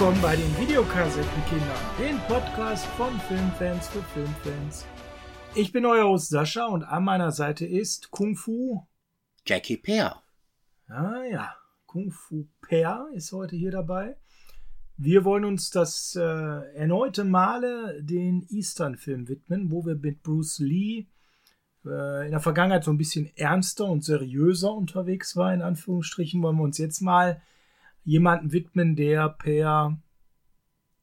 willkommen 0.00 0.22
bei 0.22 0.34
den 0.34 0.58
Videokassettenkindern, 0.58 1.76
den 1.98 2.18
Podcast 2.20 2.86
von 2.96 3.20
Filmfans 3.20 3.86
für 3.88 4.02
Filmfans. 4.14 4.86
Ich 5.54 5.72
bin 5.72 5.84
euer 5.84 6.08
Host 6.08 6.30
Sascha 6.30 6.68
und 6.68 6.84
an 6.84 7.04
meiner 7.04 7.32
Seite 7.32 7.66
ist 7.66 8.10
Kung 8.10 8.34
Fu. 8.34 8.86
Jackie 9.44 9.76
Pear. 9.76 10.22
Ah 10.88 11.22
ja, 11.30 11.54
Kung 11.84 12.12
Fu 12.12 12.48
Per 12.62 13.08
ist 13.12 13.32
heute 13.32 13.56
hier 13.56 13.72
dabei. 13.72 14.16
Wir 14.96 15.26
wollen 15.26 15.44
uns 15.44 15.68
das 15.68 16.16
äh, 16.16 16.22
erneute 16.22 17.24
Male 17.24 18.02
den 18.02 18.46
Eastern-Film 18.48 19.28
widmen, 19.28 19.70
wo 19.70 19.84
wir 19.84 19.96
mit 19.96 20.22
Bruce 20.22 20.60
Lee 20.60 21.08
äh, 21.84 22.24
in 22.24 22.30
der 22.30 22.40
Vergangenheit 22.40 22.84
so 22.84 22.90
ein 22.90 22.96
bisschen 22.96 23.30
ernster 23.36 23.84
und 23.84 24.02
seriöser 24.02 24.72
unterwegs 24.72 25.36
war, 25.36 25.52
in 25.52 25.60
Anführungsstrichen, 25.60 26.42
wollen 26.42 26.56
wir 26.56 26.64
uns 26.64 26.78
jetzt 26.78 27.02
mal 27.02 27.42
jemanden 28.04 28.52
widmen, 28.52 28.96
der 28.96 29.28
per 29.28 29.98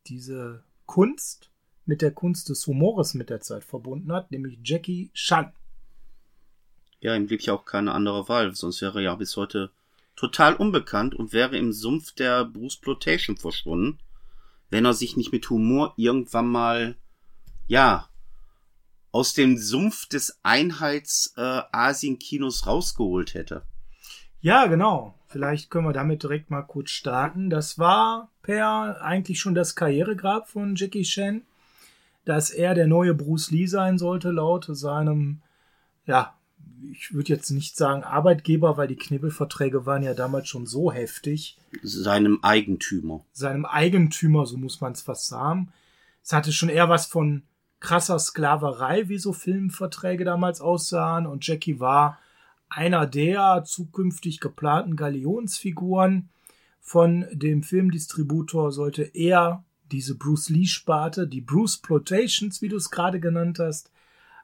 diese 0.08 0.64
Kunst 0.86 1.52
mit 1.86 2.02
der 2.02 2.12
Kunst 2.12 2.50
des 2.50 2.66
Humores 2.68 3.14
mit 3.14 3.30
der 3.30 3.40
Zeit 3.42 3.64
verbunden 3.64 4.12
hat, 4.12 4.32
nämlich 4.32 4.60
Jackie 4.64 5.12
Chan. 5.14 5.54
Ja, 7.00 7.16
ihm 7.16 7.28
blieb 7.28 7.42
ja 7.42 7.54
auch 7.54 7.66
keine 7.66 7.92
andere 7.94 8.28
Wahl, 8.28 8.56
sonst 8.56 8.82
wäre 8.82 8.98
er 9.00 9.04
ja 9.04 9.14
bis 9.16 9.38
heute 9.38 9.72
total 10.16 10.56
unbekannt 10.56 11.14
und 11.16 11.32
wäre 11.32 11.58
im 11.58 11.72
Sumpf 11.72 12.12
der 12.14 12.44
Bruce 12.44 12.78
Plotation 12.78 13.38
verschwunden, 13.38 14.00
wenn 14.70 14.86
er 14.86 14.94
sich 14.94 15.16
nicht 15.16 15.32
mit 15.32 15.50
Humor 15.50 15.94
irgendwann 15.96 16.48
mal, 16.48 16.98
ja, 17.68 18.10
aus 19.12 19.34
dem 19.34 19.58
Sumpf 19.58 20.08
des 20.08 20.40
Einheits-Asien-Kinos 20.44 22.64
äh, 22.64 22.66
rausgeholt 22.66 23.34
hätte. 23.34 23.66
Ja, 24.42 24.68
genau. 24.68 25.17
Vielleicht 25.28 25.70
können 25.70 25.86
wir 25.86 25.94
damit 25.94 26.24
direkt 26.24 26.50
mal 26.50 26.62
kurz 26.62 26.90
starten. 26.90 27.50
Das 27.50 27.78
war 27.78 28.32
per 28.42 29.02
eigentlich 29.02 29.40
schon 29.40 29.56
das 29.56 29.76
Karrieregrab 29.76 30.48
von 30.50 30.76
Jackie 30.76 31.04
Chan, 31.04 31.42
dass 32.24 32.50
er 32.50 32.74
der 32.74 32.88
neue 32.88 33.14
Bruce 33.14 33.52
Lee 33.52 33.68
sein 33.68 33.98
sollte, 33.98 34.32
laut 34.32 34.68
seinem, 34.70 35.42
ja, 36.06 36.34
ich 36.92 37.14
würde 37.14 37.34
jetzt 37.34 37.50
nicht 37.52 37.76
sagen 37.76 38.04
Arbeitgeber, 38.04 38.78
weil 38.78 38.88
die 38.88 38.96
Knibbelverträge 38.96 39.86
waren 39.86 40.04
ja 40.04 40.14
damals 40.14 40.48
schon 40.48 40.66
so 40.66 40.92
heftig. 40.92 41.58
Seinem 41.82 42.40
Eigentümer. 42.42 43.26
Seinem 43.34 43.66
Eigentümer, 43.66 44.46
so 44.46 44.58
muss 44.58 44.80
man 44.80 44.94
es 44.94 45.02
fast 45.02 45.28
sagen. 45.28 45.74
Es 46.24 46.32
hatte 46.34 46.54
schon 46.54 46.70
eher 46.70 46.88
was 46.88 47.06
von 47.06 47.44
krasser 47.80 48.20
Sklaverei, 48.20 49.10
wie 49.10 49.18
so 49.18 49.34
Filmverträge 49.34 50.24
damals 50.24 50.62
aussahen. 50.62 51.26
Und 51.26 51.46
Jackie 51.46 51.80
war 51.80 52.20
einer 52.70 53.06
der 53.06 53.64
zukünftig 53.66 54.40
geplanten 54.40 54.96
Galionsfiguren 54.96 56.30
von 56.82 57.26
dem 57.32 57.64
Filmdistributor 57.64 58.72
sollte 58.72 59.04
er 59.04 59.64
diese 59.92 60.16
Bruce 60.16 60.50
Lee-Sparte, 60.50 61.28
die 61.28 61.42
Bruce 61.42 61.78
Plotations, 61.78 62.62
wie 62.62 62.70
du 62.70 62.78
es 62.78 62.90
gerade 62.92 63.20
genannt 63.20 63.60
hast, 63.60 63.92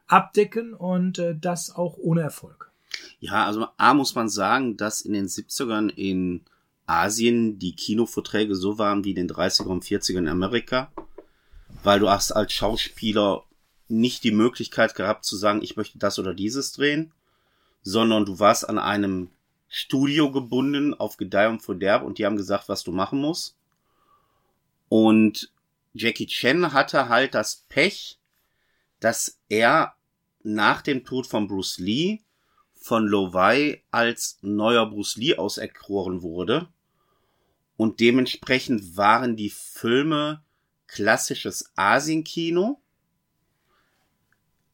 abdecken 0.07 0.73
und 0.73 1.19
äh, 1.19 1.35
das 1.38 1.75
auch 1.75 1.97
ohne 1.97 2.21
Erfolg. 2.21 2.71
Ja, 3.19 3.45
also 3.45 3.67
A 3.77 3.94
muss 3.94 4.16
man 4.16 4.29
sagen, 4.29 4.77
dass 4.77 5.01
in 5.01 5.13
den 5.13 5.27
70ern 5.27 5.89
in 5.89 6.41
Asien 6.85 7.59
die 7.59 7.75
Kinoverträge 7.75 8.55
so 8.55 8.77
waren 8.77 9.03
wie 9.03 9.11
in 9.11 9.16
den 9.16 9.29
30er 9.29 9.67
und 9.67 9.83
40ern 9.83 10.19
in 10.19 10.27
Amerika, 10.27 10.91
weil 11.83 11.99
du 11.99 12.09
hast 12.09 12.31
als 12.31 12.53
Schauspieler 12.53 13.44
nicht 13.88 14.23
die 14.23 14.31
Möglichkeit 14.31 14.95
gehabt 14.95 15.25
zu 15.25 15.35
sagen, 15.38 15.61
ich 15.61 15.78
möchte 15.78 15.97
das 15.97 16.19
oder 16.19 16.34
dieses 16.34 16.73
drehen, 16.73 17.11
sondern 17.83 18.25
du 18.25 18.39
warst 18.39 18.67
an 18.67 18.79
einem 18.79 19.29
Studio 19.67 20.31
gebunden 20.31 20.94
auf 20.94 21.17
Gedeih 21.17 21.49
und 21.49 21.61
Verderb 21.61 22.03
und 22.03 22.17
die 22.17 22.25
haben 22.25 22.38
gesagt, 22.38 22.69
was 22.69 22.83
du 22.83 22.91
machen 22.91 23.19
musst. 23.19 23.57
Und 24.89 25.51
Jackie 25.93 26.27
Chan 26.27 26.73
hatte 26.73 27.09
halt 27.09 27.33
das 27.35 27.66
Pech, 27.69 28.19
dass 28.99 29.39
er 29.49 29.95
nach 30.43 30.81
dem 30.81 31.03
Tod 31.03 31.27
von 31.27 31.47
Bruce 31.47 31.79
Lee 31.79 32.22
von 32.83 33.07
Lo 33.07 33.33
Wei 33.33 33.81
als 33.91 34.39
neuer 34.41 34.89
Bruce 34.89 35.16
Lee 35.16 35.38
auserkoren 35.38 36.22
wurde. 36.22 36.67
Und 37.77 38.01
dementsprechend 38.01 38.97
waren 38.97 39.35
die 39.35 39.49
Filme 39.49 40.43
klassisches 40.88 41.72
Asienkino. 41.75 42.82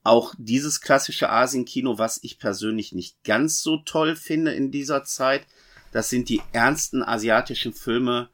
Auch 0.09 0.33
dieses 0.39 0.81
klassische 0.81 1.29
Asienkino, 1.29 1.99
was 1.99 2.19
ich 2.23 2.39
persönlich 2.39 2.93
nicht 2.93 3.23
ganz 3.23 3.61
so 3.61 3.77
toll 3.77 4.15
finde 4.15 4.53
in 4.53 4.71
dieser 4.71 5.03
Zeit, 5.03 5.45
das 5.91 6.09
sind 6.09 6.29
die 6.29 6.41
ernsten 6.51 7.03
asiatischen 7.03 7.73
Filme, 7.73 8.29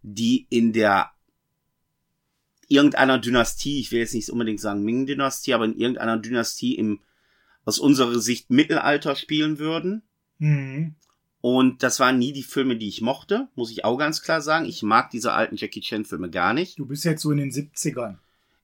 die 0.00 0.46
in 0.48 0.72
der 0.72 1.10
irgendeiner 2.68 3.18
Dynastie, 3.18 3.80
ich 3.80 3.92
will 3.92 3.98
jetzt 3.98 4.14
nicht 4.14 4.30
unbedingt 4.30 4.60
sagen 4.60 4.82
Ming-Dynastie, 4.82 5.52
aber 5.52 5.66
in 5.66 5.76
irgendeiner 5.76 6.16
Dynastie 6.16 6.76
im 6.76 7.00
aus 7.66 7.78
unserer 7.78 8.18
Sicht 8.18 8.48
Mittelalter 8.48 9.14
spielen 9.14 9.58
würden. 9.58 10.00
Mhm. 10.38 10.94
Und 11.42 11.82
das 11.82 12.00
waren 12.00 12.18
nie 12.18 12.32
die 12.32 12.42
Filme, 12.42 12.78
die 12.78 12.88
ich 12.88 13.02
mochte, 13.02 13.48
muss 13.56 13.70
ich 13.70 13.84
auch 13.84 13.98
ganz 13.98 14.22
klar 14.22 14.40
sagen. 14.40 14.64
Ich 14.64 14.82
mag 14.82 15.10
diese 15.10 15.34
alten 15.34 15.56
Jackie 15.56 15.82
Chan-Filme 15.82 16.30
gar 16.30 16.54
nicht. 16.54 16.78
Du 16.78 16.86
bist 16.86 17.04
jetzt 17.04 17.20
so 17.20 17.30
in 17.30 17.36
den 17.36 17.50
70ern. 17.50 18.16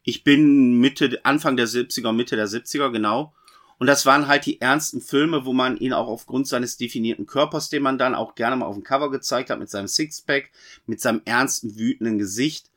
Ich 0.09 0.23
bin 0.23 0.79
Mitte, 0.79 1.19
Anfang 1.25 1.57
der 1.57 1.67
70er, 1.67 2.13
Mitte 2.13 2.37
der 2.37 2.47
70er, 2.47 2.93
genau. 2.93 3.35
Und 3.79 3.89
das 3.89 4.07
waren 4.07 4.29
halt 4.29 4.47
die 4.47 4.61
ernsten 4.61 5.01
Filme, 5.01 5.45
wo 5.45 5.53
man 5.53 5.77
ihn 5.79 5.93
auch 5.93 6.07
aufgrund 6.07 6.47
seines 6.47 6.77
definierten 6.77 7.27
Körpers, 7.27 7.71
den 7.71 7.83
man 7.83 7.99
dann 7.99 8.15
auch 8.15 8.37
gerne 8.37 8.55
mal 8.55 8.67
auf 8.67 8.77
dem 8.77 8.85
Cover 8.85 9.11
gezeigt 9.11 9.51
hat, 9.51 9.59
mit 9.59 9.69
seinem 9.69 9.89
Sixpack, 9.89 10.51
mit 10.87 11.01
seinem 11.01 11.23
ernsten, 11.25 11.77
wütenden 11.77 12.19
Gesicht, 12.19 12.71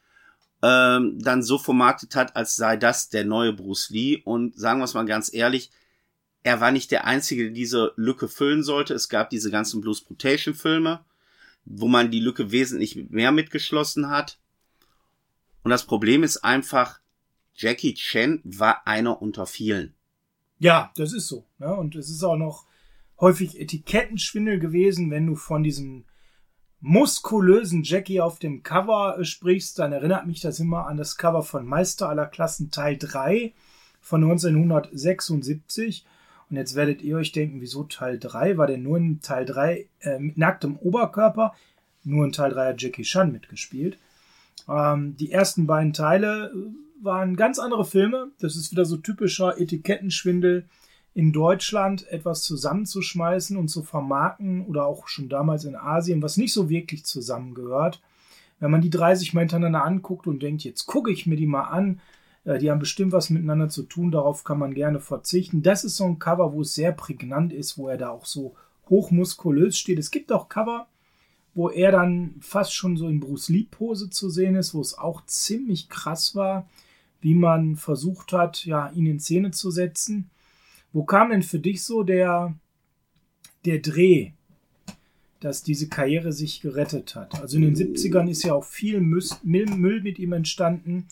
ähm, 0.64 1.20
dann 1.22 1.44
so 1.44 1.60
vermarktet 1.60 2.16
hat, 2.16 2.36
als 2.36 2.56
sei 2.56 2.78
das 2.78 3.10
der 3.10 3.26
neue 3.26 3.54
Bruce 3.54 3.92
Lee. 3.92 4.24
Und 4.26 4.58
sagen 4.58 4.80
wir 4.80 4.86
es 4.86 4.96
mal 4.96 5.06
ganz 5.06 5.32
ehrlich, 5.32 5.70
er 6.42 6.60
war 6.62 6.72
nicht 6.72 6.90
der 6.90 7.06
Einzige, 7.06 7.44
der 7.44 7.54
diese 7.54 7.94
Lücke 7.96 8.28
füllen 8.28 8.64
sollte. 8.64 8.96
Es 8.96 9.08
gab 9.08 9.30
diese 9.30 9.52
ganzen 9.52 9.82
Blues 9.82 10.02
Protection 10.02 10.56
Filme, 10.56 11.06
wo 11.64 11.88
man 11.88 12.10
die 12.10 12.22
Lücke 12.22 12.50
wesentlich 12.50 12.96
mehr 13.12 13.32
mitgeschlossen 13.32 14.10
hat. 14.10 14.40
Und 15.62 15.70
das 15.70 15.86
Problem 15.86 16.24
ist 16.24 16.38
einfach, 16.38 17.00
Jackie 17.60 17.94
Chan 17.94 18.40
war 18.46 18.88
einer 18.88 19.22
unter 19.22 19.46
vielen. 19.46 19.94
Ja, 20.60 20.92
das 20.96 21.12
ist 21.12 21.28
so. 21.28 21.46
Ne? 21.58 21.76
Und 21.76 21.94
es 21.96 22.10
ist 22.10 22.24
auch 22.24 22.38
noch 22.38 22.66
häufig 23.20 23.60
Etikettenschwindel 23.60 24.60
gewesen, 24.60 25.12
wenn 25.12 25.28
du 25.28 25.36
von 25.36 25.62
diesem 25.62 26.06
muskulösen 26.80 27.84
Jackie 27.84 28.22
auf 28.22 28.40
dem 28.40 28.64
Cover 28.64 29.18
äh, 29.20 29.26
sprichst, 29.26 29.78
dann 29.78 29.92
erinnert 29.92 30.26
mich 30.26 30.40
das 30.40 30.62
immer 30.62 30.88
an 30.88 30.96
das 30.96 31.18
Cover 31.18 31.44
von 31.44 31.66
Meister 31.66 32.08
aller 32.08 32.28
Klassen 32.28 32.72
Teil 32.72 32.98
3 32.98 33.54
von 34.00 34.24
1976. 34.24 36.06
Und 36.50 36.56
jetzt 36.56 36.76
werdet 36.76 37.02
ihr 37.02 37.18
euch 37.18 37.34
denken, 37.34 37.60
wieso 37.60 37.84
Teil 37.84 38.18
3? 38.18 38.58
War 38.58 38.68
denn 38.68 38.84
nur 38.84 38.98
in 38.98 39.20
Teil 39.20 39.46
3 39.46 39.86
äh, 40.00 40.20
mit 40.20 40.38
nacktem 40.38 40.78
Oberkörper? 40.78 41.54
Nur 42.06 42.24
in 42.24 42.32
Teil 42.32 42.52
3 42.52 42.70
hat 42.70 42.82
Jackie 42.82 43.04
Chan 43.04 43.34
mitgespielt. 43.34 43.98
Ähm, 44.70 45.18
die 45.18 45.34
ersten 45.34 45.68
beiden 45.68 45.92
Teile 45.92 46.54
äh, 46.56 46.89
waren 47.02 47.36
ganz 47.36 47.60
andere 47.60 47.86
Filme. 47.86 48.32
Das 48.40 48.56
ist 48.56 48.72
wieder 48.72 48.86
so 48.86 48.98
typischer 48.98 49.60
Etikettenschwindel 49.60 50.68
in 51.14 51.34
Deutschland 51.34 52.08
etwas 52.08 52.44
zusammenzuschmeißen 52.44 53.58
und 53.58 53.68
zu 53.68 53.84
vermarkten 53.84 54.66
oder 54.66 54.86
auch 54.86 55.08
schon 55.08 55.28
damals 55.28 55.66
in 55.66 55.76
Asien, 55.76 56.22
was 56.22 56.38
nicht 56.38 56.54
so 56.54 56.70
wirklich 56.70 57.06
zusammengehört. 57.06 58.02
Wenn 58.60 58.72
man 58.72 58.82
die 58.82 58.90
30 58.90 59.34
mal 59.34 59.42
hintereinander 59.42 59.84
anguckt 59.84 60.28
und 60.28 60.44
denkt, 60.44 60.64
jetzt 60.64 60.86
gucke 60.86 61.12
ich 61.12 61.26
mir 61.26 61.36
die 61.36 61.48
mal 61.48 61.64
an, 61.64 62.02
äh, 62.44 62.58
die 62.58 62.70
haben 62.70 62.80
bestimmt 62.80 63.12
was 63.12 63.30
miteinander 63.30 63.70
zu 63.70 63.84
tun, 63.84 64.12
darauf 64.12 64.44
kann 64.44 64.60
man 64.60 64.74
gerne 64.74 65.00
verzichten. 65.00 65.64
Das 65.64 65.84
ist 65.84 65.96
so 65.96 66.06
ein 66.06 66.20
Cover, 66.20 66.54
wo 66.54 66.62
es 66.62 66.74
sehr 66.74 66.92
prägnant 66.92 67.54
ist, 67.54 67.78
wo 67.78 67.88
er 67.88 67.98
da 67.98 68.10
auch 68.10 68.26
so 68.26 68.56
hochmuskulös 68.90 69.78
steht. 69.78 70.00
Es 70.00 70.12
gibt 70.12 70.32
auch 70.32 70.50
Cover, 70.50 70.88
wo 71.54 71.70
er 71.70 71.92
dann 71.92 72.36
fast 72.42 72.74
schon 72.74 72.98
so 72.98 73.08
in 73.08 73.20
Bruce 73.20 73.50
Lee-Pose 73.50 74.10
zu 74.10 74.30
sehen 74.30 74.56
ist, 74.56 74.74
wo 74.74 74.82
es 74.82 74.98
auch 74.98 75.26
ziemlich 75.26 75.90
krass 75.90 76.36
war, 76.36 76.68
wie 77.22 77.36
man 77.36 77.76
versucht 77.76 78.34
hat, 78.34 78.66
ja, 78.66 78.90
ihn 78.92 79.06
in 79.06 79.20
Szene 79.20 79.52
zu 79.52 79.72
setzen. 79.72 80.30
Wo 80.94 81.04
kam 81.04 81.30
denn 81.30 81.44
für 81.44 81.60
dich 81.60 81.84
so 81.84 82.04
der, 82.04 82.56
der 83.66 83.80
Dreh, 83.80 84.32
dass 85.40 85.64
diese 85.64 85.90
Karriere 85.90 86.32
sich 86.32 86.62
gerettet 86.62 87.16
hat? 87.16 87.40
Also 87.42 87.58
in 87.58 87.64
den 87.64 87.76
70ern 87.76 88.30
ist 88.30 88.44
ja 88.44 88.54
auch 88.54 88.64
viel 88.64 89.00
Müll 89.02 90.02
mit 90.02 90.20
ihm 90.20 90.34
entstanden. 90.34 91.08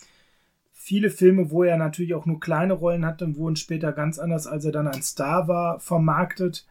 Viele 0.72 1.10
Filme, 1.10 1.50
wo 1.50 1.64
er 1.64 1.76
natürlich 1.76 2.14
auch 2.14 2.26
nur 2.26 2.40
kleine 2.40 2.72
Rollen 2.72 3.04
hatte, 3.04 3.36
wurden 3.36 3.56
später 3.56 3.92
ganz 3.92 4.18
anders, 4.18 4.46
als 4.46 4.64
er 4.64 4.72
dann 4.72 4.88
ein 4.88 5.02
Star 5.02 5.46
war, 5.46 5.78
vermarktet. 5.80 6.66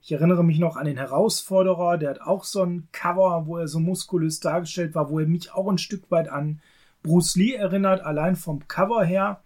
Ich 0.00 0.12
erinnere 0.12 0.44
mich 0.44 0.60
noch 0.60 0.76
an 0.76 0.86
den 0.86 0.98
Herausforderer, 0.98 1.98
der 1.98 2.10
hat 2.10 2.20
auch 2.20 2.44
so 2.44 2.62
ein 2.62 2.86
Cover, 2.92 3.46
wo 3.46 3.56
er 3.56 3.66
so 3.66 3.80
muskulös 3.80 4.38
dargestellt 4.38 4.94
war, 4.94 5.10
wo 5.10 5.18
er 5.18 5.26
mich 5.26 5.52
auch 5.52 5.68
ein 5.68 5.78
Stück 5.78 6.08
weit 6.12 6.28
an 6.28 6.60
Bruce 7.06 7.36
Lee 7.36 7.54
erinnert, 7.54 8.02
allein 8.02 8.36
vom 8.36 8.68
Cover 8.68 9.04
her. 9.04 9.42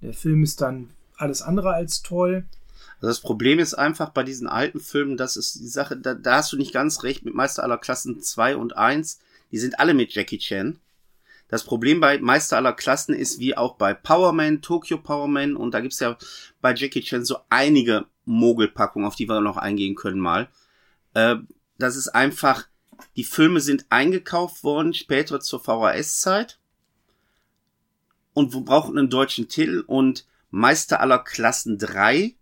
Der 0.00 0.12
Film 0.12 0.42
ist 0.42 0.60
dann 0.60 0.90
alles 1.16 1.42
andere 1.42 1.74
als 1.74 2.02
toll. 2.02 2.44
Also 2.96 3.08
das 3.08 3.20
Problem 3.20 3.58
ist 3.58 3.74
einfach 3.74 4.10
bei 4.10 4.22
diesen 4.22 4.46
alten 4.46 4.78
Filmen, 4.78 5.16
das 5.16 5.36
ist 5.36 5.58
die 5.60 5.68
Sache, 5.68 5.96
da, 5.96 6.14
da 6.14 6.36
hast 6.36 6.52
du 6.52 6.56
nicht 6.56 6.72
ganz 6.72 7.02
recht 7.02 7.24
mit 7.24 7.34
Meister 7.34 7.64
aller 7.64 7.78
Klassen 7.78 8.20
2 8.20 8.56
und 8.56 8.76
1. 8.76 9.18
die 9.50 9.58
sind 9.58 9.80
alle 9.80 9.94
mit 9.94 10.14
Jackie 10.14 10.38
Chan. 10.38 10.78
Das 11.48 11.64
Problem 11.64 12.00
bei 12.00 12.18
Meister 12.18 12.56
aller 12.56 12.72
Klassen 12.72 13.14
ist, 13.14 13.38
wie 13.38 13.56
auch 13.56 13.74
bei 13.74 13.92
Powerman, 13.92 14.62
Tokyo 14.62 14.98
Powerman, 14.98 15.56
und 15.56 15.74
da 15.74 15.80
gibt's 15.80 16.00
ja 16.00 16.16
bei 16.60 16.74
Jackie 16.74 17.02
Chan 17.02 17.24
so 17.24 17.38
einige 17.50 18.06
Mogelpackungen, 18.24 19.06
auf 19.06 19.16
die 19.16 19.28
wir 19.28 19.40
noch 19.40 19.56
eingehen 19.56 19.94
können 19.94 20.20
mal. 20.20 20.48
Äh, 21.14 21.36
das 21.78 21.96
ist 21.96 22.08
einfach, 22.08 22.68
die 23.16 23.24
Filme 23.24 23.60
sind 23.60 23.86
eingekauft 23.90 24.62
worden, 24.62 24.94
später 24.94 25.40
zur 25.40 25.60
VHS-Zeit. 25.60 26.58
Und 28.34 28.54
wir 28.54 28.60
brauchen 28.60 28.98
einen 28.98 29.10
deutschen 29.10 29.48
Titel 29.48 29.84
und 29.86 30.26
Meister 30.50 31.00
aller 31.00 31.18
Klassen 31.18 31.78
3 31.78 32.34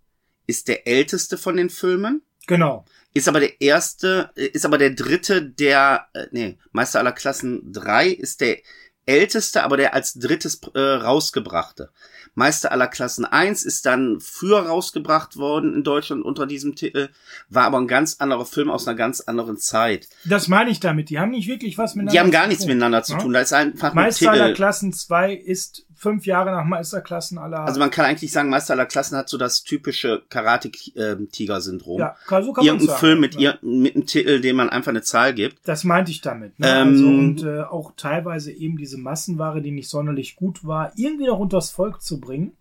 ist 0.47 0.69
der 0.69 0.87
älteste 0.87 1.39
von 1.39 1.57
den 1.57 1.71
Filmen. 1.71 2.23
Genau. 2.47 2.85
Ist 3.15 3.29
aber 3.29 3.41
der 3.41 3.61
erste, 3.61 4.31
äh, 4.37 4.47
ist 4.47 4.65
aber 4.65 4.79
der 4.79 4.91
dritte, 4.91 5.43
der, 5.43 6.09
äh, 6.13 6.27
nee, 6.33 6.59
Meister 6.73 6.99
aller 6.99 7.13
Klassen 7.13 7.73
3 7.73 8.09
ist 8.09 8.41
der 8.41 8.59
älteste, 9.07 9.63
aber 9.63 9.77
der 9.77 9.95
als 9.95 10.15
drittes 10.15 10.61
äh, 10.75 10.81
rausgebrachte. 10.81 11.91
Meister 12.35 12.73
aller 12.73 12.87
Klassen 12.89 13.25
1 13.25 13.65
ist 13.65 13.87
dann 13.87 14.19
früher 14.21 14.61
rausgebracht 14.61 15.37
worden 15.37 15.75
in 15.75 15.83
Deutschland 15.85 16.23
unter 16.25 16.47
diesem 16.47 16.75
Titel, 16.77 17.09
war 17.49 17.65
aber 17.65 17.79
ein 17.79 17.89
ganz 17.89 18.17
anderer 18.19 18.47
Film 18.47 18.71
aus 18.71 18.87
einer 18.87 18.97
ganz 18.97 19.21
anderen 19.21 19.59
Zeit. 19.59 20.09
Das 20.25 20.49
meine 20.49 20.71
ich 20.71 20.81
damit. 20.81 21.11
Die 21.11 21.19
haben 21.19 21.31
nicht 21.31 21.49
wirklich 21.49 21.77
was 21.79 21.95
miteinander 21.95 22.13
Die 22.13 22.21
haben 22.21 22.31
gar 22.31 22.43
zu 22.45 22.49
nichts 22.49 22.63
tun. 22.65 22.69
miteinander 22.69 23.03
zu 23.03 23.13
Ja? 23.15 23.19
tun. 23.19 23.33
Da 23.33 23.41
ist 23.41 23.53
einfach 23.53 23.91
ein 23.91 23.95
Meister 23.97 24.31
aller. 24.31 24.53
Klassen 24.55 24.93
2 24.93 25.35
ist 25.35 25.85
fünf 26.01 26.25
Jahre 26.25 26.51
nach 26.51 26.65
Meisterklassen 26.65 27.37
aller. 27.37 27.61
Also 27.61 27.79
man 27.79 27.91
kann 27.91 28.07
eigentlich 28.07 28.33
sagen, 28.33 28.49
Meister 28.49 28.73
aller 28.73 28.87
Klassen 28.87 29.19
hat 29.19 29.29
so 29.29 29.37
das 29.37 29.65
typische 29.65 30.23
Karate-Tiger-Syndrom. 30.31 32.01
ja, 32.01 32.17
so 32.27 32.55
kann 32.55 32.65
Irgendein 32.65 32.89
sagen. 32.89 33.01
Film 33.01 33.21
mit, 33.21 33.35
ja. 33.39 33.59
mit 33.61 33.95
einem 33.95 34.07
Titel, 34.07 34.41
dem 34.41 34.57
man 34.57 34.71
einfach 34.71 34.89
eine 34.89 35.03
Zahl 35.03 35.35
gibt. 35.35 35.59
Das 35.69 35.85
meinte 35.85 36.11
ich 36.11 36.23
damit. 36.23 36.59
Ne? 36.59 36.69
Ähm, 36.69 36.89
also, 36.89 37.07
und 37.07 37.43
äh, 37.43 37.61
auch 37.65 37.93
teilweise 37.99 38.51
eben 38.51 38.79
diese 38.79 38.97
Massenware, 38.97 39.61
die 39.61 39.73
nicht 39.73 39.91
sonderlich 39.91 40.37
gut 40.37 40.67
war, 40.67 40.91
irgendwie 40.97 41.27
noch 41.27 41.39
unters 41.39 41.71
Volk 41.71 42.01
zu 42.01 42.19
bringen. 42.19 42.57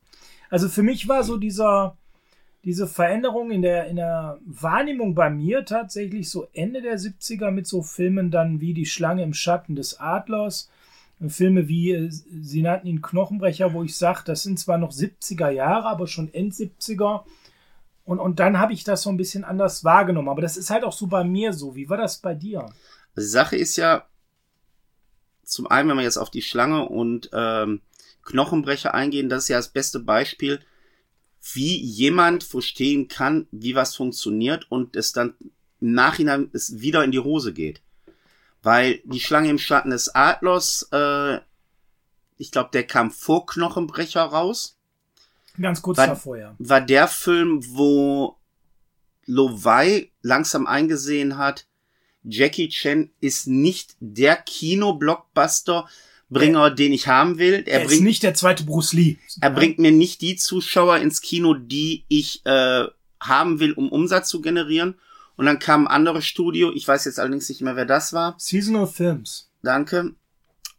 Also 0.50 0.68
für 0.68 0.83
mich 0.83 1.07
war 1.07 1.24
so 1.24 1.38
dieser, 1.38 1.95
diese 2.65 2.88
Veränderung 2.88 3.51
in 3.51 3.62
der, 3.62 3.88
in 3.88 3.95
der 3.95 4.38
Wahrnehmung 4.45 5.15
bei 5.15 5.30
mir 5.30 5.63
tatsächlich 5.63 6.30
so 6.30 6.47
Ende 6.51 6.81
der 6.81 7.00
70er 7.00 7.51
mit 7.51 7.68
so 7.68 7.83
Filmen 7.83 8.31
dann 8.31 8.59
wie 8.59 8.74
Die 8.74 8.85
Schlange 8.85 9.24
im 9.24 9.33
Schatten 9.33 9.77
des 9.77 9.97
Adlers. 9.97 10.69
Filme 11.27 11.68
wie, 11.68 11.92
äh, 11.92 12.10
sie 12.10 12.62
nannten 12.62 12.88
ihn 12.88 13.01
Knochenbrecher, 13.01 13.74
wo 13.74 13.83
ich 13.83 13.98
sage, 13.98 14.21
das 14.25 14.44
sind 14.44 14.57
zwar 14.57 14.77
noch 14.77 14.92
70er 14.92 15.50
Jahre, 15.50 15.88
aber 15.88 16.07
schon 16.07 16.33
End 16.33 16.54
70er. 16.54 17.25
Und, 18.06 18.19
und 18.19 18.39
dann 18.39 18.57
habe 18.57 18.71
ich 18.71 18.86
das 18.86 19.01
so 19.01 19.10
ein 19.10 19.18
bisschen 19.18 19.44
anders 19.44 19.83
wahrgenommen. 19.83 20.30
Aber 20.30 20.42
das 20.42 20.56
ist 20.56 20.69
halt 20.69 20.83
auch 20.83 20.94
so 20.94 21.07
bei 21.07 21.24
mir 21.24 21.51
so. 21.51 21.75
Wie 21.75 21.89
war 21.89 21.98
das 21.98 22.19
bei 22.19 22.33
dir? 22.33 22.66
Die 23.18 23.21
Sache 23.21 23.57
ist 23.57 23.75
ja, 23.75 24.06
zum 25.44 25.68
einen, 25.68 25.89
wenn 25.89 25.98
wir 25.98 26.04
jetzt 26.04 26.18
auf 26.18 26.30
die 26.30 26.42
Schlange 26.42 26.88
und 26.88 27.30
ähm, 27.33 27.81
Knochenbrecher 28.24 28.94
eingehen, 28.94 29.30
das 29.30 29.44
ist 29.44 29.50
ja 29.50 29.57
das 29.57 29.69
beste 29.69 30.00
Beispiel, 30.00 30.60
wie 31.54 31.77
jemand 31.77 32.44
verstehen 32.44 33.07
kann, 33.07 33.48
wie 33.51 33.75
was 33.75 33.95
funktioniert 33.95 34.71
und 34.71 34.95
es 34.95 35.12
dann 35.12 35.33
im 35.81 35.94
Nachhinein 35.94 36.50
es 36.54 36.80
wieder 36.80 37.04
in 37.04 37.12
die 37.12 37.19
Hose 37.19 37.54
geht. 37.54 37.81
Weil 38.61 39.01
die 39.06 39.19
Schlange 39.19 39.50
im 39.50 39.57
Schatten 39.57 39.91
des 39.91 40.13
Adlers, 40.13 40.88
äh, 40.91 41.38
ich 42.38 42.51
glaube, 42.51 42.69
der 42.73 42.83
kam 42.85 43.11
vor 43.11 43.45
Knochenbrecher 43.45 44.21
raus 44.23 44.77
Ganz 45.61 45.81
kurz 45.81 45.97
War- 45.97 46.07
davor, 46.07 46.38
ja. 46.38 46.56
war 46.59 46.79
der 46.81 47.07
Film, 47.07 47.61
wo 47.67 48.38
Lovai 49.25 50.11
langsam 50.21 50.67
eingesehen 50.67 51.38
hat, 51.38 51.65
Jackie 52.23 52.69
Chan 52.69 53.09
ist 53.21 53.47
nicht 53.47 53.95
der 54.00 54.35
Kino-Blockbuster-Bringer, 55.50 56.71
den 56.71 56.94
ich 56.94 57.07
haben 57.07 57.38
will. 57.38 57.63
Er, 57.65 57.67
Er 57.67 57.81
ist 57.83 57.88
bringt, 57.89 58.03
nicht 58.03 58.23
der 58.23 58.33
zweite 58.33 58.63
Bruce 58.63 58.94
Lee. 58.94 59.17
er 59.41 59.50
bringt 59.51 59.79
mir 59.79 59.91
nicht 59.91 60.21
die 60.21 60.35
Zuschauer 60.35 60.97
ins 60.97 61.21
Kino, 61.21 61.53
die 61.53 62.06
ich 62.07 62.45
äh, 62.45 62.85
haben 63.19 63.59
will, 63.59 63.73
um 63.73 63.89
Umsatz 63.91 64.29
zu 64.29 64.41
generieren. 64.41 64.95
Und 65.39 65.45
dann 65.45 65.57
kam 65.59 65.88
ein 65.88 65.94
anderes 65.94 66.25
Studio, 66.25 66.69
ich 66.75 66.86
weiß 66.86 67.06
jetzt 67.06 67.18
allerdings 67.18 67.47
nicht 67.47 67.62
mehr, 67.62 67.77
wer 67.77 67.86
das 67.86 68.12
war. 68.12 68.36
Seasonal 68.38 68.88
Films. 68.88 69.50
Danke. 69.63 70.12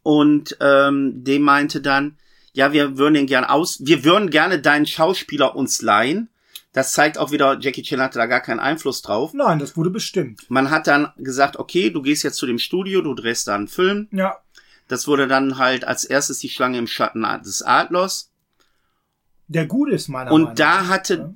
Und 0.03 0.55
ähm, 0.61 1.23
dem 1.23 1.41
meinte 1.41 1.81
dann, 1.81 2.17
ja, 2.53 2.71
wir 2.71 2.95
würden 2.99 3.15
den 3.15 3.25
gern 3.25 3.43
aus, 3.43 3.79
wir 3.83 4.03
würden 4.03 4.29
gerne 4.29 4.59
deinen 4.59 4.85
Schauspieler 4.85 5.55
uns 5.55 5.81
leihen. 5.81 6.29
Das 6.73 6.93
zeigt 6.93 7.17
auch 7.17 7.31
wieder, 7.31 7.57
Jackie 7.59 7.81
Chan 7.81 7.99
hatte 8.01 8.19
da 8.19 8.27
gar 8.27 8.39
keinen 8.39 8.59
Einfluss 8.59 9.01
drauf. 9.01 9.33
Nein, 9.33 9.57
das 9.57 9.75
wurde 9.75 9.89
bestimmt. 9.89 10.41
Man 10.49 10.69
hat 10.69 10.85
dann 10.85 11.11
gesagt, 11.17 11.57
okay, 11.57 11.89
du 11.89 12.03
gehst 12.03 12.21
jetzt 12.23 12.37
zu 12.37 12.45
dem 12.45 12.59
Studio, 12.59 13.01
du 13.01 13.15
drehst 13.15 13.47
da 13.47 13.55
einen 13.55 13.67
Film. 13.67 14.09
Ja, 14.11 14.37
Das 14.87 15.07
wurde 15.07 15.27
dann 15.27 15.57
halt 15.57 15.85
als 15.85 16.05
erstes 16.05 16.37
die 16.37 16.49
Schlange 16.49 16.77
im 16.77 16.85
Schatten 16.87 17.25
des 17.43 17.63
Adlers. 17.63 18.29
der 19.47 19.65
Gute 19.65 19.93
ist 19.93 20.07
meiner 20.07 20.31
Meinung 20.31 20.49
Und 20.49 20.59
da 20.59 20.81
nach. 20.83 20.87
hatte 20.89 21.33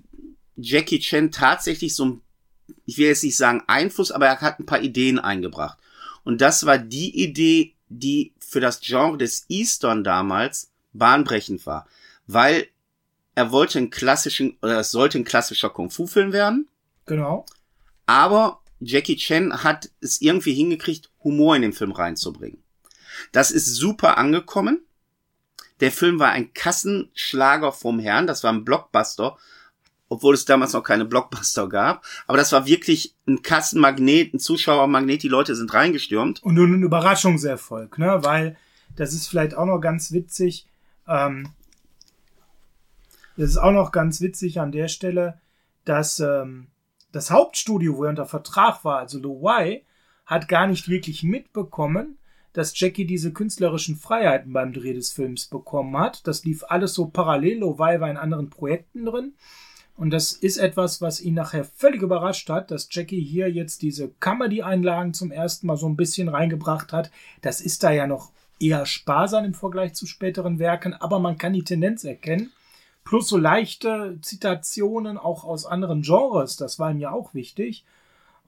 Jackie 0.58 1.00
Chan 1.00 1.32
tatsächlich 1.32 1.96
so 1.96 2.06
ein, 2.06 2.22
ich 2.86 2.98
will 2.98 3.08
jetzt 3.08 3.24
nicht 3.24 3.38
sagen 3.38 3.64
Einfluss, 3.68 4.12
aber 4.12 4.28
er 4.28 4.42
hat 4.42 4.60
ein 4.60 4.66
paar 4.66 4.82
Ideen 4.82 5.20
eingebracht. 5.20 5.78
Und 6.24 6.42
das 6.42 6.66
war 6.66 6.78
die 6.78 7.24
Idee, 7.24 7.74
die 7.90 8.34
für 8.40 8.60
das 8.60 8.80
Genre 8.82 9.18
des 9.18 9.46
Eastern 9.50 10.04
damals 10.04 10.72
bahnbrechend 10.94 11.66
war. 11.66 11.88
Weil 12.28 12.68
er 13.36 13.52
wollte 13.52 13.78
einen 13.78 13.90
klassischen, 13.90 14.58
oder 14.62 14.80
es 14.80 14.92
sollte 14.92 15.20
ein 15.20 15.26
klassischer 15.26 15.70
Kung-Fu-Film 15.70 16.32
werden, 16.32 16.68
Genau. 17.06 17.46
aber 18.06 18.62
Jackie 18.80 19.16
Chan 19.16 19.64
hat 19.64 19.90
es 20.02 20.22
irgendwie 20.22 20.54
hingekriegt, 20.54 21.10
Humor 21.24 21.56
in 21.56 21.62
den 21.64 21.74
Film 21.74 21.92
reinzubringen. 21.92 22.64
Das 23.32 23.52
ist 23.52 23.76
super 23.76 24.18
angekommen. 24.18 24.82
Der 25.80 25.92
Film 25.92 26.20
war 26.20 26.30
ein 26.32 26.54
Kassenschlager 26.54 27.72
vom 27.72 28.00
Herrn, 28.00 28.28
das 28.28 28.44
war 28.44 28.52
ein 28.54 28.64
Blockbuster, 28.66 29.38
obwohl 30.10 30.34
es 30.34 30.46
damals 30.46 30.74
noch 30.74 30.84
keine 30.84 31.06
Blockbuster 31.06 31.68
gab. 31.68 32.04
Aber 32.28 32.38
das 32.38 32.52
war 32.52 32.66
wirklich 32.66 33.16
ein 33.28 33.42
Kassenmagnet, 33.42 34.34
ein 34.34 34.40
Zuschauermagnet, 34.40 35.24
die 35.24 35.28
Leute 35.28 35.56
sind 35.56 35.74
reingestürmt. 35.74 36.44
Und 36.44 36.56
nun 36.56 36.74
ein 36.74 36.84
Überraschungserfolg, 36.84 37.98
ne? 37.98 38.20
Weil, 38.24 38.58
das 38.96 39.14
ist 39.14 39.28
vielleicht 39.28 39.56
auch 39.56 39.66
noch 39.66 39.80
ganz 39.80 40.12
witzig, 40.12 40.68
ähm, 41.08 41.50
das 43.38 43.50
ist 43.50 43.58
auch 43.58 43.72
noch 43.72 43.92
ganz 43.92 44.22
witzig 44.22 44.60
an 44.60 44.72
der 44.72 44.88
Stelle, 44.88 45.40
dass 45.84 46.20
ähm, 46.20 46.68
das 47.12 47.32
Hauptstudio, 47.32 47.98
wo 47.98 48.04
er 48.06 48.10
unter 48.12 48.26
Vertrag 48.26 48.86
war, 48.86 49.00
also 49.00 49.20
Luai, 49.20 49.84
hat 50.26 50.48
gar 50.48 50.68
nicht 50.68 50.88
wirklich 50.88 51.24
mitbekommen, 51.24 52.18
dass 52.54 52.80
Jackie 52.80 53.06
diese 53.06 53.34
künstlerischen 53.34 53.98
Freiheiten 53.98 54.54
beim 54.54 54.72
Dreh 54.72 54.94
des 54.94 55.12
Films 55.12 55.48
bekommen 55.48 55.98
hat. 55.98 56.26
Das 56.26 56.46
lief 56.46 56.64
alles 56.68 56.94
so 56.94 57.08
parallel. 57.08 57.60
Luai 57.60 58.00
war 58.00 58.10
in 58.10 58.18
anderen 58.18 58.50
Projekten 58.50 59.06
drin. 59.06 59.34
Und 59.98 60.10
das 60.10 60.34
ist 60.34 60.58
etwas, 60.58 61.02
was 61.02 61.22
ihn 61.22 61.36
nachher 61.36 61.64
völlig 61.64 62.02
überrascht 62.02 62.50
hat, 62.50 62.70
dass 62.70 62.90
Jackie 62.92 63.22
hier 63.22 63.50
jetzt 63.50 63.82
diese 63.82 64.10
Comedy-Einlagen 64.20 65.14
zum 65.14 65.32
ersten 65.32 65.68
Mal 65.68 65.78
so 65.78 65.88
ein 65.88 65.96
bisschen 65.96 66.28
reingebracht 66.28 66.92
hat. 66.92 67.12
Das 67.42 67.62
ist 67.62 67.84
da 67.84 67.92
ja 67.92 68.06
noch 68.06 68.32
eher 68.60 68.86
sparsam 68.86 69.46
im 69.46 69.54
Vergleich 69.54 69.94
zu 69.94 70.06
späteren 70.06 70.60
Werken, 70.60 70.94
aber 70.94 71.20
man 71.20 71.38
kann 71.38 71.54
die 71.54 71.64
Tendenz 71.64 72.04
erkennen. 72.04 72.52
Plus 73.06 73.30
so 73.30 73.38
leichte 73.38 74.18
Zitationen 74.22 75.18
auch 75.18 75.44
aus 75.44 75.66
anderen 75.66 76.02
Genres, 76.02 76.58
das 76.58 76.80
war 76.80 76.92
ihm 76.92 77.00
ja 77.00 77.12
auch 77.12 77.34
wichtig. 77.34 77.86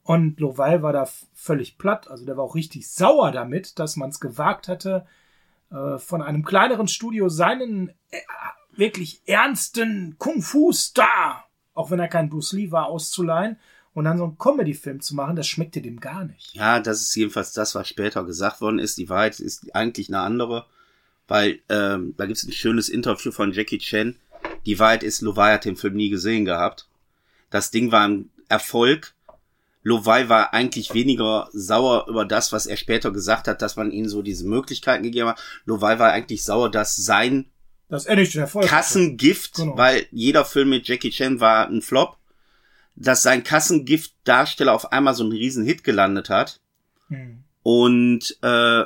Und 0.04 0.40
Lovell 0.40 0.82
war 0.82 0.94
da 0.94 1.08
völlig 1.34 1.78
platt, 1.78 2.10
also 2.10 2.26
der 2.26 2.38
war 2.38 2.46
auch 2.46 2.56
richtig 2.56 2.90
sauer 2.90 3.32
damit, 3.32 3.78
dass 3.78 3.98
man 3.98 4.10
es 4.10 4.20
gewagt 4.20 4.68
hatte, 4.68 5.06
äh, 5.70 5.98
von 5.98 6.22
einem 6.22 6.44
kleineren 6.44 6.88
Studio 6.88 7.30
seinen 7.30 7.90
äh, 8.10 8.20
wirklich 8.78 9.22
ernsten 9.26 10.16
Kung-Fu-Star, 10.18 11.48
auch 11.74 11.92
wenn 11.92 12.00
er 12.00 12.08
kein 12.08 12.30
Bruce 12.30 12.54
Lee 12.54 12.72
war, 12.72 12.88
auszuleihen 12.88 13.58
und 13.94 14.06
dann 14.06 14.18
so 14.18 14.26
einen 14.26 14.38
Comedy-Film 14.38 15.02
zu 15.02 15.16
machen, 15.16 15.36
das 15.36 15.48
schmeckte 15.48 15.82
dem 15.82 16.00
gar 16.00 16.24
nicht. 16.24 16.54
Ja, 16.54 16.80
das 16.80 17.02
ist 17.02 17.16
jedenfalls 17.16 17.54
das, 17.54 17.74
was 17.74 17.90
später 17.90 18.24
gesagt 18.26 18.62
worden 18.62 18.80
ist. 18.80 18.98
Die 18.98 19.10
Wahrheit 19.10 19.40
ist 19.40 19.74
eigentlich 19.76 20.10
eine 20.10 20.20
andere, 20.20 20.66
weil 21.28 21.60
ähm, 21.70 22.14
da 22.16 22.26
gibt 22.26 22.38
es 22.38 22.44
ein 22.44 22.52
schönes 22.52 22.90
Interview 22.90 23.32
von 23.32 23.52
Jackie 23.52 23.80
Chan. 23.80 24.16
Die 24.66 24.78
Wahrheit 24.78 25.02
ist, 25.02 25.22
Lovai 25.22 25.54
hat 25.54 25.66
den 25.66 25.76
Film 25.76 25.96
nie 25.96 26.10
gesehen 26.10 26.46
gehabt. 26.46 26.88
Das 27.50 27.72
Ding 27.72 27.92
war 27.92 28.08
ein 28.08 28.30
Erfolg. 28.50 29.14
Lovai 29.82 30.30
war 30.30 30.54
eigentlich 30.54 30.94
weniger 30.94 31.50
sauer 31.54 32.06
über 32.08 32.26
das, 32.26 32.52
was 32.52 32.66
er 32.66 32.78
später 32.78 33.12
gesagt 33.12 33.48
hat, 33.48 33.62
dass 33.62 33.78
man 33.78 33.92
ihnen 33.92 34.10
so 34.10 34.22
diese 34.22 34.46
Möglichkeiten 34.46 35.04
gegeben 35.04 35.30
hat. 35.30 35.42
Lovai 35.66 35.98
war 35.98 36.12
eigentlich 36.12 36.44
sauer, 36.44 36.70
dass 36.70 36.96
sein 36.96 37.46
Das 37.90 38.06
ist 38.06 38.16
nicht 38.16 38.36
Erfolg. 38.36 38.66
hatte. 38.66 38.76
Kassengift, 38.76 39.56
Genau. 39.56 39.78
weil 39.78 40.08
jeder 40.12 40.44
Film 40.46 40.70
mit 40.70 40.88
Jackie 40.88 41.10
Chan 41.12 41.40
war 41.40 41.68
ein 41.68 41.82
Flop, 41.82 42.18
dass 42.96 43.24
sein 43.24 43.44
Kassengift-Darsteller 43.44 44.74
auf 44.74 44.92
einmal 44.92 45.14
so 45.14 45.24
einen 45.24 45.32
riesen 45.32 45.66
Hit 45.66 45.84
gelandet 45.84 46.30
hat. 46.30 46.60
Hm. 47.08 47.44
Und 47.64 48.38
äh, 48.42 48.84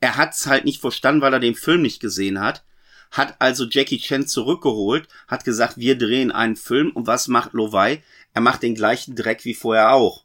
er 0.00 0.16
hat's 0.16 0.46
halt 0.46 0.64
nicht 0.64 0.80
verstanden, 0.80 1.20
weil 1.22 1.32
er 1.32 1.40
den 1.40 1.54
Film 1.54 1.82
nicht 1.82 2.00
gesehen 2.00 2.40
hat. 2.40 2.64
Hat 3.10 3.36
also 3.38 3.64
Jackie 3.68 3.98
Chan 3.98 4.26
zurückgeholt, 4.26 5.08
hat 5.28 5.44
gesagt, 5.44 5.76
wir 5.78 5.96
drehen 5.96 6.30
einen 6.32 6.56
Film. 6.56 6.90
Und 6.90 7.06
was 7.06 7.28
macht 7.28 7.52
Lovai? 7.54 8.02
Er 8.34 8.40
macht 8.40 8.62
den 8.62 8.74
gleichen 8.74 9.14
Dreck 9.16 9.44
wie 9.44 9.54
vorher 9.54 9.92
auch. 9.92 10.24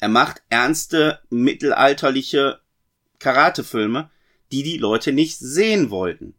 Er 0.00 0.08
macht 0.08 0.42
ernste, 0.50 1.20
mittelalterliche 1.30 2.60
Karatefilme, 3.20 4.10
die 4.50 4.62
die 4.62 4.78
Leute 4.78 5.12
nicht 5.12 5.38
sehen 5.38 5.90
wollten. 5.90 6.34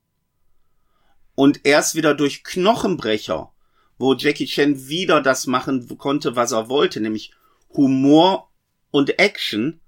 Und 1.41 1.61
erst 1.63 1.95
wieder 1.95 2.13
durch 2.13 2.43
Knochenbrecher, 2.43 3.51
wo 3.97 4.13
Jackie 4.13 4.45
Chan 4.45 4.87
wieder 4.89 5.23
das 5.23 5.47
machen 5.47 5.97
konnte, 5.97 6.35
was 6.35 6.51
er 6.51 6.69
wollte, 6.69 7.01
nämlich 7.01 7.31
Humor 7.73 8.51
und 8.91 9.17
Action, 9.17 9.79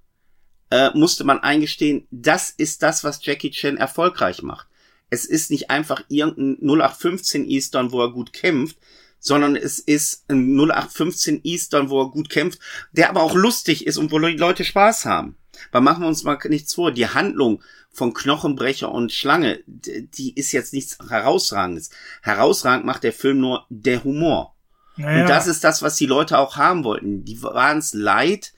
äh, 0.72 0.90
musste 0.96 1.24
man 1.24 1.42
eingestehen, 1.42 2.08
das 2.10 2.50
ist 2.50 2.82
das, 2.82 3.04
was 3.04 3.24
Jackie 3.24 3.52
Chan 3.52 3.78
erfolgreich 3.78 4.42
macht. 4.42 4.68
Es 5.12 5.26
ist 5.26 5.52
nicht 5.52 5.70
einfach 5.70 6.04
irgendein 6.08 6.58
0815 6.60 7.48
Eastern, 7.48 7.92
wo 7.92 8.02
er 8.02 8.12
gut 8.12 8.34
kämpft, 8.34 8.80
sondern 9.24 9.56
es 9.56 9.80
ist 9.80 10.30
ein 10.30 10.54
0815 10.54 11.40
Eastern, 11.44 11.90
wo 11.90 12.02
er 12.02 12.12
gut 12.12 12.30
kämpft, 12.30 12.60
der 12.92 13.10
aber 13.10 13.24
auch 13.24 13.36
lustig 13.36 13.88
ist 13.88 13.98
und 13.98 14.12
wo 14.12 14.20
die 14.20 14.36
Leute 14.36 14.66
Spaß 14.66 15.06
haben. 15.06 15.38
Weil 15.72 15.82
machen 15.82 16.02
wir 16.02 16.10
uns 16.10 16.24
mal 16.24 16.38
nichts 16.50 16.76
vor, 16.76 16.92
die 16.92 17.08
Handlung 17.08 17.64
von 17.90 18.14
Knochenbrecher 18.14 18.92
und 18.92 19.14
Schlange, 19.14 19.64
die 19.66 20.36
ist 20.36 20.52
jetzt 20.52 20.74
nichts 20.74 20.98
herausragendes. 21.08 21.90
Herausragend 22.22 22.86
macht 22.86 23.04
der 23.04 23.14
Film 23.14 23.40
nur 23.40 23.66
der 23.70 24.04
Humor. 24.04 24.58
Naja. 24.98 25.22
Und 25.22 25.30
das 25.30 25.48
ist 25.48 25.64
das, 25.64 25.82
was 25.82 25.96
die 25.96 26.06
Leute 26.06 26.38
auch 26.38 26.58
haben 26.58 26.84
wollten. 26.84 27.24
Die 27.24 27.42
waren 27.42 27.78
es 27.78 27.94
leid, 27.94 28.52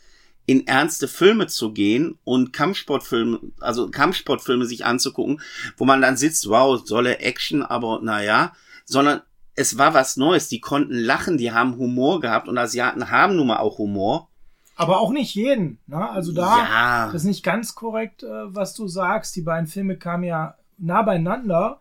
in 0.48 0.66
ernste 0.66 1.08
Filme 1.08 1.46
zu 1.46 1.74
gehen 1.74 2.18
und 2.24 2.54
Kampfsportfilme, 2.54 3.40
also 3.60 3.92
Kampfsportfilme 3.92 4.66
sich 4.66 4.84
anzugucken, 4.84 5.42
wo 5.78 5.86
man 5.86 6.02
dann 6.02 6.18
sitzt, 6.18 6.50
wow, 6.50 6.82
solle 6.84 7.20
Action, 7.20 7.62
aber 7.62 8.00
naja, 8.02 8.54
sondern 8.86 9.22
es 9.56 9.78
war 9.78 9.94
was 9.94 10.18
Neues. 10.18 10.48
Die 10.50 10.60
konnten 10.60 10.94
lachen, 10.94 11.38
die 11.38 11.52
haben 11.52 11.78
Humor 11.78 12.20
gehabt 12.20 12.48
und 12.48 12.58
Asiaten 12.58 13.10
haben 13.10 13.36
nun 13.36 13.48
mal 13.48 13.58
auch 13.58 13.78
Humor. 13.78 14.30
Aber 14.76 15.00
auch 15.00 15.12
nicht 15.12 15.34
jeden. 15.36 15.80
Ne? 15.88 16.10
Also 16.10 16.34
da 16.34 16.58
ja. 16.58 17.06
das 17.08 17.22
ist 17.22 17.28
nicht 17.28 17.44
ganz 17.44 17.76
korrekt, 17.76 18.24
äh, 18.24 18.54
was 18.54 18.74
du 18.74 18.88
sagst. 18.88 19.36
Die 19.36 19.42
beiden 19.42 19.68
Filme 19.68 19.98
kamen 19.98 20.26
ja 20.26 20.56
nah 20.78 21.02
beieinander. 21.02 21.80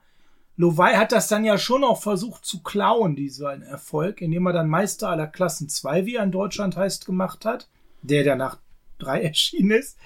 Lovai 0.57 0.95
hat 0.95 1.11
das 1.11 1.27
dann 1.27 1.45
ja 1.45 1.59
schon 1.59 1.83
auch 1.83 2.01
versucht 2.01 2.45
zu 2.45 2.63
klauen, 2.63 3.17
diesen 3.17 3.63
Erfolg, 3.63 4.21
indem 4.21 4.47
er 4.47 4.53
dann 4.53 4.69
Meister 4.69 5.09
aller 5.09 5.27
Klassen 5.27 5.69
2, 5.69 6.07
wie 6.07 6.15
er 6.15 6.23
in 6.23 6.31
Deutschland 6.31 6.77
heißt, 6.77 7.07
gemacht 7.07 7.45
hat, 7.45 7.69
der 8.03 8.23
der 8.23 8.37
nach 8.37 8.59
drei 9.01 9.23
erschienen 9.25 9.73
ist. 9.73 9.99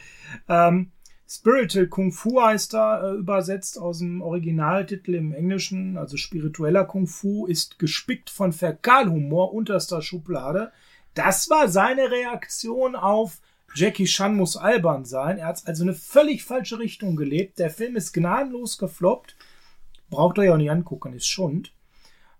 Ähm, 0.48 0.92
Spiritual 1.30 1.88
Kung 1.88 2.10
Fu 2.10 2.40
heißt 2.40 2.72
da 2.72 3.10
äh, 3.10 3.14
übersetzt 3.14 3.78
aus 3.78 3.98
dem 3.98 4.22
Originaltitel 4.22 5.14
im 5.14 5.34
Englischen, 5.34 5.98
also 5.98 6.16
spiritueller 6.16 6.86
Kung 6.86 7.06
Fu, 7.06 7.46
ist 7.46 7.78
gespickt 7.78 8.30
von 8.30 8.52
Fäkalhumor 8.52 9.52
unterster 9.52 10.00
Schublade. 10.00 10.72
Das 11.12 11.50
war 11.50 11.68
seine 11.68 12.10
Reaktion 12.10 12.96
auf 12.96 13.40
Jackie 13.74 14.06
Chan 14.06 14.34
muss 14.34 14.56
albern 14.56 15.04
sein. 15.04 15.38
Er 15.38 15.46
hat 15.48 15.62
also 15.66 15.82
eine 15.82 15.94
völlig 15.94 16.42
falsche 16.44 16.78
Richtung 16.78 17.16
gelebt. 17.16 17.58
Der 17.58 17.70
Film 17.70 17.96
ist 17.96 18.12
gnadenlos 18.12 18.78
gefloppt. 18.78 19.36
Braucht 20.08 20.38
ihr 20.38 20.44
ja 20.44 20.54
auch 20.54 20.56
nicht 20.56 20.70
angucken, 20.70 21.12
ist 21.12 21.26
Schund. 21.26 21.72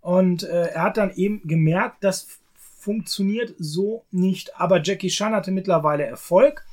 Und 0.00 0.44
äh, 0.44 0.68
er 0.68 0.82
hat 0.84 0.96
dann 0.96 1.14
eben 1.14 1.46
gemerkt, 1.46 2.02
das 2.02 2.26
funktioniert 2.54 3.54
so 3.58 4.04
nicht. 4.10 4.58
Aber 4.58 4.82
Jackie 4.82 5.10
Chan 5.10 5.34
hatte 5.34 5.50
mittlerweile 5.50 6.04
Erfolg, 6.04 6.64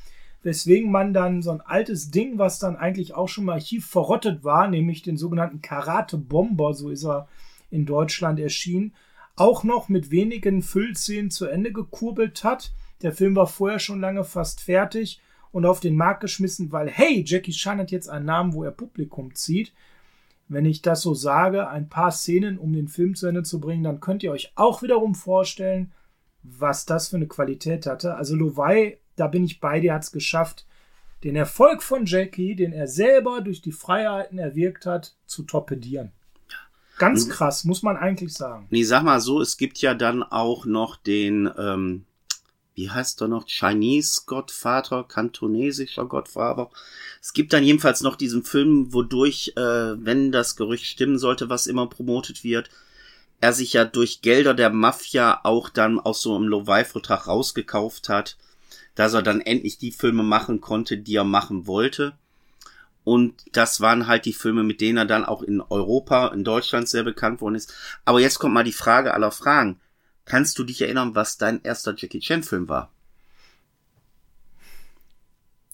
weswegen 0.46 0.92
man 0.92 1.12
dann 1.12 1.42
so 1.42 1.50
ein 1.50 1.62
altes 1.62 2.12
Ding, 2.12 2.38
was 2.38 2.60
dann 2.60 2.76
eigentlich 2.76 3.16
auch 3.16 3.28
schon 3.28 3.46
mal 3.46 3.54
archiv 3.54 3.88
verrottet 3.88 4.44
war, 4.44 4.68
nämlich 4.68 5.02
den 5.02 5.18
sogenannten 5.18 5.64
Karate 5.64 6.20
Bomber, 6.20 6.76
so 6.76 6.92
ist 6.92 7.04
er 7.04 7.28
in 7.72 7.88
Deutschland 7.88 8.40
erschienen, 8.40 8.94
auch 9.36 9.64
noch 9.64 9.90
mit 9.90 10.12
wenigen 10.12 10.62
Füllszenen 10.62 11.32
zu 11.32 11.48
Ende 11.48 11.74
gekurbelt 11.74 12.44
hat. 12.44 12.74
Der 13.02 13.12
Film 13.12 13.36
war 13.36 13.48
vorher 13.48 13.80
schon 13.80 14.00
lange 14.00 14.24
fast 14.24 14.62
fertig 14.62 15.20
und 15.52 15.66
auf 15.66 15.80
den 15.80 15.96
Markt 15.96 16.22
geschmissen, 16.22 16.72
weil, 16.72 16.92
hey, 16.92 17.24
Jackie 17.26 17.52
Chan 17.52 17.80
hat 17.80 17.90
jetzt 17.90 18.08
einen 18.08 18.26
Namen, 18.26 18.54
wo 18.54 18.64
er 18.64 18.72
Publikum 18.72 19.34
zieht. 19.34 19.74
Wenn 20.48 20.66
ich 20.66 20.84
das 20.84 21.02
so 21.02 21.16
sage, 21.16 21.70
ein 21.70 21.90
paar 21.90 22.12
Szenen, 22.12 22.60
um 22.60 22.72
den 22.72 22.88
Film 22.88 23.16
zu 23.16 23.26
Ende 23.26 23.42
zu 23.42 23.60
bringen, 23.60 23.84
dann 23.84 24.00
könnt 24.00 24.22
ihr 24.22 24.32
euch 24.32 24.52
auch 24.54 24.84
wiederum 24.84 25.16
vorstellen, 25.16 25.92
was 26.44 26.86
das 26.86 27.08
für 27.08 27.16
eine 27.16 27.26
Qualität 27.26 27.88
hatte. 27.88 28.14
Also 28.14 28.36
Lovai, 28.36 29.00
da 29.16 29.28
bin 29.28 29.44
ich 29.46 29.60
bei 29.60 29.80
dir, 29.80 29.94
hat 29.94 30.04
es 30.04 30.12
geschafft, 30.12 30.66
den 31.24 31.36
Erfolg 31.36 31.82
von 31.82 32.06
Jackie, 32.06 32.56
den 32.56 32.72
er 32.72 32.88
selber 32.88 33.42
durch 33.42 33.62
die 33.62 33.72
Freiheiten 33.72 34.38
erwirkt 34.38 34.86
hat, 34.86 35.16
zu 35.26 35.44
torpedieren. 35.44 36.12
Ganz 36.98 37.30
krass, 37.30 37.66
muss 37.66 37.84
man 37.84 37.98
eigentlich 37.98 38.34
sagen. 38.34 38.68
Nee, 38.70 38.84
sag 38.84 39.04
mal 39.04 39.20
so, 39.20 39.42
es 39.42 39.58
gibt 39.58 39.80
ja 39.80 39.94
dann 39.94 40.24
auch 40.24 40.66
noch 40.66 40.96
den, 40.96 41.50
ähm, 41.58 42.06
wie 42.74 42.90
heißt 42.90 43.22
er 43.22 43.28
noch, 43.28 43.48
Chinese 43.48 44.22
Gottvater, 44.26 45.04
kantonesischer 45.04 46.06
Gottvater. 46.06 46.70
Es 47.22 47.34
gibt 47.34 47.52
dann 47.52 47.64
jedenfalls 47.64 48.02
noch 48.02 48.16
diesen 48.16 48.44
Film, 48.44 48.94
wodurch, 48.94 49.54
äh, 49.58 49.62
wenn 49.62 50.32
das 50.32 50.56
Gerücht 50.56 50.86
stimmen 50.86 51.18
sollte, 51.18 51.50
was 51.50 51.68
immer 51.68 51.88
promotet 51.88 52.44
wird, 52.44 52.70
er 53.42 53.52
sich 53.52 53.74
ja 53.74 53.84
durch 53.84 54.22
Gelder 54.22 54.54
der 54.54 54.70
Mafia 54.70 55.42
auch 55.44 55.70
dann 55.70 56.00
aus 56.00 56.22
so 56.22 56.36
einem 56.36 56.48
Lovai-Vertrag 56.48 57.28
rausgekauft 57.28 58.08
hat, 58.08 58.38
dass 58.96 59.14
er 59.14 59.22
dann 59.22 59.42
endlich 59.42 59.78
die 59.78 59.92
Filme 59.92 60.24
machen 60.24 60.62
konnte, 60.62 60.98
die 60.98 61.16
er 61.16 61.24
machen 61.24 61.68
wollte. 61.68 62.18
Und 63.04 63.46
das 63.52 63.82
waren 63.82 64.08
halt 64.08 64.26
die 64.26 64.34
Filme, 64.34 64.64
mit 64.64 64.82
denen 64.82 64.98
er 64.98 65.06
dann 65.06 65.26
auch 65.26 65.44
in 65.44 65.62
Europa, 65.62 66.30
in 66.30 66.44
Deutschland 66.44 66.90
sehr 66.90 67.04
bekannt 67.04 67.40
worden 67.40 67.56
ist. 67.56 67.74
Aber 68.04 68.20
jetzt 68.20 68.40
kommt 68.40 68.56
mal 68.56 68.64
die 68.64 68.72
Frage 68.72 69.14
aller 69.14 69.32
Fragen. 69.32 69.80
Kannst 70.26 70.58
du 70.58 70.64
dich 70.64 70.82
erinnern, 70.82 71.14
was 71.14 71.38
dein 71.38 71.62
erster 71.62 71.94
Jackie 71.96 72.20
Chan 72.20 72.42
Film 72.42 72.68
war? 72.68 72.92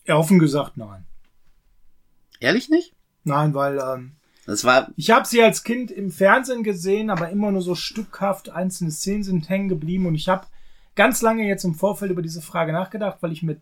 Ja, 0.05 0.17
offen 0.17 0.39
gesagt, 0.39 0.75
nein. 0.75 1.05
Ehrlich 2.41 2.69
nicht? 2.69 2.93
Nein, 3.23 3.53
weil 3.53 3.79
ähm, 3.79 4.13
das 4.45 4.65
war. 4.65 4.89
Ich 4.97 5.11
habe 5.11 5.27
sie 5.27 5.41
als 5.41 5.63
Kind 5.63 5.91
im 5.91 6.11
Fernsehen 6.11 6.63
gesehen, 6.63 7.09
aber 7.09 7.29
immer 7.29 7.51
nur 7.51 7.61
so 7.61 7.75
stückhaft. 7.75 8.49
Einzelne 8.49 8.91
Szenen 8.91 9.23
sind 9.23 9.47
hängen 9.47 9.69
geblieben 9.69 10.07
und 10.07 10.15
ich 10.15 10.27
habe 10.27 10.47
ganz 10.95 11.21
lange 11.21 11.47
jetzt 11.47 11.63
im 11.63 11.75
Vorfeld 11.75 12.11
über 12.11 12.21
diese 12.21 12.41
Frage 12.41 12.71
nachgedacht, 12.71 13.17
weil 13.21 13.31
ich 13.31 13.43
mir 13.43 13.57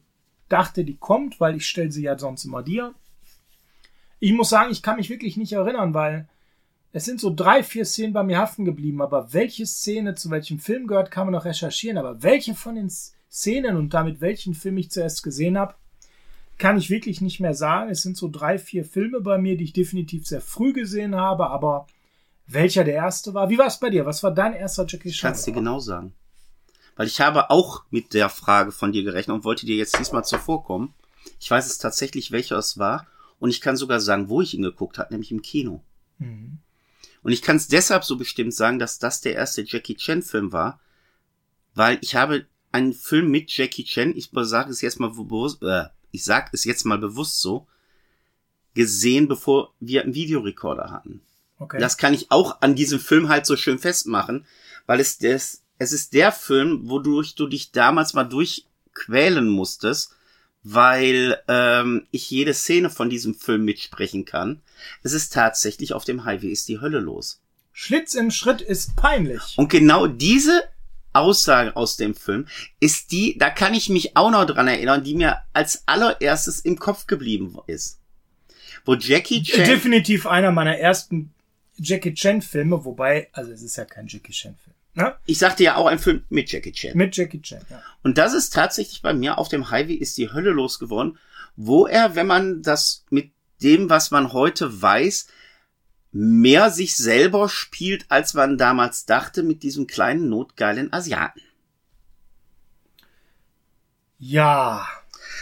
dachte, 0.47 0.83
die 0.83 0.97
kommt, 0.97 1.39
weil 1.39 1.55
ich 1.55 1.67
stelle 1.67 1.91
sie 1.91 2.03
ja 2.03 2.17
sonst 2.17 2.45
immer 2.45 2.63
dir. 2.63 2.93
Ich 4.19 4.33
muss 4.33 4.49
sagen, 4.49 4.71
ich 4.71 4.81
kann 4.81 4.97
mich 4.97 5.09
wirklich 5.09 5.37
nicht 5.37 5.53
erinnern, 5.53 5.93
weil 5.93 6.27
es 6.91 7.05
sind 7.05 7.21
so 7.21 7.33
drei, 7.33 7.63
vier 7.63 7.85
Szenen 7.85 8.13
bei 8.13 8.23
mir 8.23 8.39
haften 8.39 8.65
geblieben. 8.65 9.01
Aber 9.01 9.31
welche 9.31 9.65
Szene 9.65 10.15
zu 10.15 10.29
welchem 10.31 10.59
Film 10.59 10.87
gehört, 10.87 11.11
kann 11.11 11.27
man 11.27 11.33
noch 11.33 11.45
recherchieren. 11.45 11.97
Aber 11.97 12.23
welche 12.23 12.55
von 12.55 12.75
den 12.75 12.89
Szenen 12.89 13.77
und 13.77 13.93
damit 13.93 14.21
welchen 14.21 14.55
Film 14.55 14.77
ich 14.77 14.91
zuerst 14.91 15.23
gesehen 15.23 15.57
habe, 15.57 15.75
kann 16.57 16.77
ich 16.77 16.89
wirklich 16.89 17.21
nicht 17.21 17.39
mehr 17.39 17.53
sagen. 17.53 17.89
Es 17.89 18.01
sind 18.01 18.17
so 18.17 18.27
drei, 18.27 18.57
vier 18.57 18.83
Filme 18.83 19.21
bei 19.21 19.37
mir, 19.37 19.55
die 19.55 19.65
ich 19.65 19.73
definitiv 19.73 20.27
sehr 20.27 20.41
früh 20.41 20.73
gesehen 20.73 21.15
habe. 21.15 21.49
Aber 21.49 21.87
welcher 22.47 22.83
der 22.83 22.95
erste 22.95 23.33
war? 23.33 23.49
Wie 23.49 23.57
war 23.57 23.67
es 23.67 23.79
bei 23.79 23.91
dir? 23.91 24.05
Was 24.05 24.23
war 24.23 24.33
dein 24.33 24.53
erster 24.53 24.85
Jackie 24.87 25.11
Chan? 25.11 25.29
Kannst 25.29 25.47
dir 25.47 25.53
genau 25.53 25.79
sagen. 25.79 26.13
Weil 26.99 27.07
ich 27.07 27.21
habe 27.21 27.49
auch 27.49 27.85
mit 27.91 28.13
der 28.13 28.27
Frage 28.27 28.73
von 28.73 28.91
dir 28.91 29.03
gerechnet 29.05 29.33
und 29.33 29.45
wollte 29.45 29.65
dir 29.65 29.77
jetzt 29.77 29.97
diesmal 29.97 30.25
zuvorkommen. 30.25 30.93
Ich 31.39 31.49
weiß 31.49 31.65
es 31.65 31.77
tatsächlich, 31.77 32.33
welcher 32.33 32.57
es 32.57 32.77
war. 32.77 33.07
Und 33.39 33.51
ich 33.51 33.61
kann 33.61 33.77
sogar 33.77 34.01
sagen, 34.01 34.27
wo 34.27 34.41
ich 34.41 34.53
ihn 34.53 34.63
geguckt 34.63 34.97
habe, 34.97 35.13
nämlich 35.13 35.31
im 35.31 35.41
Kino. 35.41 35.81
Mhm. 36.17 36.57
Und 37.23 37.31
ich 37.31 37.41
kann 37.41 37.55
es 37.55 37.69
deshalb 37.69 38.03
so 38.03 38.17
bestimmt 38.17 38.53
sagen, 38.53 38.79
dass 38.79 38.99
das 38.99 39.21
der 39.21 39.35
erste 39.35 39.63
Jackie 39.65 39.95
Chan 39.95 40.21
Film 40.21 40.51
war, 40.51 40.81
weil 41.73 41.99
ich 42.01 42.15
habe 42.15 42.45
einen 42.73 42.91
Film 42.91 43.31
mit 43.31 43.49
Jackie 43.49 43.85
Chan, 43.85 44.13
ich 44.17 44.31
sage 44.33 44.69
es 44.69 44.81
jetzt 44.81 44.99
mal 44.99 45.11
bewusst, 45.11 45.63
äh, 45.63 45.85
ich 46.11 46.25
sag 46.25 46.53
es 46.53 46.65
jetzt 46.65 46.83
mal 46.83 46.97
bewusst 46.97 47.39
so, 47.39 47.65
gesehen, 48.73 49.29
bevor 49.29 49.73
wir 49.79 50.03
einen 50.03 50.15
Videorekorder 50.15 50.91
hatten. 50.91 51.21
Okay. 51.59 51.79
Das 51.79 51.97
kann 51.97 52.13
ich 52.13 52.29
auch 52.29 52.59
an 52.59 52.75
diesem 52.75 52.99
Film 52.99 53.29
halt 53.29 53.45
so 53.45 53.55
schön 53.55 53.79
festmachen, 53.79 54.45
weil 54.85 54.99
es 54.99 55.17
des, 55.17 55.63
es 55.79 55.93
ist 55.93 56.13
der 56.13 56.31
Film, 56.31 56.89
wodurch 56.89 57.35
du 57.35 57.47
dich 57.47 57.71
damals 57.71 58.13
mal 58.13 58.25
durchquälen 58.25 59.47
musstest, 59.47 60.13
weil 60.61 61.41
ähm, 61.47 62.05
ich 62.11 62.29
jede 62.29 62.53
Szene 62.53 62.89
von 62.89 63.09
diesem 63.09 63.33
Film 63.33 63.63
mitsprechen 63.63 64.25
kann. 64.25 64.61
Es 65.03 65.13
ist 65.13 65.33
tatsächlich 65.33 65.93
auf 65.93 66.03
dem 66.03 66.25
Highway 66.25 66.49
ist 66.49 66.67
die 66.67 66.81
Hölle 66.81 66.99
los. 66.99 67.41
Schlitz 67.71 68.13
im 68.13 68.29
Schritt 68.29 68.59
ist 68.59 68.97
peinlich. 68.97 69.53
Und 69.55 69.69
genau 69.69 70.05
diese 70.05 70.63
Aussage 71.13 71.75
aus 71.77 71.95
dem 71.95 72.13
Film 72.13 72.45
ist 72.81 73.13
die, 73.13 73.37
da 73.37 73.49
kann 73.49 73.73
ich 73.73 73.87
mich 73.87 74.17
auch 74.17 74.31
noch 74.31 74.45
dran 74.45 74.67
erinnern, 74.67 75.03
die 75.03 75.15
mir 75.15 75.41
als 75.53 75.87
allererstes 75.87 76.59
im 76.59 76.77
Kopf 76.77 77.07
geblieben 77.07 77.57
ist. 77.67 77.99
Wo 78.83 78.95
Jackie 78.95 79.43
Chan. 79.43 79.65
Definitiv 79.65 80.27
einer 80.27 80.51
meiner 80.51 80.77
ersten 80.77 81.33
Jackie 81.77 82.13
Chan 82.13 82.41
Filme, 82.41 82.83
wobei, 82.83 83.29
also 83.31 83.51
es 83.51 83.61
ist 83.61 83.77
ja 83.77 83.85
kein 83.85 84.07
Jackie 84.07 84.33
Chan 84.33 84.57
Film. 84.61 84.75
Ne? 84.93 85.15
Ich 85.25 85.37
sagte 85.37 85.63
ja 85.63 85.75
auch 85.75 85.85
ein 85.85 85.99
Film 85.99 86.23
mit 86.29 86.51
Jackie 86.51 86.71
Chan. 86.71 86.97
Mit 86.97 87.15
Jackie 87.15 87.41
Chan, 87.41 87.61
ja. 87.69 87.81
Und 88.03 88.17
das 88.17 88.33
ist 88.33 88.53
tatsächlich 88.53 89.01
bei 89.01 89.13
mir 89.13 89.37
auf 89.37 89.47
dem 89.47 89.69
Highway 89.69 89.93
ist 89.93 90.17
die 90.17 90.31
Hölle 90.31 90.51
losgeworden, 90.51 91.17
wo 91.55 91.87
er, 91.87 92.15
wenn 92.15 92.27
man 92.27 92.61
das 92.63 93.05
mit 93.09 93.31
dem, 93.61 93.89
was 93.89 94.11
man 94.11 94.33
heute 94.33 94.81
weiß, 94.81 95.27
mehr 96.11 96.71
sich 96.71 96.97
selber 96.97 97.49
spielt, 97.49 98.05
als 98.09 98.33
man 98.33 98.57
damals 98.57 99.05
dachte, 99.05 99.43
mit 99.43 99.63
diesem 99.63 99.85
kleinen 99.87 100.29
notgeilen 100.29 100.91
Asiaten. 100.91 101.41
Ja. 104.17 104.87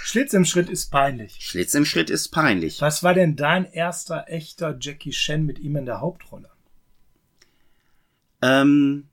Schlitz 0.04 0.34
im 0.34 0.46
Schritt 0.46 0.70
ist 0.70 0.92
peinlich. 0.92 1.38
Schlitz 1.40 1.74
im 1.74 1.86
Schritt 1.86 2.10
ist 2.10 2.30
peinlich. 2.30 2.82
Was 2.82 3.04
war 3.04 3.14
denn 3.14 3.36
dein 3.36 3.66
erster 3.66 4.26
echter 4.28 4.78
Jackie 4.80 5.12
Chan 5.12 5.44
mit 5.44 5.60
ihm 5.60 5.76
in 5.76 5.86
der 5.86 6.02
Hauptrolle? 6.02 6.50
Ähm, 8.42 9.10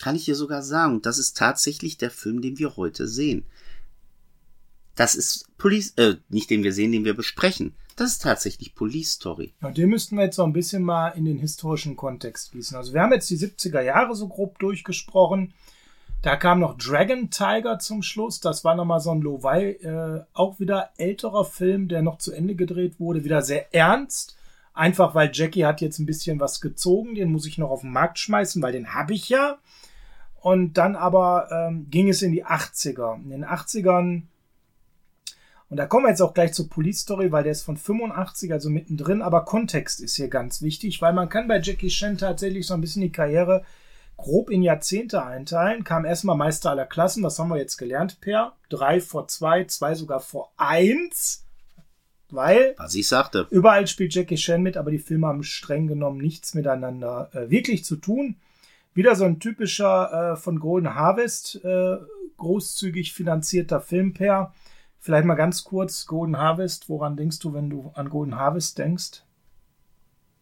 kann 0.00 0.16
ich 0.16 0.24
dir 0.24 0.34
sogar 0.34 0.62
sagen, 0.62 1.02
das 1.02 1.18
ist 1.18 1.36
tatsächlich 1.36 1.98
der 1.98 2.10
Film, 2.10 2.40
den 2.40 2.58
wir 2.58 2.76
heute 2.76 3.06
sehen. 3.06 3.44
Das 4.96 5.14
ist 5.14 5.46
Police, 5.56 5.92
äh, 5.96 6.16
nicht 6.28 6.50
den 6.50 6.62
wir 6.62 6.72
sehen, 6.72 6.92
den 6.92 7.04
wir 7.04 7.14
besprechen. 7.14 7.74
Das 7.96 8.12
ist 8.12 8.22
tatsächlich 8.22 8.74
Police 8.74 9.12
Story. 9.12 9.52
Und 9.60 9.76
den 9.76 9.90
müssten 9.90 10.16
wir 10.16 10.24
jetzt 10.24 10.36
so 10.36 10.44
ein 10.44 10.52
bisschen 10.52 10.82
mal 10.82 11.08
in 11.08 11.24
den 11.24 11.38
historischen 11.38 11.96
Kontext 11.96 12.52
gießen. 12.52 12.76
Also 12.76 12.94
wir 12.94 13.02
haben 13.02 13.12
jetzt 13.12 13.28
die 13.30 13.38
70er 13.38 13.82
Jahre 13.82 14.14
so 14.14 14.28
grob 14.28 14.58
durchgesprochen. 14.58 15.52
Da 16.22 16.36
kam 16.36 16.60
noch 16.60 16.76
Dragon 16.76 17.30
Tiger 17.30 17.78
zum 17.78 18.02
Schluss. 18.02 18.40
Das 18.40 18.64
war 18.64 18.74
nochmal 18.74 19.00
so 19.00 19.10
ein 19.10 19.20
Lowai, 19.20 19.72
äh, 19.82 20.24
auch 20.32 20.60
wieder 20.60 20.90
älterer 20.96 21.44
Film, 21.44 21.88
der 21.88 22.02
noch 22.02 22.18
zu 22.18 22.32
Ende 22.32 22.54
gedreht 22.54 23.00
wurde. 23.00 23.24
Wieder 23.24 23.42
sehr 23.42 23.74
ernst. 23.74 24.36
Einfach 24.72 25.14
weil 25.14 25.30
Jackie 25.32 25.64
hat 25.64 25.80
jetzt 25.80 25.98
ein 25.98 26.06
bisschen 26.06 26.40
was 26.40 26.60
gezogen. 26.60 27.14
Den 27.14 27.32
muss 27.32 27.46
ich 27.46 27.58
noch 27.58 27.70
auf 27.70 27.82
den 27.82 27.92
Markt 27.92 28.18
schmeißen, 28.18 28.62
weil 28.62 28.72
den 28.72 28.94
habe 28.94 29.14
ich 29.14 29.28
ja. 29.28 29.58
Und 30.40 30.74
dann 30.74 30.96
aber 30.96 31.48
ähm, 31.52 31.86
ging 31.90 32.08
es 32.08 32.22
in 32.22 32.32
die 32.32 32.44
80er. 32.44 33.22
In 33.22 33.30
den 33.30 33.44
80ern 33.44 34.22
und 35.70 35.76
da 35.76 35.86
kommen 35.86 36.04
wir 36.04 36.10
jetzt 36.10 36.20
auch 36.20 36.34
gleich 36.34 36.52
zur 36.52 36.68
Police 36.68 37.02
Story, 37.02 37.30
weil 37.30 37.44
der 37.44 37.52
ist 37.52 37.62
von 37.62 37.76
85, 37.76 38.52
also 38.52 38.68
mittendrin. 38.68 39.22
Aber 39.22 39.44
Kontext 39.44 40.00
ist 40.00 40.16
hier 40.16 40.26
ganz 40.26 40.62
wichtig, 40.62 41.00
weil 41.00 41.12
man 41.12 41.28
kann 41.28 41.46
bei 41.46 41.60
Jackie 41.60 41.88
Chan 41.88 42.18
tatsächlich 42.18 42.66
so 42.66 42.74
ein 42.74 42.80
bisschen 42.80 43.02
die 43.02 43.12
Karriere 43.12 43.64
grob 44.16 44.50
in 44.50 44.62
Jahrzehnte 44.62 45.24
einteilen. 45.24 45.84
Kam 45.84 46.04
erstmal 46.04 46.36
Meister 46.36 46.70
aller 46.70 46.86
Klassen. 46.86 47.22
Was 47.22 47.38
haben 47.38 47.50
wir 47.50 47.56
jetzt 47.56 47.76
gelernt, 47.76 48.20
Per? 48.20 48.52
Drei 48.68 49.00
vor 49.00 49.28
zwei, 49.28 49.62
zwei 49.64 49.94
sogar 49.94 50.18
vor 50.18 50.52
eins. 50.56 51.44
Weil. 52.30 52.74
Was 52.76 52.96
ich 52.96 53.06
sagte. 53.06 53.46
Überall 53.50 53.86
spielt 53.86 54.12
Jackie 54.12 54.34
Chan 54.34 54.62
mit, 54.62 54.76
aber 54.76 54.90
die 54.90 54.98
Filme 54.98 55.28
haben 55.28 55.44
streng 55.44 55.86
genommen 55.86 56.18
nichts 56.18 56.54
miteinander 56.54 57.30
äh, 57.32 57.48
wirklich 57.48 57.84
zu 57.84 57.94
tun. 57.94 58.34
Wieder 58.94 59.14
so 59.14 59.24
ein 59.24 59.38
typischer 59.38 60.32
äh, 60.32 60.36
von 60.36 60.58
Golden 60.58 60.94
Harvest 60.94 61.60
äh, 61.64 61.96
großzügig 62.36 63.12
finanzierter 63.12 63.80
Film, 63.80 64.14
Per 64.14 64.52
Vielleicht 65.02 65.24
mal 65.24 65.34
ganz 65.34 65.64
kurz 65.64 66.06
Golden 66.06 66.36
Harvest. 66.36 66.90
Woran 66.90 67.16
denkst 67.16 67.38
du, 67.38 67.54
wenn 67.54 67.70
du 67.70 67.90
an 67.94 68.10
Golden 68.10 68.36
Harvest 68.36 68.76
denkst? 68.76 69.22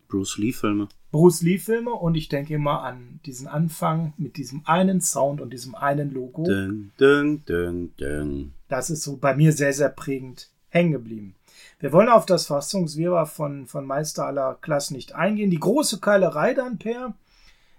Bruce 0.08 0.36
Lee 0.38 0.52
Filme. 0.52 0.88
Bruce 1.12 1.42
Lee 1.42 1.58
Filme 1.58 1.92
und 1.92 2.16
ich 2.16 2.28
denke 2.28 2.54
immer 2.54 2.82
an 2.82 3.20
diesen 3.24 3.46
Anfang 3.46 4.14
mit 4.16 4.36
diesem 4.36 4.62
einen 4.64 5.00
Sound 5.00 5.40
und 5.40 5.52
diesem 5.52 5.76
einen 5.76 6.12
Logo. 6.12 6.42
Dun, 6.42 6.90
dun, 6.98 7.42
dun, 7.46 7.92
dun. 7.98 8.52
Das 8.68 8.90
ist 8.90 9.02
so 9.02 9.16
bei 9.16 9.36
mir 9.36 9.52
sehr, 9.52 9.72
sehr 9.72 9.90
prägend 9.90 10.50
hängen 10.70 10.92
geblieben. 10.92 11.34
Wir 11.78 11.92
wollen 11.92 12.08
auf 12.08 12.26
das 12.26 12.46
Fassungswirrwarr 12.46 13.26
von, 13.26 13.66
von 13.66 13.86
Meister 13.86 14.26
aller 14.26 14.58
Klassen 14.60 14.94
nicht 14.94 15.14
eingehen. 15.14 15.50
Die 15.50 15.60
große 15.60 16.00
Keilerei 16.00 16.52
dann, 16.52 16.78
Per, 16.78 17.14